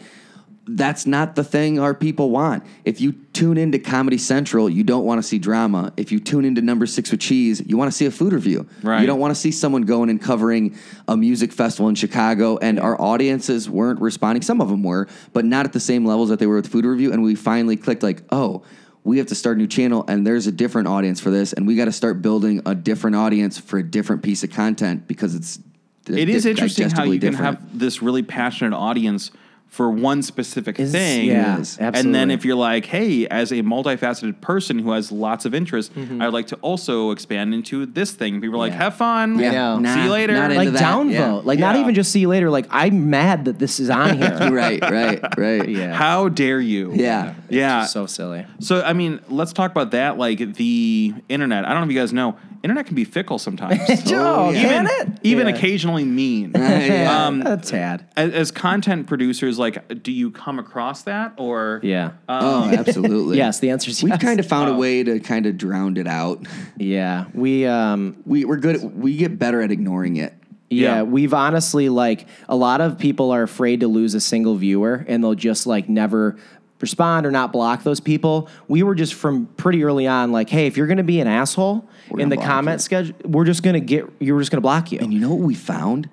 That's 0.71 1.07
not 1.07 1.35
the 1.35 1.43
thing 1.43 1.79
our 1.79 1.95
people 1.95 2.29
want. 2.29 2.63
If 2.85 3.01
you 3.01 3.13
tune 3.33 3.57
into 3.57 3.79
Comedy 3.79 4.19
Central, 4.19 4.69
you 4.69 4.83
don't 4.83 5.03
want 5.03 5.17
to 5.17 5.23
see 5.27 5.39
drama. 5.39 5.91
If 5.97 6.11
you 6.11 6.19
tune 6.19 6.45
into 6.45 6.61
Number 6.61 6.85
Six 6.85 7.09
with 7.09 7.21
Cheese, 7.21 7.59
you 7.65 7.75
want 7.75 7.91
to 7.91 7.97
see 7.97 8.05
a 8.05 8.11
food 8.11 8.33
review. 8.33 8.67
Right. 8.83 9.01
You 9.01 9.07
don't 9.07 9.19
want 9.19 9.33
to 9.33 9.39
see 9.39 9.49
someone 9.51 9.81
going 9.83 10.11
and 10.11 10.21
covering 10.21 10.77
a 11.07 11.17
music 11.17 11.51
festival 11.53 11.89
in 11.89 11.95
Chicago, 11.95 12.59
and 12.59 12.79
our 12.79 12.99
audiences 13.01 13.67
weren't 13.67 13.99
responding. 13.99 14.43
Some 14.43 14.61
of 14.61 14.69
them 14.69 14.83
were, 14.83 15.07
but 15.33 15.43
not 15.43 15.65
at 15.65 15.73
the 15.73 15.79
same 15.79 16.05
levels 16.05 16.29
that 16.29 16.37
they 16.37 16.45
were 16.45 16.57
with 16.57 16.67
food 16.67 16.85
review. 16.85 17.11
And 17.11 17.23
we 17.23 17.33
finally 17.33 17.75
clicked 17.75 18.03
like, 18.03 18.21
oh, 18.31 18.63
we 19.03 19.17
have 19.17 19.27
to 19.27 19.35
start 19.35 19.57
a 19.57 19.59
new 19.59 19.67
channel, 19.67 20.05
and 20.07 20.25
there's 20.25 20.47
a 20.47 20.51
different 20.51 20.87
audience 20.87 21.19
for 21.19 21.29
this, 21.29 21.53
and 21.53 21.65
we 21.65 21.75
got 21.75 21.85
to 21.85 21.91
start 21.91 22.21
building 22.21 22.61
a 22.65 22.75
different 22.75 23.15
audience 23.15 23.57
for 23.57 23.79
a 23.79 23.83
different 23.83 24.23
piece 24.23 24.43
of 24.43 24.51
content 24.51 25.07
because 25.07 25.35
it's. 25.35 25.59
it 26.07 26.29
is 26.29 26.43
di- 26.43 26.51
interesting 26.51 26.89
how 26.89 27.03
you 27.03 27.19
can 27.19 27.31
different. 27.31 27.59
have 27.59 27.79
this 27.79 28.01
really 28.01 28.23
passionate 28.23 28.75
audience 28.75 29.31
for 29.69 29.89
one 29.91 30.21
specific 30.23 30.79
Is- 30.79 30.91
thing. 30.91 31.27
yeah, 31.27 31.57
Yes. 31.57 31.77
And 31.79 32.13
then 32.13 32.31
if 32.31 32.43
you're 32.43 32.55
like, 32.55 32.85
hey, 32.85 33.27
as 33.27 33.51
a 33.51 33.61
multifaceted 33.61 34.41
person 34.41 34.79
who 34.79 34.91
has 34.91 35.11
lots 35.11 35.45
of 35.45 35.53
interest, 35.53 35.91
I'd 35.95 36.33
like 36.33 36.47
to 36.47 36.55
also 36.57 37.11
expand 37.11 37.53
into 37.53 37.85
this 37.85 38.11
thing. 38.11 38.41
People 38.41 38.55
are 38.55 38.67
like, 38.67 38.71
Mm-hmm. 38.73 38.79
Yeah. 38.79 38.83
have 38.83 38.95
fun. 38.95 39.39
Yeah, 39.39 39.77
know. 39.77 39.93
See 39.95 40.03
you 40.05 40.09
later. 40.11 40.33
not 40.33 40.51
like 40.51 40.71
that, 40.73 40.81
downvote. 40.81 41.11
yeah. 41.13 41.31
Like 41.43 41.59
not 41.59 41.75
even 41.75 41.93
just 41.95 42.11
see 42.11 42.19
you 42.21 42.27
later. 42.29 42.49
Like 42.49 42.65
I'm 42.71 43.09
mad 43.11 43.45
that 43.45 43.59
this 43.59 43.79
is 43.79 43.89
on 43.91 44.17
here. 44.17 44.37
right, 44.51 44.81
right, 44.81 45.21
right. 45.37 45.69
yeah. 45.69 45.93
How 45.93 46.29
dare 46.29 46.59
you? 46.59 46.91
Yeah. 46.95 47.35
Yeah. 47.49 47.85
so 47.85 48.05
silly. 48.07 48.45
So 48.59 48.81
I 48.81 48.93
mean, 48.93 49.19
let's 49.29 49.53
talk 49.53 49.69
about 49.71 49.91
that. 49.91 50.17
Like 50.17 50.55
the 50.55 51.13
internet. 51.29 51.65
I 51.65 51.69
don't 51.69 51.81
know 51.81 51.85
if 51.87 51.93
you 51.93 51.99
guys 51.99 52.11
know, 52.11 52.37
internet 52.63 52.87
can 52.87 52.95
be 52.95 53.03
fickle 53.05 53.37
sometimes. 53.39 53.79
Oh, 54.11 54.49
yeah. 54.49 54.61
can 54.61 54.85
even 54.87 55.13
it? 55.13 55.19
even 55.23 55.47
Yeah. 55.47 55.55
occasionally 55.55 56.05
mean. 56.05 56.51
Yeah. 56.55 57.25
Um, 57.27 57.41
a 57.45 57.57
tad. 57.57 58.05
as, 58.17 58.31
as 58.33 58.51
content 58.51 59.07
producers, 59.07 59.58
like, 59.59 60.01
do 60.03 60.11
you 60.11 60.31
come 60.31 60.57
across 60.59 61.03
that 61.03 61.33
or? 61.37 61.79
Yeah. 61.83 62.11
Oh, 62.27 62.63
absolutely. 62.69 63.37
yes, 63.43 63.59
the 63.59 63.69
answer 63.69 63.91
is 63.91 64.01
We've 64.01 64.11
yes. 64.13 64.21
kind 64.21 64.39
of 64.39 64.45
found 64.47 64.69
Oh. 64.69 64.75
a 64.75 64.77
way 64.77 65.03
to 65.03 65.19
kind 65.19 65.45
of 65.45 65.57
drown 65.57 65.97
it 65.97 66.07
out. 66.07 66.45
Yeah, 66.77 67.25
we 67.33 67.65
um 67.67 68.17
We, 68.25 68.45
we're 68.45 68.57
good. 68.57 68.77
At, 68.77 68.81
we 68.95 69.17
get 69.17 69.37
better 69.37 69.61
at 69.61 69.71
ignoring 69.71 70.15
it. 70.17 70.33
Yeah, 70.69 70.95
Yeah. 70.97 71.01
we've 71.03 71.33
honestly 71.33 71.89
like 71.89 72.27
a 72.47 72.55
lot 72.55 72.79
of 72.81 72.97
people 72.97 73.31
are 73.31 73.43
afraid 73.43 73.81
to 73.81 73.87
lose 73.87 74.13
a 74.15 74.21
single 74.21 74.55
viewer 74.55 75.05
and 75.07 75.23
they'll 75.23 75.35
just 75.35 75.67
like 75.67 75.89
never 75.89 76.37
respond 76.81 77.25
or 77.25 77.31
not 77.31 77.51
block 77.51 77.83
those 77.83 77.99
people. 77.99 78.47
We 78.69 78.83
were 78.83 78.95
just 78.95 79.13
from 79.13 79.47
pretty 79.57 79.83
early 79.83 80.07
on 80.07 80.31
like, 80.31 80.49
hey, 80.49 80.65
if 80.65 80.77
you're 80.77 80.87
going 80.87 80.97
to 80.97 81.03
be 81.03 81.19
an 81.19 81.27
asshole 81.27 81.85
We're 82.09 82.21
in 82.21 82.29
the 82.29 82.37
comment 82.37 82.75
you. 82.79 82.83
schedule, 82.83 83.15
we're 83.25 83.43
just 83.43 83.63
going 83.63 83.73
to 83.73 83.81
get 83.81 84.05
you're 84.19 84.39
just 84.39 84.49
going 84.51 84.57
to 84.59 84.61
block 84.61 84.91
you. 84.93 84.99
And 84.99 85.13
you 85.13 85.19
know 85.19 85.29
what 85.29 85.39
we 85.39 85.55
found? 85.55 86.09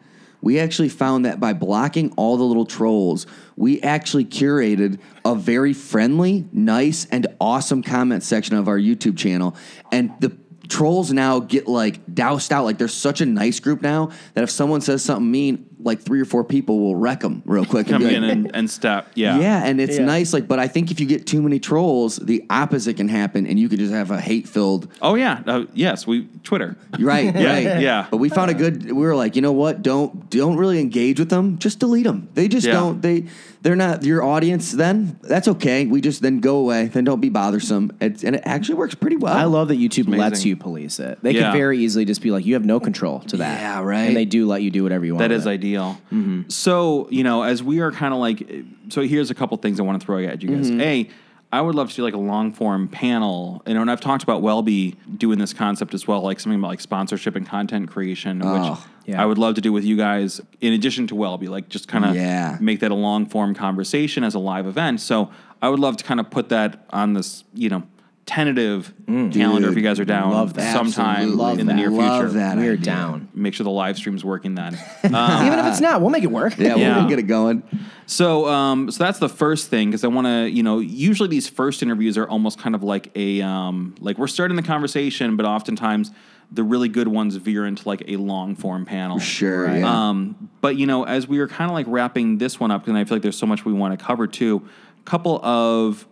We 0.47 0.61
actually 0.61 0.91
found 0.91 1.25
that 1.25 1.41
by 1.41 1.55
blocking 1.55 2.13
all 2.17 2.37
the 2.37 2.45
little 2.45 2.67
trolls, 2.67 3.27
we 3.57 3.83
actually 3.83 4.25
curated 4.27 5.01
a 5.25 5.35
very 5.35 5.73
friendly, 5.73 6.47
nice, 6.53 7.05
and 7.07 7.27
awesome 7.41 7.83
comment 7.83 8.23
section 8.23 8.55
of 8.55 8.69
our 8.69 8.79
YouTube 8.79 9.19
channel. 9.19 9.57
And 9.91 10.13
the 10.21 10.39
trolls 10.69 11.13
now 11.13 11.41
get 11.41 11.67
like 11.67 12.15
doused 12.15 12.53
out. 12.53 12.65
Like 12.65 12.79
there's 12.79 12.95
such 12.95 13.21
a 13.21 13.27
nice 13.27 13.59
group 13.59 13.83
now 13.83 14.13
that 14.35 14.45
if 14.45 14.51
someone 14.51 14.83
says 14.83 15.03
something 15.03 15.29
mean, 15.29 15.67
like 15.79 16.01
three 16.01 16.21
or 16.21 16.25
four 16.25 16.43
people 16.43 16.79
will 16.81 16.97
wreck 16.97 17.21
them 17.21 17.43
real 17.45 17.65
quick. 17.65 17.87
and 17.91 18.03
Come 18.03 18.07
in 18.11 18.23
like, 18.23 18.33
and, 18.33 18.51
and 18.57 18.71
step. 18.71 19.09
Yeah. 19.15 19.39
Yeah, 19.39 19.65
and 19.65 19.81
it's 19.81 19.99
Yeah. 19.99 20.05
nice. 20.07 20.33
Like, 20.33 20.49
but 20.49 20.59
I 20.59 20.69
think 20.69 20.91
if 20.91 21.01
you 21.01 21.07
get 21.07 21.27
too 21.27 21.43
many 21.43 21.59
trolls, 21.59 22.17
the 22.17 22.45
opposite 22.51 22.97
can 22.97 23.09
happen, 23.09 23.47
and 23.47 23.59
you 23.59 23.69
could 23.69 23.79
just 23.79 23.93
have 23.93 24.11
a 24.11 24.21
hate-filled. 24.21 24.89
Oh 25.03 25.15
yeah. 25.17 25.43
Uh, 25.47 25.67
yes. 25.75 26.07
We 26.07 26.29
Twitter. 26.45 26.77
Right, 26.99 27.35
Yeah, 27.35 27.53
right, 27.53 27.81
yeah. 27.81 28.07
But 28.11 28.17
we 28.19 28.29
found 28.31 28.51
a 28.51 28.55
good. 28.55 28.85
We 28.87 28.93
were 29.07 29.15
like, 29.15 29.37
you 29.37 29.43
know 29.43 29.53
what? 29.53 29.83
Don't 29.83 30.31
don't 30.31 30.57
really 30.57 30.81
engage 30.81 31.19
with 31.21 31.29
them. 31.29 31.59
Just 31.59 31.79
delete 31.79 32.05
them. 32.05 32.29
They 32.35 32.49
just 32.49 32.67
Yeah. 32.67 32.73
don't. 32.73 33.03
They 33.03 33.27
they're 33.67 33.75
not 33.75 34.05
your 34.05 34.23
audience. 34.23 34.71
Then 34.71 35.19
that's 35.23 35.49
okay. 35.49 35.87
We 35.87 36.01
just 36.01 36.23
then 36.23 36.39
go 36.39 36.59
away. 36.59 36.87
Then 36.87 37.03
don't 37.03 37.21
be 37.21 37.31
bothersome. 37.31 37.91
It's, 38.01 38.23
and 38.23 38.37
it 38.37 38.43
actually 38.45 38.77
works 38.77 38.95
pretty 38.95 39.17
well. 39.17 39.37
I 39.37 39.43
love 39.43 39.67
that 39.69 39.75
YouTube 39.75 40.07
amazing. 40.07 40.21
lets 40.21 40.45
you 40.45 40.57
police 40.57 41.01
it. 41.01 41.19
They 41.21 41.33
Yeah. 41.33 41.51
could 41.51 41.59
very 41.59 41.81
easily 41.81 42.05
just 42.05 42.23
be 42.23 42.31
like, 42.31 42.47
you 42.47 42.55
have 42.55 42.65
no 42.65 42.79
control 42.79 43.19
to 43.23 43.39
that. 43.39 43.61
Yeah, 43.61 43.83
right. 43.83 44.05
And 44.05 44.17
they 44.17 44.25
do 44.25 44.47
let 44.47 44.63
you 44.63 44.71
do 44.71 44.85
whatever 44.85 45.05
you 45.05 45.15
want. 45.15 45.19
That 45.23 45.31
with 45.31 45.41
is 45.41 45.47
it. 45.47 45.51
ideal. 45.51 45.99
Mm-hmm. 46.13 46.43
So, 46.49 47.09
you 47.11 47.25
know, 47.25 47.43
as 47.43 47.61
we 47.61 47.81
are 47.81 47.91
kind 47.91 48.15
of 48.15 48.21
like, 48.21 48.49
so 48.89 49.03
here's 49.03 49.33
a 49.33 49.35
couple 49.35 49.57
things 49.57 49.81
I 49.81 49.83
want 49.83 50.01
to 50.01 50.07
throw 50.07 50.23
at 50.23 50.45
you 50.45 50.49
guys. 50.55 50.71
Mm-hmm. 50.71 50.81
A, 50.83 51.11
I 51.57 51.61
would 51.63 51.75
love 51.75 51.89
to 51.89 51.97
do 51.97 52.03
like 52.03 52.13
a 52.13 52.19
long 52.19 52.53
form 52.53 52.87
panel, 52.87 53.63
you 53.67 53.73
know, 53.73 53.81
and 53.81 53.91
I've 53.91 54.01
talked 54.03 54.23
about 54.23 54.43
Wellbe 54.43 54.95
doing 55.17 55.39
this 55.39 55.55
concept 55.55 55.95
as 55.95 56.07
well, 56.07 56.21
like 56.21 56.39
something 56.39 56.59
about 56.59 56.69
like 56.69 56.81
sponsorship 56.83 57.35
and 57.35 57.47
content 57.49 57.91
creation, 57.91 58.41
which 58.41 58.63
Oh, 58.63 58.85
yeah. 59.07 59.23
I 59.23 59.25
would 59.25 59.39
love 59.39 59.55
to 59.55 59.63
do 59.63 59.73
with 59.73 59.83
you 59.85 59.97
guys 59.97 60.41
in 60.61 60.75
addition 60.75 61.07
to 61.07 61.15
Wellbe, 61.15 61.49
like 61.49 61.71
just 61.71 61.89
kind 61.89 62.05
of 62.05 62.15
Yeah. 62.15 62.59
make 62.61 62.81
that 62.81 62.91
a 62.91 62.95
long 62.95 63.25
form 63.25 63.55
conversation 63.55 64.23
as 64.23 64.35
a 64.35 64.39
live 64.39 64.67
event. 64.67 65.01
So 65.01 65.31
I 65.63 65.71
would 65.71 65.81
love 65.81 65.97
to 65.97 66.05
kind 66.05 66.21
of 66.21 66.29
put 66.31 66.51
that 66.51 66.85
on 66.91 67.15
this, 67.15 67.43
you 67.55 67.71
know, 67.71 67.85
tentative 68.27 68.93
calendar 69.07 69.69
if 69.69 69.77
you 69.77 69.83
guys 69.83 70.01
are 70.01 70.05
down 70.05 70.33
love 70.33 70.55
that. 70.55 70.73
sometime 70.75 71.37
Love 71.37 71.61
in 71.61 71.67
the 71.67 71.73
near 71.75 71.89
Love 71.91 72.23
future. 72.25 72.39
that. 72.39 72.57
We're 72.57 72.73
idea. 72.73 72.85
down. 72.85 73.29
Make 73.33 73.55
sure 73.55 73.63
the 73.65 73.71
live 73.71 73.97
stream's 73.97 74.25
working 74.25 74.57
then. 74.57 74.75
Even 75.05 75.15
if 75.61 75.67
it's 75.67 75.81
not, 75.81 76.01
we'll 76.01 76.11
make 76.11 76.25
it 76.25 76.31
work. 76.33 76.59
Yeah, 76.59 76.75
Yeah. 76.75 76.99
we'll 76.99 77.09
get 77.09 77.21
it 77.21 77.29
going. 77.29 77.63
So, 78.07 78.49
um, 78.49 78.91
so 78.91 79.05
that's 79.05 79.21
the 79.21 79.29
first 79.29 79.69
thing 79.71 79.91
because 79.91 80.03
I 80.03 80.09
want 80.09 80.27
to, 80.27 80.51
you 80.51 80.63
know, 80.65 80.81
usually 80.81 81.29
these 81.29 81.49
first 81.49 81.83
interviews 81.85 82.19
are 82.19 82.29
almost 82.29 82.59
kind 82.59 82.75
of 82.75 82.83
like 82.83 83.11
a, 83.15 83.43
um, 83.43 83.95
like 84.01 84.19
we're 84.19 84.27
starting 84.27 84.57
the 84.57 84.63
conversation, 84.63 85.37
but 85.37 85.47
oftentimes 85.47 86.11
the 86.51 86.63
really 86.65 86.89
good 86.89 87.09
ones 87.09 87.37
veer 87.37 87.65
into 87.65 87.87
like 87.89 88.03
a 88.09 88.17
long 88.17 88.55
form 88.57 88.85
panel. 88.87 89.21
Sure. 89.21 89.73
Yeah. 89.73 90.09
Um, 90.09 90.51
but 90.61 90.77
you 90.77 90.87
know, 90.87 91.05
as 91.05 91.29
we 91.29 91.39
are 91.39 91.49
kind 91.49 91.71
of 91.71 91.75
like 91.75 91.87
wrapping 91.89 92.39
this 92.39 92.59
one 92.59 92.73
up, 92.73 92.83
because 92.85 92.97
I 92.97 93.05
feel 93.05 93.17
like 93.17 93.23
there's 93.23 93.39
so 93.39 93.47
much 93.47 93.65
we 93.65 93.73
want 93.73 93.97
to 93.99 94.05
cover 94.05 94.27
too. 94.27 94.69
A 95.01 95.03
Couple 95.05 95.41
of 95.45 96.07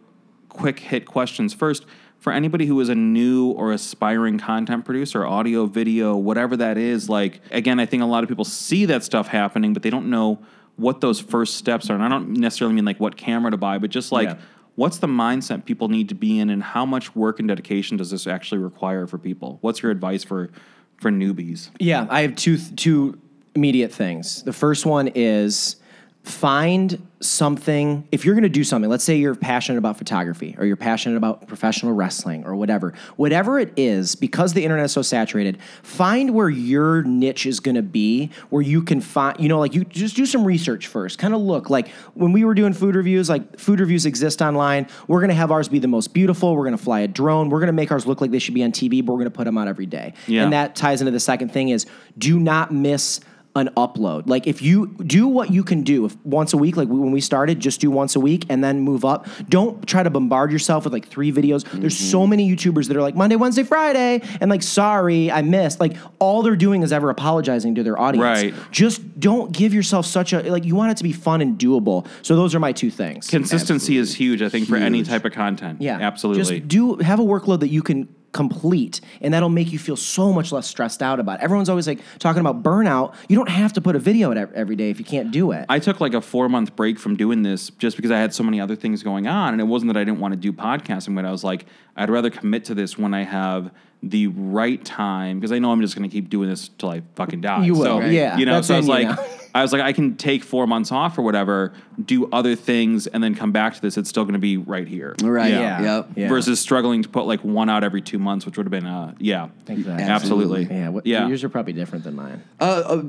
quick 0.48 0.78
hit 0.78 1.04
questions. 1.06 1.52
First, 1.54 1.84
for 2.24 2.32
anybody 2.32 2.64
who 2.64 2.80
is 2.80 2.88
a 2.88 2.94
new 2.94 3.48
or 3.50 3.70
aspiring 3.72 4.38
content 4.38 4.86
producer, 4.86 5.26
audio, 5.26 5.66
video, 5.66 6.16
whatever 6.16 6.56
that 6.56 6.78
is, 6.78 7.06
like 7.06 7.42
again, 7.50 7.78
I 7.78 7.84
think 7.84 8.02
a 8.02 8.06
lot 8.06 8.22
of 8.22 8.30
people 8.30 8.46
see 8.46 8.86
that 8.86 9.04
stuff 9.04 9.28
happening, 9.28 9.74
but 9.74 9.82
they 9.82 9.90
don't 9.90 10.08
know 10.08 10.38
what 10.76 11.02
those 11.02 11.20
first 11.20 11.56
steps 11.58 11.90
are. 11.90 11.94
And 11.94 12.02
I 12.02 12.08
don't 12.08 12.30
necessarily 12.30 12.74
mean 12.74 12.86
like 12.86 12.98
what 12.98 13.18
camera 13.18 13.50
to 13.50 13.58
buy, 13.58 13.76
but 13.76 13.90
just 13.90 14.10
like 14.10 14.28
Yeah. 14.28 14.36
what's 14.74 14.96
the 14.96 15.06
mindset 15.06 15.66
people 15.66 15.88
need 15.88 16.08
to 16.08 16.14
be 16.14 16.38
in, 16.38 16.48
and 16.48 16.62
how 16.62 16.86
much 16.86 17.14
work 17.14 17.40
and 17.40 17.46
dedication 17.46 17.98
does 17.98 18.10
this 18.10 18.26
actually 18.26 18.62
require 18.62 19.06
for 19.06 19.18
people? 19.18 19.58
What's 19.60 19.82
your 19.82 19.92
advice 19.92 20.24
for 20.24 20.48
for 20.96 21.10
newbies? 21.10 21.68
Yeah, 21.78 22.06
I 22.08 22.22
have 22.22 22.36
two 22.36 22.56
two 22.56 23.18
immediate 23.54 23.92
things. 23.92 24.42
The 24.44 24.54
first 24.54 24.86
one 24.86 25.08
is 25.14 25.76
find 26.24 27.06
something 27.20 28.06
if 28.12 28.24
you're 28.24 28.34
going 28.34 28.42
to 28.42 28.48
do 28.48 28.64
something 28.64 28.90
let's 28.90 29.04
say 29.04 29.16
you're 29.16 29.34
passionate 29.34 29.78
about 29.78 29.96
photography 29.96 30.54
or 30.58 30.64
you're 30.64 30.76
passionate 30.76 31.16
about 31.16 31.46
professional 31.46 31.92
wrestling 31.92 32.44
or 32.46 32.54
whatever 32.56 32.92
whatever 33.16 33.58
it 33.58 33.72
is 33.76 34.14
because 34.14 34.52
the 34.54 34.62
internet 34.64 34.86
is 34.86 34.92
so 34.92 35.00
saturated 35.02 35.58
find 35.82 36.34
where 36.34 36.48
your 36.48 37.02
niche 37.02 37.44
is 37.46 37.60
going 37.60 37.74
to 37.74 37.82
be 37.82 38.30
where 38.50 38.62
you 38.62 38.82
can 38.82 39.00
find 39.02 39.38
you 39.38 39.48
know 39.48 39.58
like 39.58 39.74
you 39.74 39.84
just 39.84 40.16
do 40.16 40.24
some 40.26 40.44
research 40.44 40.86
first 40.86 41.18
kind 41.18 41.34
of 41.34 41.40
look 41.40 41.68
like 41.70 41.88
when 42.14 42.32
we 42.32 42.42
were 42.44 42.54
doing 42.54 42.72
food 42.72 42.94
reviews 42.94 43.28
like 43.28 43.58
food 43.58 43.78
reviews 43.80 44.06
exist 44.06 44.40
online 44.42 44.86
we're 45.08 45.20
going 45.20 45.28
to 45.28 45.34
have 45.34 45.50
ours 45.50 45.68
be 45.68 45.78
the 45.78 45.88
most 45.88 46.12
beautiful 46.14 46.54
we're 46.56 46.64
going 46.64 46.76
to 46.76 46.82
fly 46.82 47.00
a 47.00 47.08
drone 47.08 47.48
we're 47.50 47.60
going 47.60 47.66
to 47.68 47.72
make 47.72 47.90
ours 47.92 48.06
look 48.06 48.20
like 48.22 48.30
they 48.30 48.38
should 48.38 48.54
be 48.54 48.62
on 48.64 48.72
tv 48.72 49.04
but 49.04 49.12
we're 49.12 49.18
going 49.18 49.30
to 49.30 49.36
put 49.36 49.44
them 49.44 49.56
out 49.58 49.68
every 49.68 49.86
day 49.86 50.12
Yeah. 50.26 50.44
and 50.44 50.52
that 50.54 50.74
ties 50.74 51.00
into 51.02 51.10
the 51.10 51.20
second 51.20 51.52
thing 51.52 51.68
is 51.68 51.86
do 52.16 52.38
not 52.38 52.72
miss 52.72 53.20
an 53.56 53.68
upload. 53.76 54.28
Like 54.28 54.46
if 54.48 54.62
you 54.62 54.88
do 55.06 55.28
what 55.28 55.52
you 55.52 55.62
can 55.62 55.82
do 55.82 56.06
if 56.06 56.16
once 56.24 56.52
a 56.52 56.56
week, 56.56 56.76
like 56.76 56.88
when 56.88 57.12
we 57.12 57.20
started, 57.20 57.60
just 57.60 57.80
do 57.80 57.88
once 57.90 58.16
a 58.16 58.20
week 58.20 58.46
and 58.48 58.64
then 58.64 58.80
move 58.80 59.04
up. 59.04 59.28
Don't 59.48 59.86
try 59.86 60.02
to 60.02 60.10
bombard 60.10 60.50
yourself 60.50 60.82
with 60.84 60.92
like 60.92 61.06
three 61.06 61.30
videos. 61.32 61.62
There's 61.70 61.94
Mm-hmm. 61.94 62.10
so 62.10 62.26
many 62.26 62.50
YouTubers 62.52 62.88
that 62.88 62.96
are 62.96 63.02
like 63.02 63.14
Monday, 63.14 63.36
Wednesday, 63.36 63.62
Friday, 63.62 64.22
and 64.40 64.50
like 64.50 64.62
sorry, 64.62 65.30
I 65.30 65.42
missed. 65.42 65.78
Like 65.78 65.96
all 66.18 66.42
they're 66.42 66.56
doing 66.56 66.82
is 66.82 66.92
ever 66.92 67.10
apologizing 67.10 67.76
to 67.76 67.82
their 67.84 67.98
audience. 67.98 68.24
Right. 68.42 68.54
Just 68.72 69.20
don't 69.20 69.52
give 69.52 69.72
yourself 69.72 70.04
such 70.06 70.32
a 70.32 70.40
like 70.50 70.64
you 70.64 70.74
want 70.74 70.90
it 70.90 70.96
to 70.96 71.04
be 71.04 71.12
fun 71.12 71.40
and 71.40 71.56
doable. 71.56 72.06
So 72.22 72.34
those 72.34 72.54
are 72.56 72.60
my 72.60 72.72
two 72.72 72.90
things. 72.90 73.28
Consistency 73.28 73.96
is 73.96 74.14
huge, 74.16 74.42
I 74.42 74.48
think, 74.48 74.66
for 74.68 74.76
any 74.76 75.04
type 75.04 75.24
of 75.24 75.32
content. 75.32 75.80
Yeah, 75.80 75.98
absolutely. 76.00 76.58
Just 76.58 76.68
do 76.68 76.96
have 76.96 77.20
a 77.20 77.24
workload 77.24 77.60
that 77.60 77.68
you 77.68 77.82
can 77.82 78.08
complete, 78.34 79.00
and 79.22 79.32
that'll 79.32 79.48
make 79.48 79.72
you 79.72 79.78
feel 79.78 79.96
so 79.96 80.32
much 80.32 80.52
less 80.52 80.66
stressed 80.66 81.02
out 81.02 81.18
about. 81.18 81.40
it. 81.40 81.44
Everyone's 81.44 81.70
always 81.70 81.86
like 81.86 82.00
talking 82.18 82.40
about 82.40 82.62
burnout. 82.62 83.14
You 83.28 83.36
don't 83.36 83.48
have 83.48 83.72
to 83.74 83.80
put 83.80 83.96
a 83.96 83.98
video 83.98 84.30
out 84.30 84.52
every 84.52 84.76
day 84.76 84.90
if 84.90 84.98
you 84.98 85.04
can't 85.06 85.30
do 85.30 85.52
it. 85.52 85.64
I 85.70 85.78
took 85.78 86.00
like 86.00 86.12
a 86.12 86.20
four 86.20 86.50
month 86.50 86.76
break 86.76 86.98
from 86.98 87.16
doing 87.16 87.42
this 87.42 87.70
just 87.70 87.96
because 87.96 88.10
I 88.10 88.18
had 88.18 88.34
so 88.34 88.42
many 88.42 88.60
other 88.60 88.76
things 88.76 89.02
going 89.02 89.26
on. 89.26 89.54
And 89.54 89.60
it 89.60 89.64
wasn't 89.64 89.94
that 89.94 89.98
I 89.98 90.04
didn't 90.04 90.20
want 90.20 90.32
to 90.32 90.36
do 90.36 90.52
podcasting, 90.52 91.14
but 91.14 91.24
I 91.24 91.30
was 91.30 91.44
like, 91.44 91.64
I'd 91.96 92.10
rather 92.10 92.28
commit 92.28 92.66
to 92.66 92.74
this 92.74 92.98
when 92.98 93.14
I 93.14 93.22
have 93.22 93.70
the 94.02 94.26
right 94.26 94.84
time 94.84 95.40
because 95.40 95.52
I 95.52 95.58
know 95.58 95.72
I'm 95.72 95.80
just 95.80 95.96
going 95.96 96.08
to 96.08 96.12
keep 96.12 96.28
doing 96.28 96.50
this 96.50 96.68
till 96.68 96.90
I 96.90 97.02
fucking 97.14 97.40
die. 97.40 97.64
You 97.64 97.74
will, 97.74 97.84
so, 97.84 98.00
right. 98.00 98.12
yeah, 98.12 98.36
You 98.36 98.44
know, 98.46 98.56
that's 98.56 98.66
so 98.66 98.74
I 98.74 98.78
was 98.78 98.88
in 98.88 98.92
you 98.92 99.08
like, 99.08 99.16
now. 99.16 99.26
I 99.54 99.62
was 99.62 99.72
like, 99.72 99.82
I 99.82 99.92
can 99.92 100.16
take 100.16 100.42
four 100.42 100.66
months 100.66 100.90
off 100.90 101.16
or 101.16 101.22
whatever, 101.22 101.72
do 102.04 102.28
other 102.32 102.56
things, 102.56 103.06
and 103.06 103.22
then 103.22 103.36
come 103.36 103.52
back 103.52 103.74
to 103.74 103.80
this. 103.80 103.96
It's 103.96 104.08
still 104.08 104.24
going 104.24 104.32
to 104.32 104.40
be 104.40 104.56
right 104.56 104.88
here. 104.88 105.14
Right. 105.22 105.52
Yeah. 105.52 105.80
Yep. 105.80 106.08
Yeah. 106.16 106.28
Versus 106.28 106.58
struggling 106.58 107.04
to 107.04 107.08
put 107.08 107.26
like 107.26 107.44
one 107.44 107.70
out 107.70 107.84
every 107.84 108.02
two 108.02 108.18
months, 108.18 108.46
which 108.46 108.56
would 108.56 108.66
have 108.66 108.72
been, 108.72 108.84
uh, 108.86 109.14
yeah, 109.18 109.50
Exactly. 109.68 110.04
absolutely. 110.04 110.64
yeah, 110.64 110.88
what, 110.88 111.06
yeah. 111.06 111.28
yours 111.28 111.44
are 111.44 111.48
probably 111.48 111.72
different 111.72 112.02
than 112.02 112.16
mine. 112.16 112.42
Uh, 112.60 112.64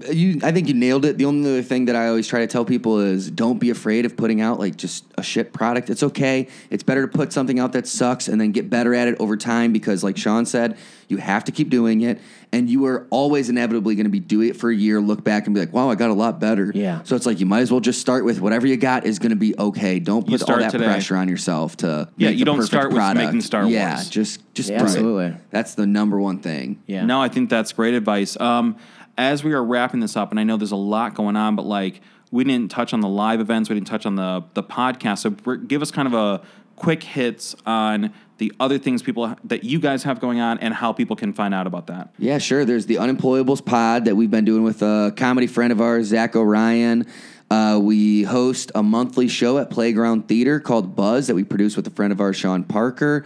uh, 0.06 0.12
you, 0.12 0.40
I 0.44 0.52
think 0.52 0.68
you 0.68 0.76
nailed 0.76 1.04
it. 1.06 1.18
The 1.18 1.26
only 1.26 1.50
other 1.50 1.64
thing 1.64 1.86
that 1.86 1.96
I 1.96 2.10
always 2.10 2.28
try 2.28 2.42
to 2.42 2.48
tell 2.48 2.64
people 2.64 3.00
is 3.00 3.32
don't 3.32 3.58
be 3.58 3.72
afraid 3.72 4.06
of 4.06 4.16
putting 4.16 4.40
out 4.40 4.60
like 4.60 4.76
just 4.76 5.06
a 5.18 5.24
shit 5.24 5.52
product. 5.52 5.90
It's 5.90 6.04
okay. 6.04 6.48
It's 6.70 6.84
better 6.84 7.08
to 7.08 7.18
put 7.18 7.34
something 7.34 7.60
out 7.60 7.74
that 7.74 7.88
sucks 7.88 8.28
and 8.28 8.40
then 8.40 8.52
get 8.52 8.70
better 8.70 8.94
at 8.94 9.08
it 9.08 9.16
over 9.20 9.36
time 9.36 9.74
because, 9.74 10.04
like 10.04 10.16
Sean 10.16 10.46
said, 10.46 10.78
you 11.08 11.18
have 11.18 11.44
to 11.46 11.52
keep 11.52 11.70
doing 11.70 12.02
it, 12.02 12.20
and 12.52 12.70
you 12.70 12.86
are 12.86 13.06
always 13.10 13.50
inevitably 13.50 13.96
going 13.96 14.06
to 14.06 14.10
be 14.12 14.20
doing 14.20 14.50
it 14.50 14.56
for 14.56 14.70
a 14.70 14.76
year, 14.76 15.00
look 15.02 15.24
back 15.24 15.46
and 15.46 15.54
be 15.54 15.60
like, 15.60 15.74
"Wow, 15.74 15.90
I 15.90 15.96
got 15.96 16.10
a 16.10 16.14
lot 16.14 16.40
better." 16.40 16.72
Yeah. 16.74 17.02
So 17.04 17.16
it's 17.16 17.26
like 17.26 17.40
you 17.40 17.46
might 17.46 17.60
as 17.62 17.72
well 17.72 17.80
just 17.82 18.02
start 18.02 18.26
with 18.26 18.42
whatever 18.42 18.66
you 18.68 18.78
got 18.78 19.06
is 19.06 19.20
going 19.20 19.32
to 19.32 19.36
be 19.36 19.58
okay. 19.60 20.00
Don't 20.00 20.28
You 20.30 20.38
put 20.38 20.50
all 20.50 20.58
that 20.60 20.72
today. 20.72 20.86
pressure 20.86 21.16
on 21.16 21.28
yourself 21.30 21.78
to 21.78 22.10
Yeah, 22.18 22.30
make 22.30 22.34
you 22.40 22.40
the 22.40 22.46
don't 22.46 22.56
perfect 22.58 22.72
start 22.72 22.88
with 22.90 22.98
product. 22.98 23.26
making 23.26 23.42
Star 23.42 23.66
Yeah, 23.68 23.96
Wars. 23.96 24.10
just 24.10 24.42
just 24.54 24.70
Yeah, 24.70 24.78
do 24.80 24.84
it. 24.84 24.88
absolutely. 24.88 25.34
That's 25.52 25.76
the 25.76 25.86
number 25.88 26.20
one 26.20 26.40
thing. 26.40 26.82
Yeah. 26.88 27.06
No, 27.06 27.22
I 27.22 27.28
think 27.30 27.50
that's 27.50 27.72
great 27.74 27.94
advice. 27.94 28.40
Um, 28.40 28.76
as 29.18 29.44
we 29.44 29.54
are 29.54 29.64
wrapping 29.64 30.00
this 30.02 30.18
up, 30.18 30.32
and 30.32 30.40
I 30.40 30.44
know 30.44 30.58
there's 30.58 30.72
a 30.72 30.76
lot 30.76 31.14
going 31.14 31.36
on, 31.36 31.56
but 31.56 31.66
like 31.66 32.02
we 32.32 32.44
didn't 32.44 32.70
touch 32.72 32.94
on 32.94 33.00
the 33.02 33.08
live 33.08 33.40
events, 33.40 33.70
we 33.70 33.76
didn't 33.76 33.88
touch 33.88 34.06
on 34.06 34.16
the 34.16 34.44
the 34.56 34.64
podcast. 34.64 35.20
So 35.20 35.30
give 35.58 35.82
us 35.82 35.92
kind 35.92 36.08
of 36.08 36.14
a 36.14 36.42
quick 36.76 37.04
hits 37.04 37.56
on 37.66 38.12
the 38.38 38.54
other 38.60 38.78
things 38.78 39.02
people 39.02 39.36
that 39.46 39.64
you 39.64 39.80
guys 39.80 40.04
have 40.04 40.20
going 40.20 40.40
on 40.40 40.60
and 40.60 40.74
how 40.74 40.92
people 40.94 41.16
can 41.16 41.34
find 41.34 41.54
out 41.54 41.68
about 41.68 41.88
that. 41.88 42.10
Yeah, 42.18 42.38
sure. 42.38 42.66
There's 42.66 42.86
the 42.86 42.96
Unemployables 42.96 43.66
pod 43.66 44.06
that 44.06 44.16
we've 44.16 44.32
been 44.32 44.46
doing 44.46 44.64
with 44.64 44.82
a 44.82 45.14
comedy 45.16 45.48
friend 45.48 45.72
of 45.72 45.82
ours, 45.82 46.08
Zach 46.08 46.36
O'Ryan. 46.36 47.08
Uh, 47.50 47.80
we 47.82 48.24
host 48.24 48.72
a 48.74 48.82
monthly 48.82 49.28
show 49.28 49.58
at 49.60 49.70
Playground 49.70 50.28
Theater 50.28 50.60
called 50.60 50.96
Buzz 50.96 51.28
that 51.28 51.36
we 51.36 51.44
produce 51.44 51.76
with 51.78 51.86
a 51.88 51.92
friend 51.92 52.12
of 52.12 52.20
ours, 52.20 52.36
Sean 52.36 52.64
Parker. 52.64 53.26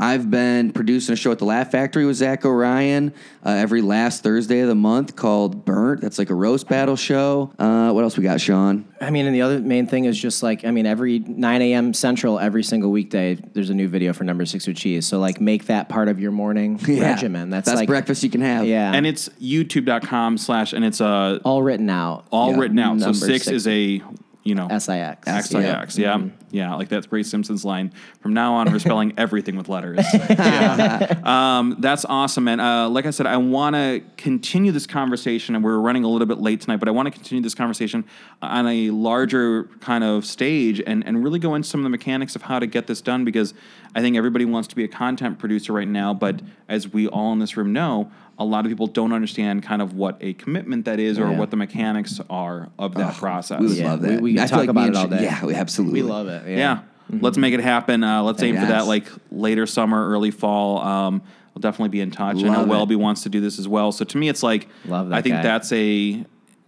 I've 0.00 0.30
been 0.30 0.72
producing 0.72 1.12
a 1.12 1.16
show 1.16 1.30
at 1.30 1.38
the 1.38 1.44
Laugh 1.44 1.70
Factory 1.70 2.06
with 2.06 2.16
Zach 2.16 2.46
O'Ryan 2.46 3.12
uh, 3.44 3.50
every 3.50 3.82
last 3.82 4.22
Thursday 4.22 4.60
of 4.60 4.68
the 4.68 4.74
month 4.74 5.14
called 5.14 5.66
Burnt. 5.66 6.00
That's 6.00 6.18
like 6.18 6.30
a 6.30 6.34
roast 6.34 6.68
battle 6.68 6.96
show. 6.96 7.52
Uh, 7.58 7.92
what 7.92 8.02
else 8.02 8.16
we 8.16 8.22
got, 8.24 8.40
Sean? 8.40 8.86
I 8.98 9.10
mean, 9.10 9.26
and 9.26 9.34
the 9.34 9.42
other 9.42 9.58
main 9.60 9.86
thing 9.86 10.06
is 10.06 10.18
just 10.18 10.42
like, 10.42 10.64
I 10.64 10.70
mean, 10.70 10.86
every 10.86 11.18
9 11.18 11.60
a.m. 11.62 11.92
Central, 11.92 12.38
every 12.38 12.62
single 12.62 12.90
weekday, 12.90 13.34
there's 13.34 13.68
a 13.68 13.74
new 13.74 13.88
video 13.88 14.14
for 14.14 14.24
Number 14.24 14.46
Six 14.46 14.66
with 14.66 14.78
Cheese. 14.78 15.06
So, 15.06 15.18
like, 15.18 15.38
make 15.38 15.66
that 15.66 15.90
part 15.90 16.08
of 16.08 16.18
your 16.18 16.32
morning 16.32 16.76
regimen. 16.88 17.50
That's 17.50 17.66
Best 17.66 17.76
like, 17.76 17.86
breakfast 17.86 18.22
you 18.22 18.30
can 18.30 18.40
have. 18.40 18.64
yeah. 18.64 18.92
And 18.94 19.06
it's 19.06 19.28
youtube.com 19.40 20.38
slash, 20.38 20.72
and 20.72 20.82
it's 20.82 21.02
uh, 21.02 21.40
all 21.44 21.62
written 21.62 21.90
out. 21.90 22.24
all 22.30 22.52
Yeah. 22.52 22.58
written 22.58 22.78
out. 22.78 23.00
So 23.00 23.12
six, 23.12 23.44
six. 23.44 23.48
is 23.48 23.66
a, 23.68 24.02
you 24.42 24.54
know, 24.54 24.68
SIX. 24.68 25.26
XIX, 25.26 25.98
yeah. 25.98 26.20
Yeah, 26.52 26.74
like 26.74 26.88
that's 26.88 27.06
Grace 27.06 27.30
Simpson's 27.30 27.64
line. 27.64 27.92
From 28.20 28.34
now 28.34 28.54
on, 28.54 28.72
we're 28.72 28.80
spelling 28.80 29.12
everything 29.18 29.56
with 29.56 29.68
letters. 29.68 30.04
Yeah. 30.30 31.20
Um, 31.24 31.76
that's 31.78 32.04
awesome, 32.04 32.48
And 32.48 32.60
Uh, 32.60 32.88
like 32.88 33.06
I 33.06 33.10
said, 33.10 33.26
I 33.26 33.36
want 33.36 33.76
to 33.76 34.02
continue 34.16 34.72
this 34.72 34.86
conversation, 34.86 35.54
and 35.54 35.62
we're 35.62 35.78
running 35.78 36.04
a 36.04 36.08
little 36.08 36.26
bit 36.26 36.38
late 36.38 36.60
tonight, 36.60 36.78
but 36.78 36.88
I 36.88 36.92
want 36.92 37.06
to 37.06 37.10
continue 37.10 37.42
this 37.42 37.54
conversation 37.54 38.04
on 38.42 38.66
a 38.66 38.90
larger 38.90 39.64
kind 39.80 40.02
of 40.02 40.24
stage 40.24 40.82
and, 40.86 41.06
and 41.06 41.22
really 41.22 41.38
go 41.38 41.54
into 41.54 41.68
some 41.68 41.80
of 41.80 41.84
the 41.84 41.90
mechanics 41.90 42.34
of 42.34 42.42
how 42.42 42.58
to 42.58 42.66
get 42.66 42.86
this 42.86 43.00
done 43.00 43.24
because 43.24 43.54
I 43.94 44.00
think 44.00 44.16
everybody 44.16 44.44
wants 44.44 44.68
to 44.68 44.76
be 44.76 44.84
a 44.84 44.88
content 44.88 45.38
producer 45.38 45.72
right 45.72 45.88
now, 45.88 46.14
but 46.14 46.40
as 46.68 46.88
we 46.88 47.06
all 47.06 47.32
in 47.32 47.38
this 47.38 47.56
room 47.56 47.72
know, 47.72 48.10
a 48.40 48.44
lot 48.44 48.64
of 48.64 48.70
people 48.70 48.86
don't 48.86 49.12
understand 49.12 49.62
kind 49.62 49.82
of 49.82 49.94
what 49.94 50.16
a 50.22 50.32
commitment 50.32 50.86
that 50.86 50.98
is 50.98 51.18
or 51.18 51.30
Yeah. 51.30 51.38
what 51.38 51.50
the 51.50 51.56
mechanics 51.58 52.18
are 52.30 52.70
of 52.78 52.94
that 52.94 53.14
process. 53.16 53.60
We 53.60 53.66
would 53.68 53.76
Yeah, 53.76 53.90
love 53.90 54.00
we- 54.00 54.08
that. 54.08 54.20
we 54.22 54.34
can 54.34 54.42
I 54.42 54.46
talk 54.46 54.58
like 54.60 54.68
about 54.70 54.88
it 54.88 54.96
all 54.96 55.06
Sh- 55.06 55.10
day. 55.10 55.22
Yeah, 55.24 55.44
we 55.44 55.54
absolutely. 55.54 56.02
We 56.02 56.08
love 56.08 56.26
it. 56.28 56.42
Yeah. 56.48 56.56
Yeah. 56.56 56.78
Let's 57.20 57.36
make 57.36 57.52
it 57.54 57.60
happen. 57.60 58.02
Uh, 58.02 58.22
let's 58.22 58.42
aim 58.42 58.56
for 58.56 58.66
that 58.66 58.86
like 58.86 59.04
later 59.30 59.66
summer, 59.66 60.08
early 60.08 60.30
fall. 60.30 60.78
Um, 60.78 61.22
we'll 61.54 61.60
definitely 61.60 61.90
be 61.90 62.00
in 62.00 62.10
touch. 62.10 62.36
I 62.38 62.48
know 62.48 62.62
it. 62.62 62.68
Welby 62.68 62.96
wants 62.96 63.22
to 63.24 63.28
do 63.28 63.40
this 63.40 63.58
as 63.58 63.68
well. 63.68 63.92
So 63.92 64.04
to 64.06 64.16
me, 64.16 64.28
it's 64.30 64.42
like 64.42 64.68
Love 64.86 65.10
that 65.10 65.16
I 65.16 65.20
think 65.22 65.34
guy. 65.36 65.42
that's 65.42 65.70
a 65.72 66.24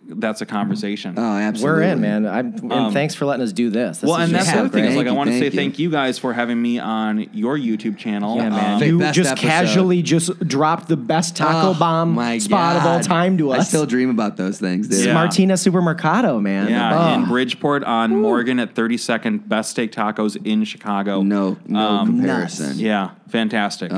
that's 0.08 0.40
a 0.40 0.46
conversation. 0.46 1.14
Oh, 1.16 1.22
absolutely. 1.22 1.80
We're 1.80 1.82
in, 1.92 2.00
man. 2.00 2.26
I'm, 2.26 2.70
and 2.70 2.92
thanks 2.92 3.14
for 3.14 3.24
letting 3.24 3.42
us 3.44 3.52
do 3.52 3.70
this. 3.70 3.98
This 3.98 4.08
well, 4.08 4.18
is 4.20 4.24
and 4.28 4.34
that's 4.34 4.52
the 4.52 4.58
other 4.58 4.68
thing 4.68 4.84
is 4.84 4.94
great. 4.94 5.06
like 5.06 5.06
I 5.06 5.12
want 5.12 5.30
to 5.30 5.34
say 5.38 5.44
thank 5.50 5.54
you. 5.54 5.60
thank 5.60 5.78
you 5.78 5.90
guys 5.90 6.18
for 6.18 6.32
having 6.32 6.60
me 6.60 6.78
on 6.78 7.30
your 7.32 7.56
YouTube 7.56 7.96
channel. 7.96 8.36
Yeah, 8.36 8.50
man. 8.50 8.74
Um, 8.74 8.82
you 8.82 8.98
just 9.12 9.30
episode. 9.30 9.36
casually 9.46 10.02
just 10.02 10.38
dropped 10.46 10.88
the 10.88 10.96
best 10.96 11.36
taco 11.36 11.70
Oh, 11.70 11.78
bomb 11.78 12.10
my 12.12 12.38
spot 12.38 12.76
of 12.76 12.84
all 12.86 13.00
time 13.00 13.38
to 13.38 13.52
us. 13.52 13.60
I 13.60 13.62
still 13.62 13.86
dream 13.86 14.10
about 14.10 14.36
those 14.36 14.58
things, 14.58 14.88
dude. 14.88 15.06
Yeah. 15.06 15.14
Martina 15.14 15.54
Supermercado, 15.54 16.40
man. 16.42 16.68
yeah, 16.68 17.14
in 17.14 17.22
Oh. 17.22 17.26
Bridgeport 17.26 17.84
on 17.84 18.16
Morgan 18.20 18.58
at 18.58 18.74
32nd, 18.74 19.48
best 19.48 19.70
steak 19.70 19.92
tacos 19.92 20.36
in 20.44 20.64
Chicago. 20.64 21.22
No, 21.22 21.56
no 21.66 21.78
Um, 21.78 22.06
comparison. 22.18 22.78
Yeah, 22.78 23.10
fantastic. 23.32 23.90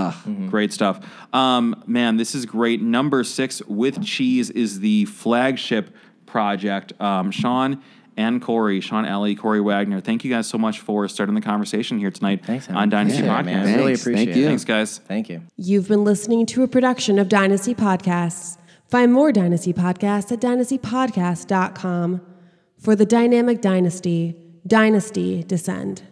Great 0.49 0.73
stuff. 0.73 1.05
Um, 1.35 1.83
man, 1.87 2.17
this 2.17 2.35
is 2.35 2.47
great. 2.47 2.81
Number 2.81 3.23
six 3.25 3.63
with 3.67 4.03
cheese 4.03 4.49
is 4.51 4.81
the 4.81 5.05
flagship 5.07 5.95
project. 6.25 6.93
Um, 7.01 7.31
Sean 7.31 7.83
and 8.17 8.41
Corey, 8.41 8.81
Sean 8.81 9.05
Ely, 9.05 9.35
Corey 9.35 9.61
Wagner, 9.61 10.01
thank 10.01 10.25
you 10.25 10.31
guys 10.31 10.47
so 10.47 10.57
much 10.57 10.79
for 10.81 11.09
starting 11.09 11.35
the 11.35 11.41
conversation 11.41 11.99
here 11.99 12.13
tonight 12.13 12.47
Thanks, 12.47 12.69
on 12.71 12.89
Dynasty 12.89 13.27
Appreciate 13.27 13.41
it, 13.41 13.43
Podcast. 13.43 13.65
man. 13.65 13.77
Really 13.79 13.95
appreciate 13.95 14.15
Thank 14.15 14.29
it. 14.31 14.37
you. 14.37 14.47
Thanks, 14.47 14.65
guys. 14.65 14.99
Thank 14.99 15.29
you. 15.29 15.43
You've 15.57 15.89
been 15.89 16.05
listening 16.05 16.47
to 16.47 16.63
a 16.63 16.69
production 16.69 17.19
of 17.19 17.29
Dynasty 17.29 17.75
Podcasts. 17.75 18.57
Find 18.89 19.13
more 19.13 19.33
Dynasty 19.33 19.73
Podcasts 19.73 20.31
at 20.31 20.41
dynastypodcast.com. 20.41 22.21
For 22.79 22.95
the 22.95 23.07
dynamic 23.07 23.61
dynasty, 23.61 24.37
Dynasty 24.67 25.43
Descend. 25.43 26.03